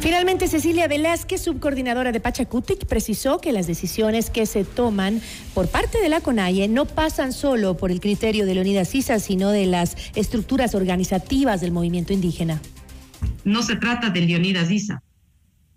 Finalmente, 0.00 0.46
Cecilia 0.46 0.88
Velázquez, 0.88 1.42
subcoordinadora 1.42 2.12
de 2.12 2.20
Pachacutic, 2.20 2.86
precisó 2.86 3.40
que 3.40 3.52
las 3.52 3.66
decisiones 3.66 4.30
que 4.30 4.46
se 4.46 4.64
toman 4.64 5.20
por 5.54 5.68
parte 5.68 6.00
de 6.00 6.08
la 6.08 6.20
CONAIE 6.20 6.68
no 6.68 6.84
pasan 6.84 7.32
solo 7.32 7.76
por 7.76 7.90
el 7.90 8.00
criterio 8.00 8.46
de 8.46 8.54
Leonidas 8.54 8.88
Sisa, 8.88 9.18
sino 9.18 9.50
de 9.50 9.66
las 9.66 9.96
estructuras 10.14 10.74
organizativas 10.74 11.60
del 11.60 11.72
movimiento 11.72 12.12
indígena. 12.12 12.60
no 13.44 13.62
se 13.62 13.76
trata 13.76 14.10
de 14.10 14.20
Leonidas 14.20 14.70
Isa, 14.70 15.02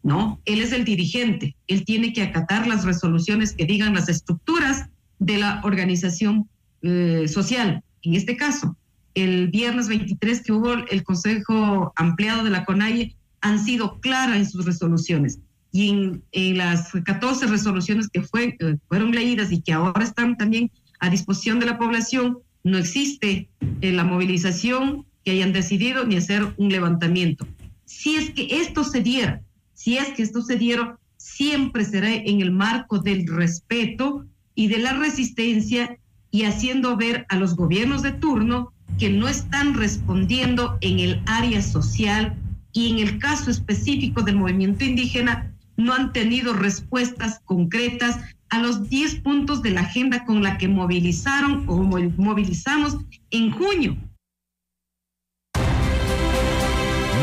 ¿no? 0.03 0.39
Él 0.45 0.61
es 0.61 0.74
el 0.74 0.86
dirigente, 0.86 1.55
él 1.67 1.86
tiene 1.86 2.13
que 2.13 2.22
acatar 2.22 2.67
las 2.67 2.84
resoluciones 2.84 3.53
que 3.53 3.65
digan 3.65 3.93
las 3.93 4.09
estructuras 4.09 4.89
de 5.20 5.38
la 5.38 5.61
organización 5.63 6.49
eh, 6.82 7.28
social. 7.28 7.84
En 8.03 8.15
este 8.15 8.38
caso, 8.38 8.76
el 9.15 9.47
viernes 9.47 9.88
23 9.88 10.43
que 10.43 10.51
hubo 10.51 10.74
el 10.74 11.03
Consejo 11.03 11.93
Ampliado 11.95 12.43
de 12.43 12.49
la 12.49 12.65
CONAIE 12.65 13.15
han 13.41 13.63
sido 13.63 13.99
claras 13.99 14.37
en 14.37 14.49
sus 14.49 14.65
resoluciones. 14.65 15.39
Y 15.71 15.89
en, 15.89 16.23
en 16.31 16.57
las 16.57 16.91
14 16.91 17.47
resoluciones 17.47 18.07
que 18.09 18.23
fue, 18.23 18.57
eh, 18.59 18.77
fueron 18.87 19.11
leídas 19.11 19.51
y 19.51 19.61
que 19.61 19.73
ahora 19.73 20.03
están 20.03 20.35
también 20.37 20.71
a 20.99 21.09
disposición 21.09 21.59
de 21.59 21.67
la 21.67 21.77
población, 21.77 22.39
no 22.63 22.77
existe 22.77 23.49
eh, 23.81 23.91
la 23.91 24.03
movilización 24.03 25.05
que 25.23 25.31
hayan 25.31 25.53
decidido 25.53 26.05
ni 26.05 26.17
hacer 26.17 26.53
un 26.57 26.69
levantamiento. 26.69 27.47
Si 27.85 28.15
es 28.15 28.31
que 28.31 28.61
esto 28.61 28.83
se 28.83 29.01
diera, 29.01 29.41
si 29.73 29.97
es 29.97 30.09
que 30.09 30.23
esto 30.23 30.41
se 30.41 30.57
diera, 30.57 30.97
siempre 31.17 31.85
será 31.85 32.13
en 32.13 32.41
el 32.41 32.51
marco 32.51 32.99
del 32.99 33.27
respeto 33.27 34.25
y 34.55 34.67
de 34.67 34.79
la 34.79 34.93
resistencia 34.93 35.97
y 36.31 36.43
haciendo 36.43 36.97
ver 36.97 37.25
a 37.29 37.37
los 37.37 37.55
gobiernos 37.55 38.01
de 38.01 38.11
turno 38.11 38.73
que 38.97 39.09
no 39.09 39.27
están 39.27 39.73
respondiendo 39.73 40.77
en 40.81 40.99
el 40.99 41.21
área 41.25 41.61
social 41.61 42.35
y 42.74 42.91
en 42.91 42.99
el 42.99 43.20
caso 43.20 43.49
específico 43.51 44.22
del 44.22 44.36
movimiento 44.38 44.84
indígena 44.86 45.51
no 45.78 45.93
han 45.93 46.11
tenido 46.11 46.53
respuestas 46.53 47.39
concretas 47.45 48.17
a 48.49 48.59
los 48.59 48.89
10 48.89 49.22
puntos 49.22 49.61
de 49.61 49.72
la 49.72 49.82
agenda 49.82 50.26
con 50.26 50.41
la 50.43 50.57
que 50.57 50.67
movilizaron 50.67 51.63
o 51.67 51.78
mo- 51.78 51.99
movilizamos 52.17 52.97
en 53.32 53.51
junio. 53.51 53.95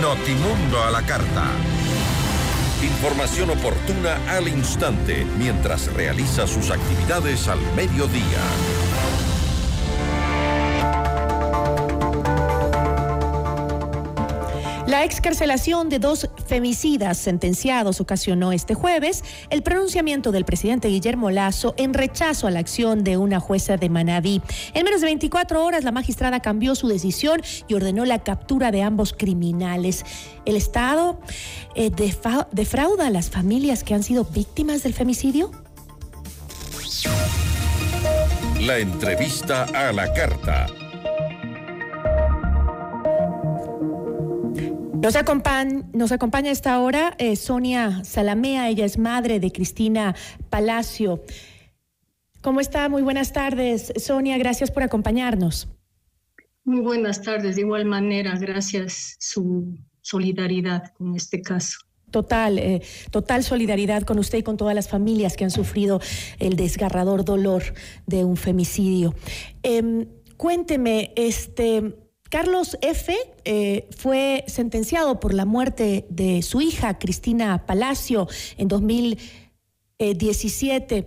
Notimundo 0.01 0.83
a 0.85 0.91
la 0.91 1.03
carta. 1.03 1.51
Información 2.83 3.51
oportuna 3.51 4.17
al 4.29 4.47
instante 4.49 5.27
mientras 5.39 5.93
realiza 5.95 6.47
sus 6.47 6.71
actividades 6.71 7.49
al 7.49 7.59
mediodía. 7.75 8.43
La 14.87 15.03
excarcelación 15.03 15.89
de 15.89 15.99
dos 15.99 16.31
femicidas 16.47 17.19
sentenciados 17.19 18.01
ocasionó 18.01 18.53
este 18.53 18.75
jueves 18.75 19.25
el 19.51 19.65
pronunciamiento 19.65 20.31
del 20.31 20.45
presidente 20.45 20.87
Guillermo 20.87 21.31
Lazo 21.31 21.75
en 21.77 21.93
rechazo 21.93 22.47
a 22.47 22.53
la 22.53 22.61
acción 22.61 23.03
de 23.03 23.17
una 23.17 23.41
jueza 23.41 23.77
de 23.77 23.89
Manabí. 23.89 24.41
En 24.75 24.85
menos 24.85 25.01
de 25.01 25.07
24 25.07 25.65
horas, 25.65 25.83
la 25.83 25.91
magistrada 25.91 26.39
cambió 26.39 26.77
su 26.77 26.87
decisión 26.87 27.43
y 27.67 27.75
ordenó 27.75 28.05
la 28.05 28.21
captura 28.21 28.71
de 28.71 28.83
ambos 28.83 29.13
criminales. 29.13 30.05
¿El 30.45 30.55
Estado 30.55 31.19
eh, 31.75 31.91
defrauda 32.53 33.09
a 33.09 33.11
las 33.11 33.29
familias 33.29 33.83
que 33.83 33.95
han 33.95 34.05
sido 34.05 34.23
víctimas 34.25 34.85
del 34.85 34.95
femicidio? 34.95 35.51
La 38.61 38.79
entrevista 38.79 39.65
a 39.65 39.93
la 39.93 40.13
carta. 40.13 40.69
Nos 45.07 45.15
acompaña, 45.15 45.85
nos 45.93 46.11
acompaña 46.11 46.49
a 46.49 46.53
esta 46.53 46.81
hora 46.81 47.15
eh, 47.19 47.37
Sonia 47.37 48.03
Salamea, 48.03 48.69
ella 48.69 48.85
es 48.85 48.99
madre 48.99 49.39
de 49.39 49.53
Cristina 49.53 50.17
Palacio. 50.51 51.23
¿Cómo 52.41 52.59
está? 52.59 52.89
Muy 52.89 53.03
buenas 53.03 53.33
tardes, 53.33 53.93
Sonia, 53.99 54.37
gracias 54.37 54.73
por 54.73 54.83
acompañarnos. 54.83 55.69
Muy 56.65 56.81
buenas 56.81 57.23
tardes, 57.23 57.55
de 57.55 57.63
igual 57.63 57.85
manera, 57.85 58.37
gracias 58.37 59.15
su 59.21 59.79
solidaridad 60.01 60.93
con 60.95 61.15
este 61.15 61.41
caso. 61.41 61.79
Total, 62.11 62.59
eh, 62.59 62.83
total 63.13 63.45
solidaridad 63.45 64.03
con 64.03 64.19
usted 64.19 64.39
y 64.39 64.43
con 64.43 64.57
todas 64.57 64.75
las 64.75 64.89
familias 64.89 65.37
que 65.37 65.45
han 65.45 65.53
sufrido 65.53 66.01
el 66.41 66.57
desgarrador 66.57 67.25
dolor 67.25 67.63
de 68.09 68.25
un 68.25 68.37
femicidio. 68.37 69.15
Em, 69.63 70.09
cuénteme, 70.37 71.13
este, 71.15 71.95
Carlos 72.37 72.77
F. 72.83 73.17
eh, 73.47 73.89
fue 73.97 74.45
sentenciado 74.47 75.19
por 75.21 75.33
la 75.33 75.47
muerte 75.47 76.05
de 76.11 76.43
su 76.43 76.61
hija, 76.61 76.99
Cristina 76.99 77.65
Palacio, 77.65 78.29
en 78.59 78.69
2017. 78.69 81.07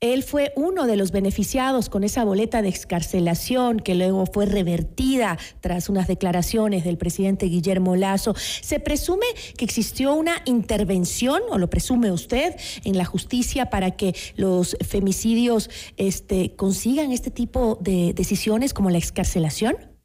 Él 0.00 0.22
fue 0.22 0.52
uno 0.54 0.86
de 0.86 0.96
los 0.96 1.12
beneficiados 1.12 1.88
con 1.88 2.04
esa 2.04 2.26
boleta 2.26 2.60
de 2.60 2.68
excarcelación 2.68 3.80
que 3.80 3.94
luego 3.94 4.26
fue 4.26 4.44
revertida 4.44 5.38
tras 5.62 5.88
unas 5.88 6.08
declaraciones 6.08 6.84
del 6.84 6.98
presidente 6.98 7.46
Guillermo 7.46 7.96
Lazo. 7.96 8.34
¿Se 8.36 8.78
presume 8.78 9.24
que 9.56 9.64
existió 9.64 10.12
una 10.12 10.42
intervención, 10.44 11.40
o 11.48 11.56
lo 11.56 11.70
presume 11.70 12.12
usted, 12.12 12.54
en 12.84 12.98
la 12.98 13.06
justicia 13.06 13.70
para 13.70 13.92
que 13.92 14.14
los 14.36 14.76
femicidios 14.86 15.70
este, 15.96 16.54
consigan 16.54 17.12
este 17.12 17.30
tipo 17.30 17.78
de 17.80 18.12
decisiones 18.14 18.74
como 18.74 18.90
la 18.90 18.98
excarcelación? 18.98 19.95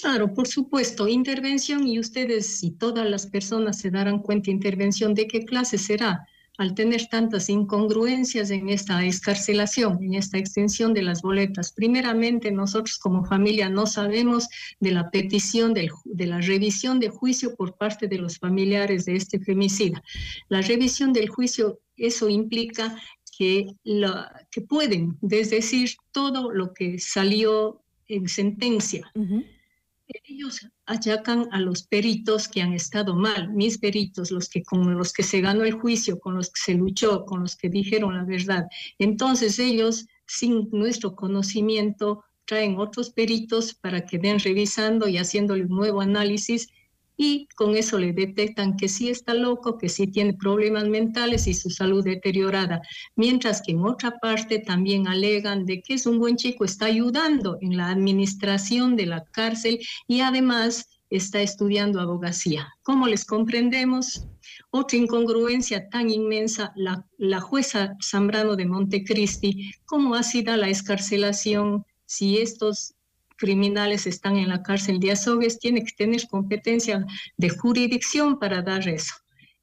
Claro, 0.00 0.32
por 0.32 0.48
supuesto, 0.48 1.08
intervención 1.08 1.86
y 1.86 1.98
ustedes 1.98 2.62
y 2.62 2.72
todas 2.72 3.08
las 3.08 3.26
personas 3.26 3.78
se 3.78 3.90
darán 3.90 4.20
cuenta, 4.20 4.50
intervención 4.50 5.14
de 5.14 5.26
qué 5.26 5.44
clase 5.44 5.78
será 5.78 6.26
al 6.58 6.74
tener 6.74 7.06
tantas 7.06 7.48
incongruencias 7.48 8.50
en 8.50 8.68
esta 8.68 9.04
escarcelación, 9.04 10.02
en 10.02 10.14
esta 10.14 10.36
extensión 10.36 10.92
de 10.92 11.02
las 11.02 11.22
boletas. 11.22 11.72
Primeramente, 11.72 12.50
nosotros 12.52 12.98
como 12.98 13.24
familia 13.24 13.70
no 13.70 13.86
sabemos 13.86 14.48
de 14.78 14.90
la 14.92 15.10
petición 15.10 15.72
de 15.72 16.26
la 16.26 16.40
revisión 16.42 17.00
de 17.00 17.08
juicio 17.08 17.56
por 17.56 17.76
parte 17.78 18.06
de 18.06 18.18
los 18.18 18.38
familiares 18.38 19.06
de 19.06 19.16
este 19.16 19.40
femicida. 19.40 20.02
La 20.50 20.60
revisión 20.60 21.14
del 21.14 21.30
juicio, 21.30 21.80
eso 21.96 22.28
implica 22.28 22.96
que 23.38 23.74
pueden 24.68 25.16
desdecir 25.22 25.90
todo 26.12 26.52
lo 26.52 26.74
que 26.74 26.98
salió 26.98 27.82
en 28.08 28.28
sentencia. 28.28 29.10
Ellos 30.24 30.66
achacan 30.86 31.48
a 31.52 31.60
los 31.60 31.84
peritos 31.86 32.48
que 32.48 32.60
han 32.60 32.72
estado 32.72 33.14
mal, 33.14 33.52
mis 33.52 33.78
peritos, 33.78 34.30
los 34.30 34.48
que 34.48 34.62
con 34.62 34.94
los 34.96 35.12
que 35.12 35.22
se 35.22 35.40
ganó 35.40 35.64
el 35.64 35.72
juicio, 35.72 36.18
con 36.18 36.34
los 36.34 36.48
que 36.50 36.60
se 36.60 36.74
luchó, 36.74 37.24
con 37.24 37.40
los 37.40 37.56
que 37.56 37.68
dijeron 37.68 38.14
la 38.16 38.24
verdad. 38.24 38.66
Entonces 38.98 39.58
ellos, 39.58 40.06
sin 40.26 40.68
nuestro 40.70 41.14
conocimiento, 41.14 42.24
traen 42.46 42.78
otros 42.78 43.10
peritos 43.10 43.74
para 43.74 44.04
que 44.04 44.18
den 44.18 44.38
revisando 44.38 45.08
y 45.08 45.18
haciéndole 45.18 45.64
un 45.64 45.76
nuevo 45.76 46.00
análisis 46.00 46.68
y 47.16 47.48
con 47.54 47.76
eso 47.76 47.98
le 47.98 48.12
detectan 48.12 48.76
que 48.76 48.88
sí 48.88 49.08
está 49.08 49.34
loco, 49.34 49.78
que 49.78 49.88
sí 49.88 50.06
tiene 50.06 50.34
problemas 50.34 50.88
mentales 50.88 51.46
y 51.46 51.54
su 51.54 51.70
salud 51.70 52.04
deteriorada. 52.04 52.82
Mientras 53.16 53.62
que 53.62 53.72
en 53.72 53.84
otra 53.84 54.18
parte 54.18 54.58
también 54.58 55.06
alegan 55.06 55.66
de 55.66 55.82
que 55.82 55.94
es 55.94 56.06
un 56.06 56.18
buen 56.18 56.36
chico, 56.36 56.64
está 56.64 56.86
ayudando 56.86 57.58
en 57.60 57.76
la 57.76 57.90
administración 57.90 58.96
de 58.96 59.06
la 59.06 59.24
cárcel 59.24 59.80
y 60.08 60.20
además 60.20 60.88
está 61.10 61.42
estudiando 61.42 62.00
abogacía. 62.00 62.72
¿Cómo 62.82 63.06
les 63.06 63.26
comprendemos? 63.26 64.26
Otra 64.70 64.96
incongruencia 64.96 65.88
tan 65.90 66.10
inmensa, 66.10 66.72
la, 66.74 67.06
la 67.18 67.40
jueza 67.40 67.96
Zambrano 68.02 68.56
de 68.56 68.66
Montecristi, 68.66 69.72
¿cómo 69.84 70.14
ha 70.14 70.22
sido 70.22 70.56
la 70.56 70.70
escarcelación 70.70 71.84
si 72.06 72.38
estos 72.38 72.94
criminales 73.42 74.06
están 74.06 74.36
en 74.36 74.50
la 74.50 74.62
cárcel 74.62 75.00
de 75.00 75.10
Azogues, 75.10 75.58
tiene 75.58 75.82
que 75.84 75.90
tener 75.96 76.28
competencia 76.28 77.04
de 77.36 77.48
jurisdicción 77.48 78.38
para 78.38 78.62
dar 78.62 78.86
eso. 78.88 79.14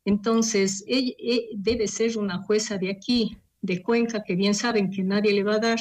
Entonces, 0.03 0.83
ella, 0.85 1.13
eh, 1.17 1.47
debe 1.55 1.87
ser 1.87 2.17
una 2.17 2.39
jueza 2.39 2.77
de 2.77 2.89
aquí, 2.91 3.37
de 3.61 3.81
Cuenca, 3.81 4.21
que 4.25 4.35
bien 4.35 4.53
saben 4.53 4.91
que 4.91 5.01
nadie 5.01 5.31
le 5.31 5.43
va 5.43 5.55
a 5.55 5.65
dar, 5.69 5.79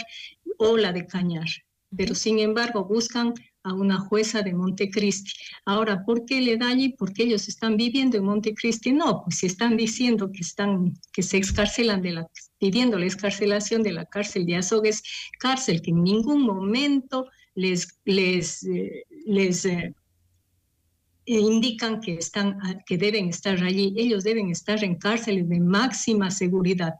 o 0.58 0.76
la 0.76 0.92
de 0.92 1.06
Cañar. 1.08 1.48
Pero 1.96 2.14
sin 2.14 2.38
embargo, 2.38 2.84
buscan 2.84 3.34
a 3.64 3.74
una 3.74 3.98
jueza 3.98 4.42
de 4.42 4.54
Montecristi. 4.54 5.32
Ahora, 5.64 6.04
¿por 6.04 6.24
qué 6.24 6.40
le 6.40 6.56
da 6.56 6.68
allí? 6.68 6.90
Porque 6.90 7.24
ellos 7.24 7.48
están 7.48 7.76
viviendo 7.76 8.16
en 8.16 8.24
Montecristi. 8.24 8.92
No, 8.92 9.24
pues 9.24 9.38
si 9.38 9.46
están 9.46 9.76
diciendo 9.76 10.30
que 10.30 10.42
están, 10.42 10.94
que 11.12 11.24
se 11.24 11.36
excarcelan 11.36 12.00
de 12.02 12.12
la, 12.12 12.28
pidiendo 12.58 12.96
la 12.96 13.06
excarcelación 13.06 13.82
de 13.82 13.92
la 13.92 14.04
cárcel 14.04 14.46
de 14.46 14.56
Azogues, 14.56 15.02
cárcel 15.40 15.82
que 15.82 15.90
en 15.90 16.04
ningún 16.04 16.42
momento 16.42 17.26
les, 17.58 17.88
les, 18.04 18.62
eh, 18.64 19.04
les 19.26 19.64
eh, 19.64 19.92
indican 21.26 22.00
que, 22.00 22.14
están, 22.14 22.56
ah, 22.62 22.76
que 22.86 22.96
deben 22.96 23.28
estar 23.28 23.60
allí. 23.62 23.94
Ellos 23.96 24.22
deben 24.22 24.48
estar 24.50 24.82
en 24.84 24.94
cárceles 24.94 25.48
de 25.48 25.58
máxima 25.60 26.30
seguridad. 26.30 26.94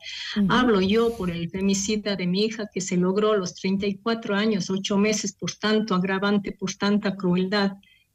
Hablo 0.48 0.80
yo 0.80 1.16
por 1.16 1.30
el 1.30 1.48
femicida 1.48 2.16
de 2.16 2.26
mi 2.26 2.46
hija 2.46 2.68
que 2.72 2.80
se 2.80 2.96
logró 2.96 3.32
a 3.32 3.36
los 3.36 3.54
34 3.54 4.34
años, 4.34 4.68
8 4.68 4.98
meses, 4.98 5.32
por 5.32 5.52
tanto 5.52 5.94
agravante, 5.94 6.52
por 6.52 6.74
tanta 6.74 7.16
crueldad, 7.16 7.72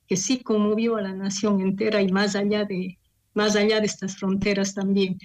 que 0.07 0.17
sí 0.17 0.39
conmovió 0.43 0.97
a 0.97 1.01
la 1.01 1.13
nación 1.13 1.61
entera 1.61 2.01
y 2.01 2.11
más 2.11 2.35
allá 2.35 2.65
de, 2.65 2.99
más 3.33 3.55
allá 3.55 3.79
de 3.79 3.85
estas 3.85 4.17
fronteras 4.17 4.73
también. 4.73 5.17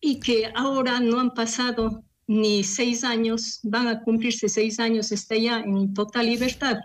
Y 0.00 0.18
que 0.18 0.50
ahora 0.54 0.98
no 0.98 1.20
han 1.20 1.32
pasado 1.32 2.05
ni 2.26 2.64
seis 2.64 3.04
años, 3.04 3.60
van 3.62 3.88
a 3.88 4.02
cumplirse 4.02 4.48
seis 4.48 4.80
años, 4.80 5.12
está 5.12 5.36
ya 5.36 5.60
en 5.60 5.94
total 5.94 6.26
libertad. 6.26 6.78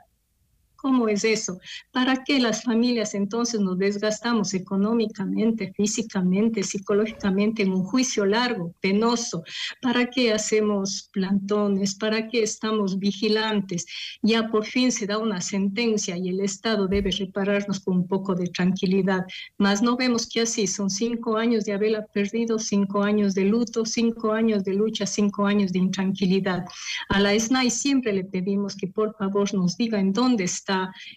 ¿Cómo 0.82 1.08
es 1.08 1.24
eso? 1.24 1.60
¿Para 1.92 2.24
qué 2.24 2.40
las 2.40 2.64
familias 2.64 3.14
entonces 3.14 3.60
nos 3.60 3.78
desgastamos 3.78 4.56
económicamente, 4.56 5.72
físicamente, 5.78 6.64
psicológicamente 6.64 7.62
en 7.62 7.72
un 7.72 7.84
juicio 7.84 8.26
largo, 8.26 8.74
penoso? 8.82 9.44
¿Para 9.80 10.08
qué 10.08 10.34
hacemos 10.34 11.08
plantones? 11.14 11.94
¿Para 11.94 12.28
qué 12.28 12.42
estamos 12.42 12.98
vigilantes? 12.98 13.86
Ya 14.24 14.50
por 14.50 14.66
fin 14.66 14.92
se 14.92 15.06
da 15.06 15.20
una 15.20 15.40
sentencia 15.40 16.18
y 16.18 16.30
el 16.30 16.40
Estado 16.40 16.88
debe 16.88 17.12
repararnos 17.12 17.80
con 17.80 17.98
un 17.98 18.08
poco 18.08 18.34
de 18.34 18.48
tranquilidad. 18.48 19.24
Mas 19.60 19.84
no 19.84 19.96
vemos 19.96 20.28
que 20.28 20.42
así 20.42 20.66
son 20.66 20.90
cinco 20.90 21.38
años 21.38 21.64
de 21.66 21.74
haberla 21.74 22.08
perdido, 22.08 22.58
cinco 22.58 23.04
años 23.04 23.36
de 23.36 23.46
luto, 23.46 23.86
cinco 23.86 24.32
años 24.32 24.64
de 24.64 24.74
lucha, 24.74 25.06
cinco 25.06 25.46
años 25.46 25.72
de 25.74 25.78
intranquilidad. 25.78 26.66
A 27.10 27.20
la 27.20 27.40
SNAI 27.40 27.70
siempre 27.70 28.14
le 28.14 28.24
pedimos 28.24 28.76
que 28.76 28.88
por 28.88 29.16
favor 29.16 29.54
nos 29.54 29.78
diga 29.78 30.00
en 30.00 30.12
dónde 30.12 30.46
está 30.46 30.71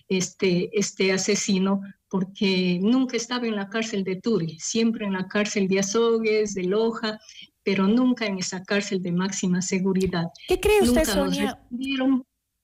este, 0.09 0.71
este 0.79 1.13
asesino, 1.13 1.81
porque 2.09 2.79
nunca 2.81 3.17
estaba 3.17 3.47
en 3.47 3.57
la 3.57 3.69
cárcel 3.69 4.05
de 4.05 4.17
Turi, 4.17 4.59
siempre 4.59 5.07
en 5.07 5.15
la 5.15 5.27
cárcel 5.27 5.69
de 5.69 5.81
Azogues, 5.81 6.55
de 6.55 6.65
Loja, 6.65 7.19
pero 7.63 7.89
nunca 7.89 8.27
en 8.27 8.39
esa 8.39 8.63
cárcel 8.63 9.03
de 9.03 9.13
máxima 9.13 9.63
seguridad. 9.63 10.27
¿Qué 10.47 10.61
cree 10.61 10.83
usted, 10.83 11.05
Sonia? 11.05 11.59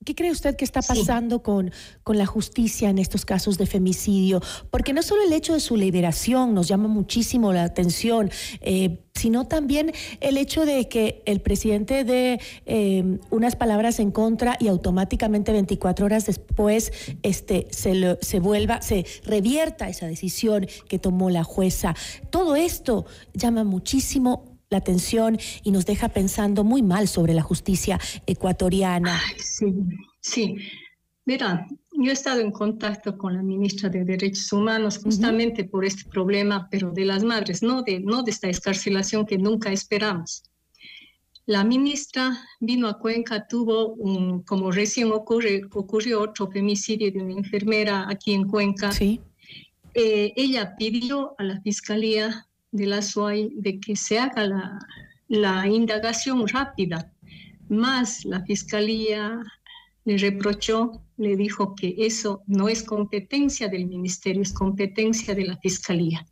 ¿Qué 0.03 0.15
cree 0.15 0.31
usted 0.31 0.57
que 0.57 0.65
está 0.65 0.81
pasando 0.81 1.43
con, 1.43 1.73
con 2.05 2.17
la 2.17 2.25
justicia 2.25 2.89
en 2.89 2.97
estos 2.97 3.27
casos 3.27 3.59
de 3.59 3.67
femicidio? 3.67 4.41
Porque 4.71 4.95
no 4.95 5.03
solo 5.03 5.23
el 5.23 5.33
hecho 5.35 5.53
de 5.53 5.61
su 5.61 5.77
liberación 5.77 6.55
nos 6.55 6.69
llama 6.69 6.89
muchísimo 6.89 7.53
la 7.53 7.65
atención, 7.65 8.31
eh, 8.63 9.05
sino 9.15 9.47
también 9.47 9.93
el 10.21 10.39
hecho 10.39 10.65
de 10.65 10.89
que 10.89 11.23
el 11.27 11.43
presidente 11.43 12.05
dé 12.05 12.41
eh, 12.65 13.19
unas 13.29 13.57
palabras 13.57 14.01
en 14.01 14.11
contra 14.11 14.57
y 14.59 14.69
automáticamente 14.69 15.53
24 15.53 16.07
horas 16.07 16.25
después 16.25 16.93
este, 17.23 17.67
se, 17.71 18.17
se 18.23 18.41
vuelva, 18.41 18.81
se 18.81 19.05
revierta 19.25 19.91
esa 19.91 20.07
decisión 20.07 20.67
que 20.89 20.99
tomó 20.99 21.29
la 21.29 21.45
jueza. 21.45 21.95
Todo 22.31 22.57
esto 22.57 23.05
llama 23.35 23.65
muchísimo 23.65 24.50
la 24.71 24.79
atención 24.79 25.37
y 25.65 25.73
nos 25.73 25.85
deja 25.85 26.09
pensando 26.09 26.63
muy 26.63 26.83
mal 26.83 27.09
sobre 27.09 27.35
la 27.35 27.43
justicia 27.43 27.99
ecuatoriana. 28.27 29.21
sí, 29.37 29.75
sí. 30.21 30.57
Mira, 31.27 31.67
yo 31.93 32.11
he 32.11 32.13
estado 32.13 32.41
en 32.41 32.51
contacto 32.51 33.19
con 33.19 33.35
la 33.35 33.43
ministra 33.43 33.89
de 33.89 34.05
Derechos 34.05 34.53
Humanos 34.53 34.99
justamente 35.03 35.65
por 35.65 35.85
este 35.85 36.09
problema, 36.09 36.69
pero 36.71 36.93
de 36.93 37.05
las 37.05 37.23
madres, 37.25 37.63
no 37.63 37.83
de, 37.83 38.01
no 38.01 38.23
de 38.23 38.31
esta 38.31 38.49
escarcelación 38.49 39.27
que 39.27 39.39
nunca 39.39 39.71
esperamos. 39.71 40.45
La 41.47 41.65
ministra 41.65 42.39
vino 42.61 42.87
a 42.89 42.99
Cuenca, 42.99 43.47
tuvo 43.49 43.95
un, 43.95 44.43
como 44.45 44.71
recién 44.71 45.11
ocurre, 45.11 45.63
ocurrió 45.73 46.23
otro 46.23 46.49
femicidio 46.51 47.11
de 47.11 47.21
una 47.21 47.35
enfermera 47.35 48.07
aquí 48.09 48.33
en 48.33 48.45
Cuenca. 48.49 48.93
Sí. 48.93 49.21
Eh, 49.95 50.33
ella 50.37 50.77
pidió 50.77 51.35
a 51.39 51.43
la 51.43 51.61
fiscalía 51.61 52.47
de 52.73 52.87
la 52.87 53.03
SUAI 53.03 53.51
de 53.55 53.81
que 53.81 53.97
se 53.97 54.19
haga 54.19 54.47
la, 54.47 54.79
la 55.29 55.67
indagación 55.67 56.47
rápida, 56.49 57.13
más 57.69 58.25
la 58.25 58.43
fiscalía 58.45 59.41
le 60.05 60.17
reprochó, 60.19 61.03
le 61.17 61.37
dijo 61.37 61.75
que 61.75 61.95
eso 61.99 62.43
no 62.47 62.69
es 62.69 62.83
competencia 62.83 63.69
del 63.69 63.87
ministerio, 63.87 64.43
es 64.43 64.53
competencia 64.53 65.35
de 65.35 65.45
la 65.45 65.57
fiscalía. 65.59 66.27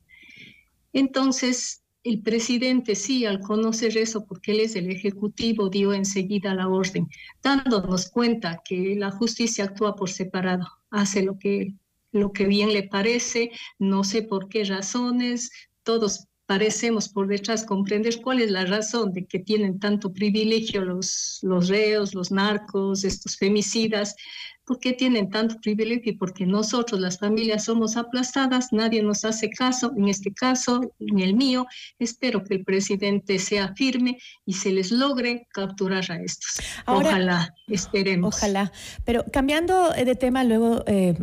Entonces, 0.92 1.84
el 2.02 2.22
presidente 2.22 2.94
sí, 2.94 3.26
al 3.26 3.40
conocer 3.40 3.96
eso, 3.98 4.24
porque 4.24 4.52
él 4.52 4.60
es 4.60 4.76
el 4.76 4.90
ejecutivo, 4.90 5.68
dio 5.68 5.92
enseguida 5.92 6.54
la 6.54 6.68
orden, 6.68 7.08
dándonos 7.42 8.10
cuenta 8.10 8.62
que 8.64 8.96
la 8.96 9.10
justicia 9.10 9.64
actúa 9.64 9.94
por 9.94 10.08
separado, 10.08 10.66
hace 10.90 11.22
lo 11.22 11.38
que, 11.38 11.74
lo 12.12 12.32
que 12.32 12.46
bien 12.46 12.72
le 12.72 12.84
parece, 12.84 13.50
no 13.78 14.04
sé 14.04 14.22
por 14.22 14.48
qué 14.48 14.64
razones, 14.64 15.50
todos 15.82 16.27
parecemos 16.48 17.10
por 17.10 17.28
detrás 17.28 17.62
comprender 17.62 18.22
cuál 18.22 18.40
es 18.40 18.50
la 18.50 18.64
razón 18.64 19.12
de 19.12 19.26
que 19.26 19.38
tienen 19.38 19.78
tanto 19.78 20.14
privilegio 20.14 20.82
los, 20.82 21.40
los 21.42 21.68
reos, 21.68 22.14
los 22.14 22.32
narcos, 22.32 23.04
estos 23.04 23.36
femicidas, 23.36 24.16
¿por 24.64 24.80
qué 24.80 24.94
tienen 24.94 25.28
tanto 25.28 25.56
privilegio? 25.60 26.16
Porque 26.18 26.46
nosotros, 26.46 26.98
las 27.00 27.18
familias, 27.18 27.66
somos 27.66 27.98
aplastadas, 27.98 28.72
nadie 28.72 29.02
nos 29.02 29.26
hace 29.26 29.50
caso, 29.50 29.92
en 29.94 30.08
este 30.08 30.32
caso, 30.32 30.94
en 30.98 31.18
el 31.18 31.34
mío, 31.34 31.66
espero 31.98 32.42
que 32.42 32.54
el 32.54 32.64
presidente 32.64 33.38
sea 33.38 33.74
firme 33.74 34.16
y 34.46 34.54
se 34.54 34.72
les 34.72 34.90
logre 34.90 35.46
capturar 35.52 36.10
a 36.10 36.16
estos. 36.22 36.64
ojalá, 36.86 37.54
esperemos. 37.66 38.34
Ojalá, 38.34 38.72
pero 39.04 39.22
cambiando 39.30 39.90
de 39.90 40.14
tema 40.14 40.44
luego, 40.44 40.82
eh, 40.86 41.14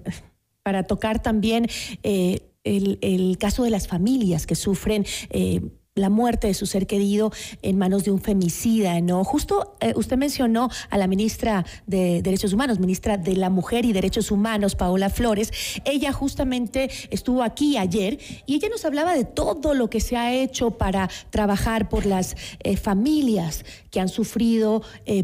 para 0.62 0.84
tocar 0.84 1.24
también... 1.24 1.66
Eh, 2.04 2.52
el, 2.66 3.38
caso 3.40 3.64
de 3.64 3.70
las 3.70 3.88
familias 3.88 4.46
que 4.46 4.56
sufren 4.56 5.06
eh, 5.30 5.62
la 5.94 6.10
muerte 6.10 6.48
de 6.48 6.54
su 6.54 6.66
ser 6.66 6.88
querido 6.88 7.32
en 7.62 7.78
manos 7.78 8.04
de 8.04 8.12
un 8.12 8.20
femicida, 8.20 9.00
¿no? 9.00 9.24
Justo 9.24 9.78
eh, 9.80 9.94
usted 9.96 10.18
mencionó 10.18 10.70
a 10.90 10.98
la 10.98 11.08
ministra 11.08 11.66
de 11.88 12.22
Derechos 12.22 12.52
Humanos, 12.52 12.80
ministra 12.80 13.16
de 13.16 13.38
la 13.38 13.50
Mujer 13.50 13.86
y 13.86 13.94
Derechos 13.94 14.30
Humanos, 14.30 14.76
Paola 14.76 15.10
Flores. 15.10 15.54
Ella 15.86 16.12
justamente 16.12 16.90
estuvo 17.12 17.44
aquí 17.44 17.78
ayer 17.78 18.20
y 18.46 18.56
ella 18.56 18.68
nos 18.68 18.84
hablaba 18.84 19.16
de 19.16 19.24
todo 19.24 19.74
lo 19.74 19.90
que 19.90 20.02
se 20.02 20.18
ha 20.18 20.34
hecho 20.34 20.72
para 20.72 21.10
trabajar 21.30 21.88
por 21.88 22.06
las 22.06 22.36
eh, 22.60 22.76
familias 22.76 23.64
que 23.90 24.02
han 24.02 24.10
sufrido 24.10 24.82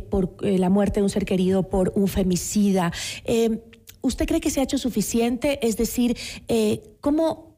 por 0.09 0.41
la 0.41 0.69
muerte 0.69 1.01
de 1.01 1.03
un 1.03 1.09
ser 1.09 1.25
querido 1.25 1.63
por 1.63 1.91
un 1.95 2.07
femicida. 2.07 2.93
¿Usted 4.01 4.25
cree 4.25 4.41
que 4.41 4.49
se 4.49 4.59
ha 4.59 4.63
hecho 4.63 4.77
suficiente? 4.77 5.65
Es 5.65 5.77
decir, 5.77 6.17
eh, 6.47 6.81
¿cómo, 7.01 7.49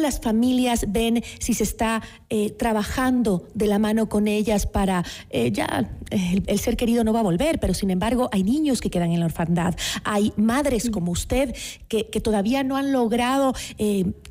las 0.00 0.20
familias 0.20 0.86
ven 0.88 1.22
si 1.38 1.54
se 1.54 1.62
está 1.62 2.02
eh, 2.28 2.50
trabajando 2.50 3.46
de 3.54 3.66
la 3.66 3.78
mano 3.78 4.08
con 4.08 4.26
ellas 4.26 4.66
para, 4.66 5.04
eh, 5.30 5.52
ya, 5.52 5.90
el, 6.10 6.58
ser 6.58 6.76
querido 6.76 7.04
no 7.04 7.12
va 7.12 7.20
a 7.20 7.22
volver, 7.22 7.60
pero 7.60 7.74
sin 7.74 7.90
embargo 7.90 8.28
hay 8.32 8.42
niños 8.42 8.80
que 8.80 8.90
quedan 8.90 9.12
en 9.12 9.20
la 9.20 9.26
orfandad, 9.26 9.74
hay 10.02 10.32
madres 10.36 10.90
como 10.90 11.12
usted 11.12 11.54
que, 11.88 12.04
todavía 12.20 12.64
no 12.64 12.76
han 12.76 12.92
logrado 12.92 13.54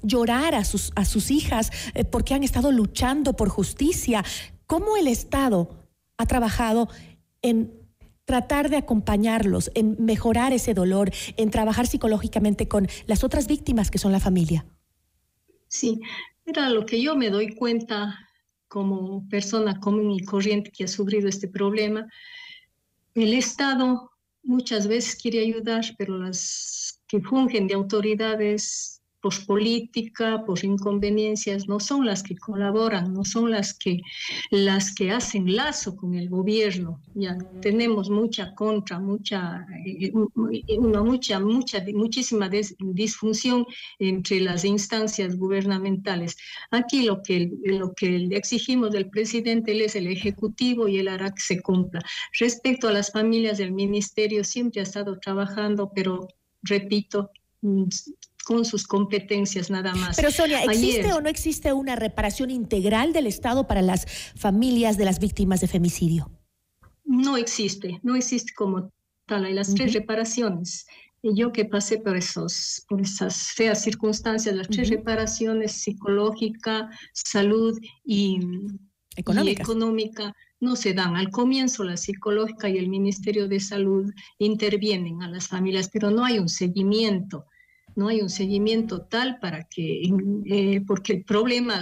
llorar 0.02 0.56
a 0.56 0.66
sus, 0.66 0.92
a 0.96 1.06
sus 1.06 1.32
hijas 1.32 1.72
porque 2.12 2.34
han 2.34 2.44
estado 2.44 2.72
luchando 2.72 3.36
por 3.36 3.50
justicia. 3.50 4.26
¿Cómo 4.68 4.98
el 4.98 5.08
Estado 5.08 5.70
ha 6.18 6.26
trabajado 6.26 6.90
en 7.42 7.85
tratar 8.26 8.70
de 8.70 8.78
acompañarlos, 8.78 9.72
en 9.76 9.96
mejorar 10.04 10.52
ese 10.52 10.74
dolor, 10.74 11.12
en 11.38 11.52
trabajar 11.52 11.88
psicológicamente 11.88 12.68
con 12.68 12.88
las 13.06 13.24
otras 13.24 13.48
víctimas 13.48 13.92
que 13.92 14.00
son 14.00 14.12
la 14.12 14.20
familia. 14.20 14.66
Sí, 15.68 16.00
era 16.46 16.70
lo 16.70 16.86
que 16.86 17.02
yo 17.02 17.16
me 17.16 17.30
doy 17.30 17.56
cuenta 17.56 18.20
como 18.68 19.28
persona 19.30 19.80
común 19.80 20.12
y 20.12 20.24
corriente 20.24 20.72
que 20.72 20.84
ha 20.84 20.88
sufrido 20.88 21.30
este 21.30 21.48
problema. 21.48 22.08
El 23.14 23.34
Estado 23.34 24.12
muchas 24.44 24.88
veces 24.88 25.16
quiere 25.16 25.40
ayudar, 25.40 25.84
pero 25.98 26.18
las 26.18 27.02
que 27.08 27.22
fungen 27.22 27.68
de 27.68 27.76
autoridades 27.76 28.95
por 29.26 29.44
política, 29.48 30.44
por 30.46 30.64
inconveniencias, 30.64 31.68
no 31.68 31.80
son 31.80 32.06
las 32.06 32.22
que 32.22 32.36
colaboran, 32.38 33.12
no 33.12 33.26
son 33.26 33.50
las 33.50 33.74
que, 33.74 34.02
las 34.52 34.94
que 34.94 35.12
hacen 35.12 35.56
lazo 35.56 35.96
con 35.96 36.14
el 36.14 36.30
gobierno. 36.30 37.02
Ya 37.16 37.36
tenemos 37.60 38.12
mucha 38.12 38.54
contra, 38.54 39.00
mucha, 39.00 39.66
eh, 39.84 40.12
una 40.78 41.02
mucha, 41.02 41.40
mucha, 41.40 41.84
muchísima 41.92 42.52
disfunción 42.80 43.66
entre 43.98 44.42
las 44.42 44.64
instancias 44.64 45.36
gubernamentales. 45.36 46.38
Aquí 46.70 47.02
lo 47.02 47.24
que, 47.24 47.50
lo 47.64 47.96
que 47.96 48.28
exigimos 48.30 48.92
del 48.92 49.10
presidente, 49.10 49.72
él 49.72 49.82
es 49.82 49.96
el 49.96 50.06
ejecutivo 50.06 50.88
y 50.88 51.00
él 51.00 51.08
hará 51.08 51.32
que 51.32 51.42
se 51.42 51.64
cumpla. 51.64 52.00
Respecto 52.40 52.90
a 52.90 52.94
las 52.94 53.12
familias 53.12 53.58
del 53.58 53.72
ministerio, 53.72 54.44
siempre 54.44 54.82
ha 54.82 54.84
estado 54.84 55.18
trabajando, 55.18 55.92
pero 55.96 56.28
repito, 56.62 57.32
mm, 57.62 57.86
con 58.46 58.64
sus 58.64 58.86
competencias 58.86 59.72
nada 59.72 59.96
más. 59.96 60.16
Pero 60.16 60.30
Sonia, 60.30 60.64
¿existe 60.64 61.12
o 61.14 61.20
no 61.20 61.30
existe 61.30 61.74
una 61.74 61.96
reparación 61.96 62.52
integral 62.52 63.12
del 63.12 63.26
Estado 63.26 63.66
para 63.66 63.82
las 63.82 64.06
familias 64.36 64.98
de 64.98 65.06
las 65.06 65.20
víctimas 65.20 65.62
de 65.62 65.68
femicidio? 65.68 66.32
No 67.04 67.38
existe, 67.38 68.00
no 68.04 68.16
existe 68.16 68.54
como 68.54 68.92
tal. 69.26 69.46
Hay 69.46 69.54
las 69.54 69.74
tres 69.74 69.94
reparaciones. 69.94 70.86
Y 71.24 71.36
yo 71.36 71.52
que 71.52 71.66
pasé 71.66 71.98
por, 71.98 72.16
esos, 72.16 72.86
por 72.88 73.02
esas 73.02 73.52
feas 73.54 73.82
circunstancias, 73.82 74.56
las 74.56 74.68
tres 74.68 74.90
reparaciones 74.90 75.72
psicológica, 75.72 76.92
salud 77.14 77.76
y 78.04 78.40
económica 79.16 80.36
no 80.60 80.76
se 80.76 80.94
dan. 80.94 81.16
Al 81.16 81.32
comienzo 81.32 81.84
la 81.84 81.98
psicológica 81.98 82.70
y 82.70 82.78
el 82.78 82.90
Ministerio 82.90 83.48
de 83.48 83.60
Salud 83.60 84.14
intervienen 84.38 85.24
a 85.24 85.30
las 85.30 85.48
familias, 85.48 85.90
pero 85.92 86.12
no 86.12 86.24
hay 86.24 86.38
un 86.38 86.50
seguimiento 86.50 87.48
no 87.96 88.10
hay 88.10 88.22
un 88.22 88.30
seguimiento 88.30 89.02
tal 89.02 89.40
para 89.40 89.64
que, 89.64 90.04
eh, 90.46 90.82
porque 90.86 91.14
el 91.14 91.24
problema 91.24 91.82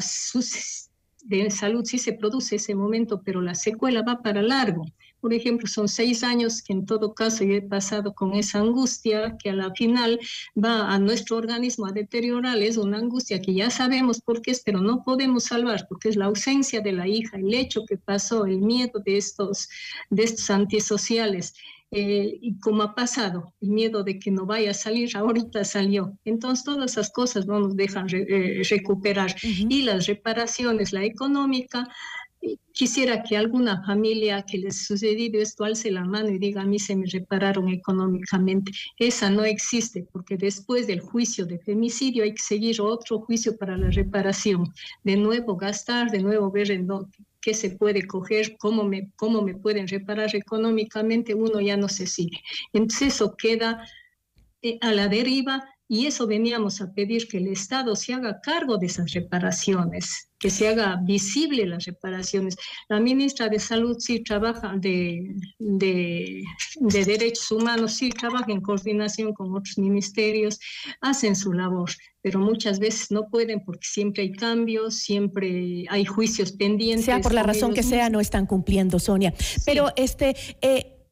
de 1.24 1.52
salud 1.52 1.86
sí 1.86 1.98
se 1.98 2.14
produce 2.14 2.58
ese 2.58 2.76
momento, 2.76 3.22
pero 3.24 3.42
la 3.42 3.56
secuela 3.56 4.04
va 4.04 4.22
para 4.22 4.42
largo. 4.42 4.86
Por 5.24 5.34
ejemplo, 5.34 5.68
son 5.68 5.88
seis 5.88 6.22
años 6.22 6.62
que 6.62 6.74
en 6.74 6.86
todo 6.86 7.14
caso 7.14 7.46
yo 7.46 7.54
he 7.54 7.62
pasado 7.62 8.14
con 8.14 8.34
esa 8.34 8.60
angustia 8.60 9.38
que 9.42 9.52
a 9.52 9.54
la 9.54 9.72
final 9.72 10.20
va 10.62 10.94
a 10.94 11.00
nuestro 11.00 11.38
organismo 11.38 11.86
a 11.86 11.94
deteriorar. 11.94 12.58
Es 12.58 12.76
una 12.76 12.98
angustia 12.98 13.42
que 13.42 13.54
ya 13.54 13.70
sabemos 13.70 14.20
por 14.20 14.42
qué 14.42 14.52
es, 14.52 14.62
pero 14.66 14.82
no 14.82 15.02
podemos 15.06 15.46
salvar 15.46 15.86
porque 15.88 16.10
es 16.10 16.18
la 16.18 16.26
ausencia 16.26 16.82
de 16.82 16.92
la 16.92 17.08
hija, 17.08 17.38
el 17.38 17.54
hecho 17.54 17.86
que 17.86 17.98
pasó, 17.98 18.46
el 18.46 18.60
miedo 18.60 19.00
de 19.00 19.16
estos, 19.16 19.70
de 20.10 20.24
estos 20.24 20.50
antisociales. 20.50 21.54
Eh, 21.96 22.40
y 22.42 22.60
como 22.60 22.82
ha 22.82 22.96
pasado, 22.96 23.54
el 23.62 23.70
miedo 23.70 24.04
de 24.04 24.18
que 24.18 24.32
no 24.32 24.48
vaya 24.48 24.72
a 24.72 24.74
salir, 24.74 25.16
ahorita 25.16 25.64
salió. 25.64 26.18
Entonces 26.26 26.66
todas 26.66 26.92
esas 26.92 27.12
cosas 27.12 27.46
no 27.46 27.60
nos 27.60 27.76
dejan 27.76 28.08
eh, 28.12 28.64
recuperar. 28.68 29.36
Y 29.44 29.84
las 29.84 30.08
reparaciones, 30.08 30.92
la 30.92 31.04
económica, 31.04 31.88
eh, 32.42 32.58
quisiera 32.72 33.22
que 33.22 33.38
alguna 33.38 33.84
familia 33.86 34.42
que 34.42 34.58
les 34.58 34.88
sucedido 34.88 35.40
esto 35.40 35.66
alce 35.66 35.92
la 35.92 36.04
mano 36.04 36.30
y 36.30 36.40
diga 36.40 36.64
a 36.64 36.66
mí 36.66 36.80
se 36.80 36.96
me 36.96 37.06
repararon 37.06 37.70
económicamente. 37.70 38.72
Esa 38.98 39.30
no 39.30 39.44
existe 39.46 40.08
porque 40.12 40.36
después 40.36 40.88
del 40.88 41.00
juicio 41.00 41.46
de 41.46 41.60
femicidio 41.60 42.24
hay 42.24 42.34
que 42.34 42.42
seguir 42.42 42.82
otro 42.82 43.20
juicio 43.20 43.56
para 43.56 43.78
la 43.78 43.92
reparación. 43.92 44.74
De 45.04 45.16
nuevo 45.16 45.56
gastar, 45.58 46.10
de 46.10 46.24
nuevo 46.24 46.50
ver 46.50 46.72
en 46.72 46.88
dónde 46.88 47.18
qué 47.44 47.54
se 47.54 47.72
puede 47.72 48.08
coger, 48.08 48.56
cómo 48.58 48.86
me, 48.86 49.12
cómo 49.18 49.42
me 49.42 49.54
pueden 49.54 49.88
reparar 49.88 50.34
económicamente, 50.34 51.36
uno 51.36 51.60
ya 51.60 51.76
no 51.76 51.90
se 51.90 52.08
sigue. 52.08 52.40
Entonces 52.72 53.16
eso 53.16 53.36
queda 53.36 53.86
eh, 54.62 54.78
a 54.82 54.94
la 54.94 55.10
deriva 55.10 55.64
y 55.90 56.08
eso 56.08 56.26
veníamos 56.26 56.80
a 56.80 56.94
pedir 56.94 57.28
que 57.28 57.38
el 57.38 57.48
Estado 57.48 57.96
se 57.98 58.14
haga 58.14 58.40
cargo 58.40 58.78
de 58.78 58.86
esas 58.86 59.12
reparaciones, 59.12 60.32
que 60.44 60.50
se 60.50 60.68
haga 60.68 61.00
visible 61.02 61.66
las 61.66 61.86
reparaciones. 61.86 62.58
La 62.90 63.00
ministra 63.00 63.48
de 63.48 63.60
Salud 63.60 63.96
sí 63.98 64.22
trabaja, 64.26 64.74
de, 64.76 65.38
de, 65.58 66.44
de 66.82 67.06
Derechos 67.06 67.50
Humanos 67.50 67.94
sí 67.94 68.10
trabaja 68.10 68.52
en 68.52 68.60
coordinación 68.60 69.34
con 69.34 69.56
otros 69.56 69.78
ministerios, 69.78 70.60
hacen 71.00 71.38
su 71.38 71.54
labor, 71.54 71.90
pero 72.22 72.40
muchas 72.40 72.80
veces 72.80 73.10
no 73.10 73.30
pueden 73.30 73.64
porque 73.64 73.88
siempre 73.88 74.24
hay 74.24 74.34
cambios, 74.34 74.96
siempre 74.96 75.86
hay 75.90 76.04
juicios 76.04 76.52
pendientes. 76.52 77.06
Sea 77.06 77.22
por 77.22 77.34
la 77.34 77.44
razón 77.44 77.74
que 77.74 77.82
sea, 77.82 78.10
no 78.10 78.20
están 78.20 78.46
cumpliendo, 78.46 79.00
Sonia. 79.00 79.34
Pero 79.66 79.94
este, 79.96 80.36
eh, 80.62 81.08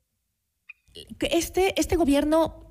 este, 1.21 1.79
este 1.79 1.95
gobierno 1.95 2.70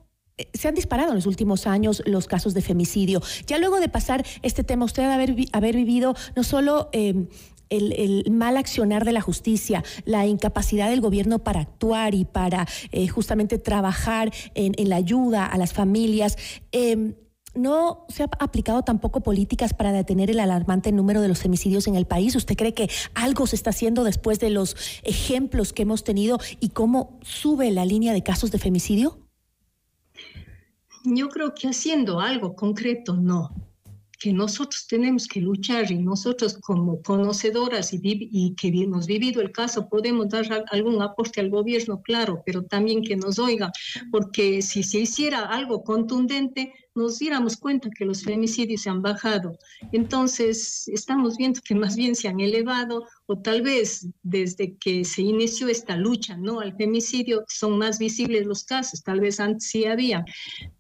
se 0.55 0.69
han 0.69 0.75
disparado 0.75 1.11
en 1.11 1.17
los 1.17 1.27
últimos 1.27 1.67
años 1.67 2.03
los 2.07 2.27
casos 2.27 2.55
de 2.55 2.63
femicidio. 2.63 3.23
Ya 3.47 3.59
luego 3.59 3.81
de 3.81 3.89
pasar 3.89 4.25
este 4.43 4.65
tema, 4.65 4.85
usted 4.85 5.05
haber, 5.05 5.35
haber 5.53 5.77
vivido 5.77 6.15
no 6.37 6.45
solo 6.45 6.89
em, 6.93 7.29
el, 7.71 8.31
mal 8.31 8.57
accionar 8.57 9.05
de 9.05 9.13
la 9.13 9.21
justicia, 9.21 9.83
la 10.05 10.27
incapacidad 10.27 10.91
del 10.91 11.01
gobierno 11.01 11.39
para 11.39 11.61
actuar 11.61 12.15
y 12.15 12.25
para 12.25 12.67
eh, 12.93 13.09
justamente 13.09 13.59
trabajar 13.59 14.33
en, 14.55 14.75
la 14.89 14.97
ayuda 14.97 15.47
a 15.47 15.57
las 15.57 15.73
familias. 15.73 16.37
Em, 16.73 17.15
no 17.55 18.07
se 18.09 18.23
ha 18.23 18.29
aplicado 18.39 18.83
tampoco 18.83 19.23
políticas 19.23 19.75
para 19.75 19.93
detener 19.93 20.31
el 20.31 20.39
alarmante 20.39 20.93
número 20.93 21.21
de 21.21 21.29
los 21.29 21.41
femicidios 21.41 21.89
en 21.89 21.97
el 21.97 22.07
país. 22.07 22.37
¿Usted 22.37 22.57
cree 22.57 22.75
que 22.75 22.89
algo 23.15 23.47
se 23.47 23.57
está 23.57 23.71
haciendo 23.71 24.05
después 24.05 24.39
de 24.39 24.51
los 24.51 24.77
ejemplos 25.03 25.73
que 25.73 25.83
hemos 25.83 26.05
tenido 26.05 26.39
y 26.61 26.69
cómo 26.69 27.19
sube 27.23 27.71
la 27.73 27.85
línea 27.85 28.13
de 28.13 28.23
casos 28.23 28.53
de 28.53 28.59
femicidio? 28.59 29.20
Yo 31.05 31.29
creo 31.29 31.55
que 31.55 31.69
haciendo 31.69 32.21
algo 32.21 32.55
concreto, 32.55 33.15
no. 33.17 33.51
Que 34.19 34.33
nosotros 34.35 34.87
tenemos 34.87 35.27
que 35.27 35.41
luchar 35.41 35.91
y 35.91 35.97
nosotros 35.97 36.59
como 36.59 37.01
conocedoras 37.03 37.95
y, 37.95 38.01
y 38.03 38.55
que 38.55 38.69
hemos 38.69 39.07
vivido 39.07 39.41
el 39.41 39.51
caso 39.51 39.89
podemos 39.89 40.29
dar 40.29 40.67
algún 40.71 41.01
aporte 41.01 41.41
al 41.41 41.49
gobierno, 41.49 42.03
claro, 42.03 42.43
pero 42.45 42.63
también 42.63 43.03
que 43.03 43.17
nos 43.17 43.39
oiga, 43.39 43.73
porque 44.11 44.61
si 44.61 44.83
se 44.83 45.01
hiciera 45.01 45.47
algo 45.47 45.83
contundente, 45.83 46.75
nos 46.95 47.19
diéramos 47.19 47.57
cuenta 47.57 47.89
que 47.91 48.05
los 48.05 48.23
femicidios 48.23 48.83
se 48.83 48.91
han 48.91 49.03
bajado. 49.03 49.59
Entonces, 49.93 50.89
estamos 50.89 51.37
viendo 51.37 51.61
que 51.65 51.75
más 51.75 51.97
bien 51.97 52.15
se 52.15 52.29
han 52.29 52.41
elevado 52.41 53.07
o 53.27 53.39
tal 53.39 53.63
vez 53.63 54.09
desde 54.23 54.77
que 54.77 55.05
se 55.05 55.23
inició 55.23 55.69
esta 55.69 55.97
lucha 55.97 56.37
¿no? 56.37 56.61
al 56.61 56.77
femicidio 56.77 57.45
son 57.49 57.79
más 57.79 57.99
visibles 57.99 58.47
los 58.47 58.65
casos, 58.65 59.03
tal 59.03 59.21
vez 59.21 59.41
antes 59.41 59.69
sí 59.69 59.85
había, 59.85 60.25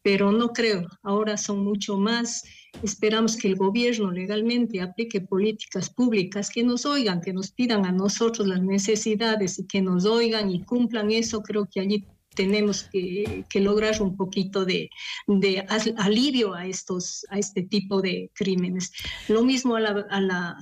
pero 0.02 0.32
no 0.32 0.52
creo, 0.52 0.86
ahora 1.02 1.36
son 1.36 1.64
mucho 1.64 1.96
más. 1.96 2.44
Esperamos 2.82 3.36
que 3.36 3.48
el 3.48 3.56
gobierno 3.56 4.12
legalmente 4.12 4.80
aplique 4.80 5.20
políticas 5.20 5.90
públicas 5.90 6.50
que 6.50 6.62
nos 6.62 6.86
oigan, 6.86 7.20
que 7.20 7.32
nos 7.32 7.50
pidan 7.50 7.84
a 7.84 7.92
nosotros 7.92 8.46
las 8.46 8.62
necesidades 8.62 9.58
y 9.58 9.66
que 9.66 9.82
nos 9.82 10.04
oigan 10.06 10.50
y 10.50 10.62
cumplan 10.62 11.10
eso. 11.10 11.42
Creo 11.42 11.66
que 11.70 11.80
allí 11.80 12.06
tenemos 12.40 12.84
que, 12.84 13.44
lograr 13.56 14.00
un 14.00 14.16
poquito 14.16 14.64
de, 14.64 14.88
alivio 15.98 16.54
a, 16.54 16.64
estos, 16.64 17.26
a 17.28 17.38
este 17.38 17.62
tipo 17.64 18.00
de 18.00 18.30
crímenes. 18.32 18.92
Lo 19.28 19.42
mismo 19.42 19.76
a 19.76 19.80
la, 19.80 20.56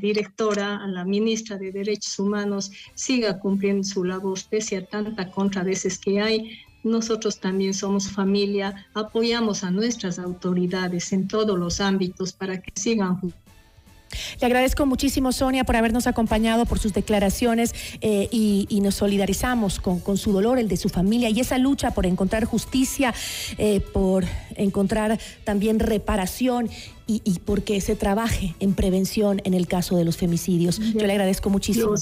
directora, 0.00 0.76
a 0.76 0.86
la 0.86 1.04
ministra 1.04 1.58
de 1.58 1.72
Derechos 1.72 2.20
Humanos, 2.20 2.70
siga 2.94 3.40
cumpliendo 3.40 3.82
su 3.82 4.04
labor, 4.04 4.38
pese 4.48 4.76
a 4.76 4.86
tanta 4.86 5.28
contra 5.32 5.64
veces 5.64 5.98
que 5.98 6.20
hay. 6.20 6.60
Nosotros 6.84 7.40
también 7.40 7.74
somos 7.74 8.08
familia, 8.08 8.86
apoyamos 8.94 9.64
a 9.64 9.72
nuestras 9.72 10.20
autoridades 10.20 11.12
en 11.12 11.26
todos 11.26 11.58
los 11.58 11.80
ámbitos 11.80 12.32
para 12.32 12.62
que 12.62 12.70
sigan 12.76 13.18
le 14.40 14.46
agradezco 14.46 14.86
muchísimo, 14.86 15.32
Sonia, 15.32 15.64
por 15.64 15.76
habernos 15.76 16.06
acompañado, 16.06 16.66
por 16.66 16.78
sus 16.78 16.92
declaraciones 16.92 17.74
eh, 18.00 18.28
y, 18.30 18.80
nos 18.80 18.94
solidarizamos 18.94 19.78
con, 19.78 20.16
su 20.16 20.32
dolor, 20.32 20.58
el 20.58 20.68
de 20.68 20.76
su 20.76 20.88
familia 20.88 21.28
y 21.28 21.40
esa 21.40 21.58
lucha 21.58 21.90
por 21.90 22.06
encontrar 22.06 22.44
justicia, 22.44 23.12
eh, 23.58 23.80
por 23.80 24.24
encontrar 24.56 25.18
también 25.44 25.78
reparación 25.78 26.70
y, 27.06 27.40
porque 27.44 27.80
se 27.80 27.96
trabaje 27.96 28.54
en 28.60 28.74
prevención 28.74 29.40
en 29.44 29.54
el 29.54 29.66
caso 29.66 29.96
de 29.96 30.04
los 30.04 30.16
femicidios. 30.16 30.78
Yo 30.78 31.06
le 31.06 31.12
agradezco 31.12 31.50
muchísimo. 31.50 31.94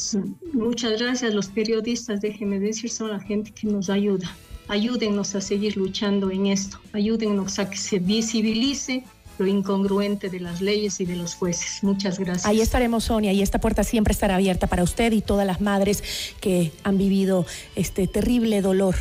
muchas 0.53 1.01
gracias. 1.01 1.33
Los 1.33 1.49
periodistas, 1.49 2.21
déjenme 2.21 2.61
decir, 2.61 2.91
son 2.91 3.11
la 3.11 3.21
gente 3.21 3.51
que 3.53 3.67
nos 3.67 3.89
ayuda. 3.89 4.31
Ayúdennos 4.69 5.35
a 5.35 5.41
seguir 5.41 5.79
luchando 5.79 6.31
en 6.31 6.47
esto. 6.47 6.79
Ayúdennos 6.93 7.59
a 7.59 7.71
que 7.71 7.79
se 7.79 7.99
visibilice 7.99 9.05
lo 9.39 9.47
incongruente 9.47 10.29
de 10.29 10.41
las 10.41 10.61
leyes 10.61 11.01
y 11.01 11.05
de 11.05 11.17
los 11.17 11.35
jueces. 11.35 11.83
Muchas 11.83 12.19
gracias. 12.19 12.47
Ahí 12.47 12.61
estaremos, 12.61 13.05
Sonia, 13.05 13.33
y 13.33 13.43
esta 13.43 13.61
puerta 13.61 13.85
siempre 13.85 14.13
estará 14.13 14.35
abierta 14.35 14.67
para 14.67 14.83
usted 14.83 15.13
y 15.13 15.21
todas 15.21 15.47
las 15.47 15.61
madres 15.61 16.03
que 16.41 16.73
han 16.83 16.99
vivido 16.99 17.47
este 17.77 18.07
terrible 18.07 18.61
dolor 18.61 18.97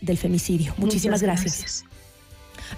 del 0.00 0.18
femicidio. 0.18 0.74
Muchísimas 0.76 1.22
gracias. 1.22 1.84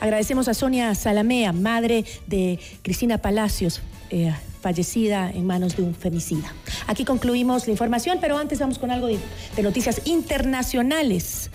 Agradecemos 0.00 0.48
a 0.48 0.54
Sonia 0.54 0.94
Salamea, 0.94 1.52
madre 1.52 2.04
de 2.26 2.58
Cristina 2.82 3.18
Palacios. 3.18 3.80
Eh, 4.10 4.32
fallecida 4.66 5.30
en 5.30 5.46
manos 5.46 5.76
de 5.76 5.84
un 5.84 5.94
femicida. 5.94 6.52
Aquí 6.88 7.04
concluimos 7.04 7.66
la 7.66 7.70
información, 7.70 8.18
pero 8.20 8.36
antes 8.36 8.58
vamos 8.58 8.80
con 8.80 8.90
algo 8.90 9.06
de 9.06 9.62
noticias 9.62 10.02
internacionales. 10.06 11.50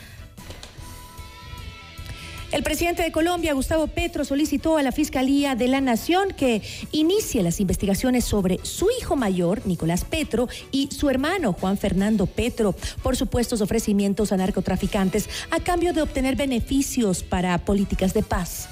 El 2.52 2.64
presidente 2.64 3.02
de 3.02 3.14
Colombia, 3.14 3.54
Gustavo 3.54 3.88
Petro, 3.88 4.26
solicitó 4.26 4.78
a 4.78 4.84
la 4.84 4.92
Fiscalía 4.92 5.56
de 5.56 5.70
la 5.70 5.80
Nación 5.80 6.34
que 6.36 6.62
inicie 6.92 7.44
las 7.44 7.62
investigaciones 7.62 8.26
sobre 8.26 8.60
su 8.64 8.90
hijo 9.00 9.16
mayor, 9.16 9.66
Nicolás 9.66 10.04
Petro, 10.04 10.50
y 10.70 10.90
su 10.92 11.10
hermano, 11.10 11.54
Juan 11.54 11.78
Fernando 11.78 12.26
Petro, 12.26 12.76
por 13.02 13.16
supuestos 13.16 13.62
ofrecimientos 13.62 14.34
a 14.34 14.38
narcotraficantes 14.38 15.30
a 15.50 15.62
cambio 15.62 15.94
de 15.94 16.02
obtener 16.02 16.36
beneficios 16.36 17.24
para 17.24 17.58
políticas 17.60 18.14
de 18.14 18.22
paz. 18.22 18.68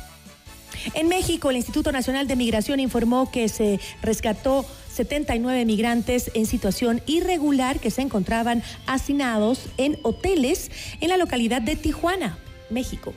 En 0.94 1.08
México, 1.08 1.50
el 1.50 1.56
Instituto 1.56 1.94
Nacional 1.94 2.28
de 2.28 2.36
Migración 2.36 2.82
informó 2.82 3.32
que 3.32 3.48
se 3.48 3.80
rescató 4.02 4.66
79 4.92 5.64
migrantes 5.64 6.32
en 6.34 6.48
situación 6.48 7.02
irregular 7.06 7.80
que 7.80 7.92
se 7.92 8.02
encontraban 8.02 8.62
hacinados 8.88 9.68
en 9.78 9.98
hoteles 10.04 10.70
en 11.00 11.08
la 11.08 11.18
localidad 11.18 11.62
de 11.62 11.78
Tijuana, 11.78 12.38
México. 12.70 13.14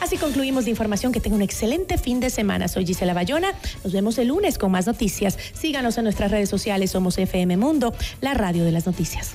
Así 0.00 0.16
concluimos 0.16 0.64
la 0.64 0.70
información. 0.70 1.12
Que 1.12 1.20
tenga 1.20 1.36
un 1.36 1.42
excelente 1.42 1.98
fin 1.98 2.20
de 2.20 2.30
semana. 2.30 2.68
Soy 2.68 2.86
Gisela 2.86 3.14
Bayona. 3.14 3.54
Nos 3.84 3.92
vemos 3.92 4.18
el 4.18 4.28
lunes 4.28 4.58
con 4.58 4.70
más 4.70 4.86
noticias. 4.86 5.38
Síganos 5.52 5.98
en 5.98 6.04
nuestras 6.04 6.30
redes 6.30 6.48
sociales. 6.48 6.90
Somos 6.90 7.18
FM 7.18 7.56
Mundo, 7.56 7.94
la 8.20 8.34
radio 8.34 8.64
de 8.64 8.72
las 8.72 8.86
noticias. 8.86 9.34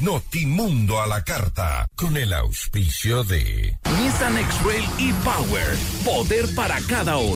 Notimundo 0.00 1.02
a 1.02 1.08
la 1.08 1.24
carta, 1.24 1.88
con 1.96 2.16
el 2.16 2.32
auspicio 2.32 3.24
de 3.24 3.76
Nissan 4.00 4.38
X-Trail 4.38 4.84
e-Power. 5.00 5.76
Poder 6.04 6.54
para 6.54 6.80
cada 6.82 7.16
hora. 7.16 7.26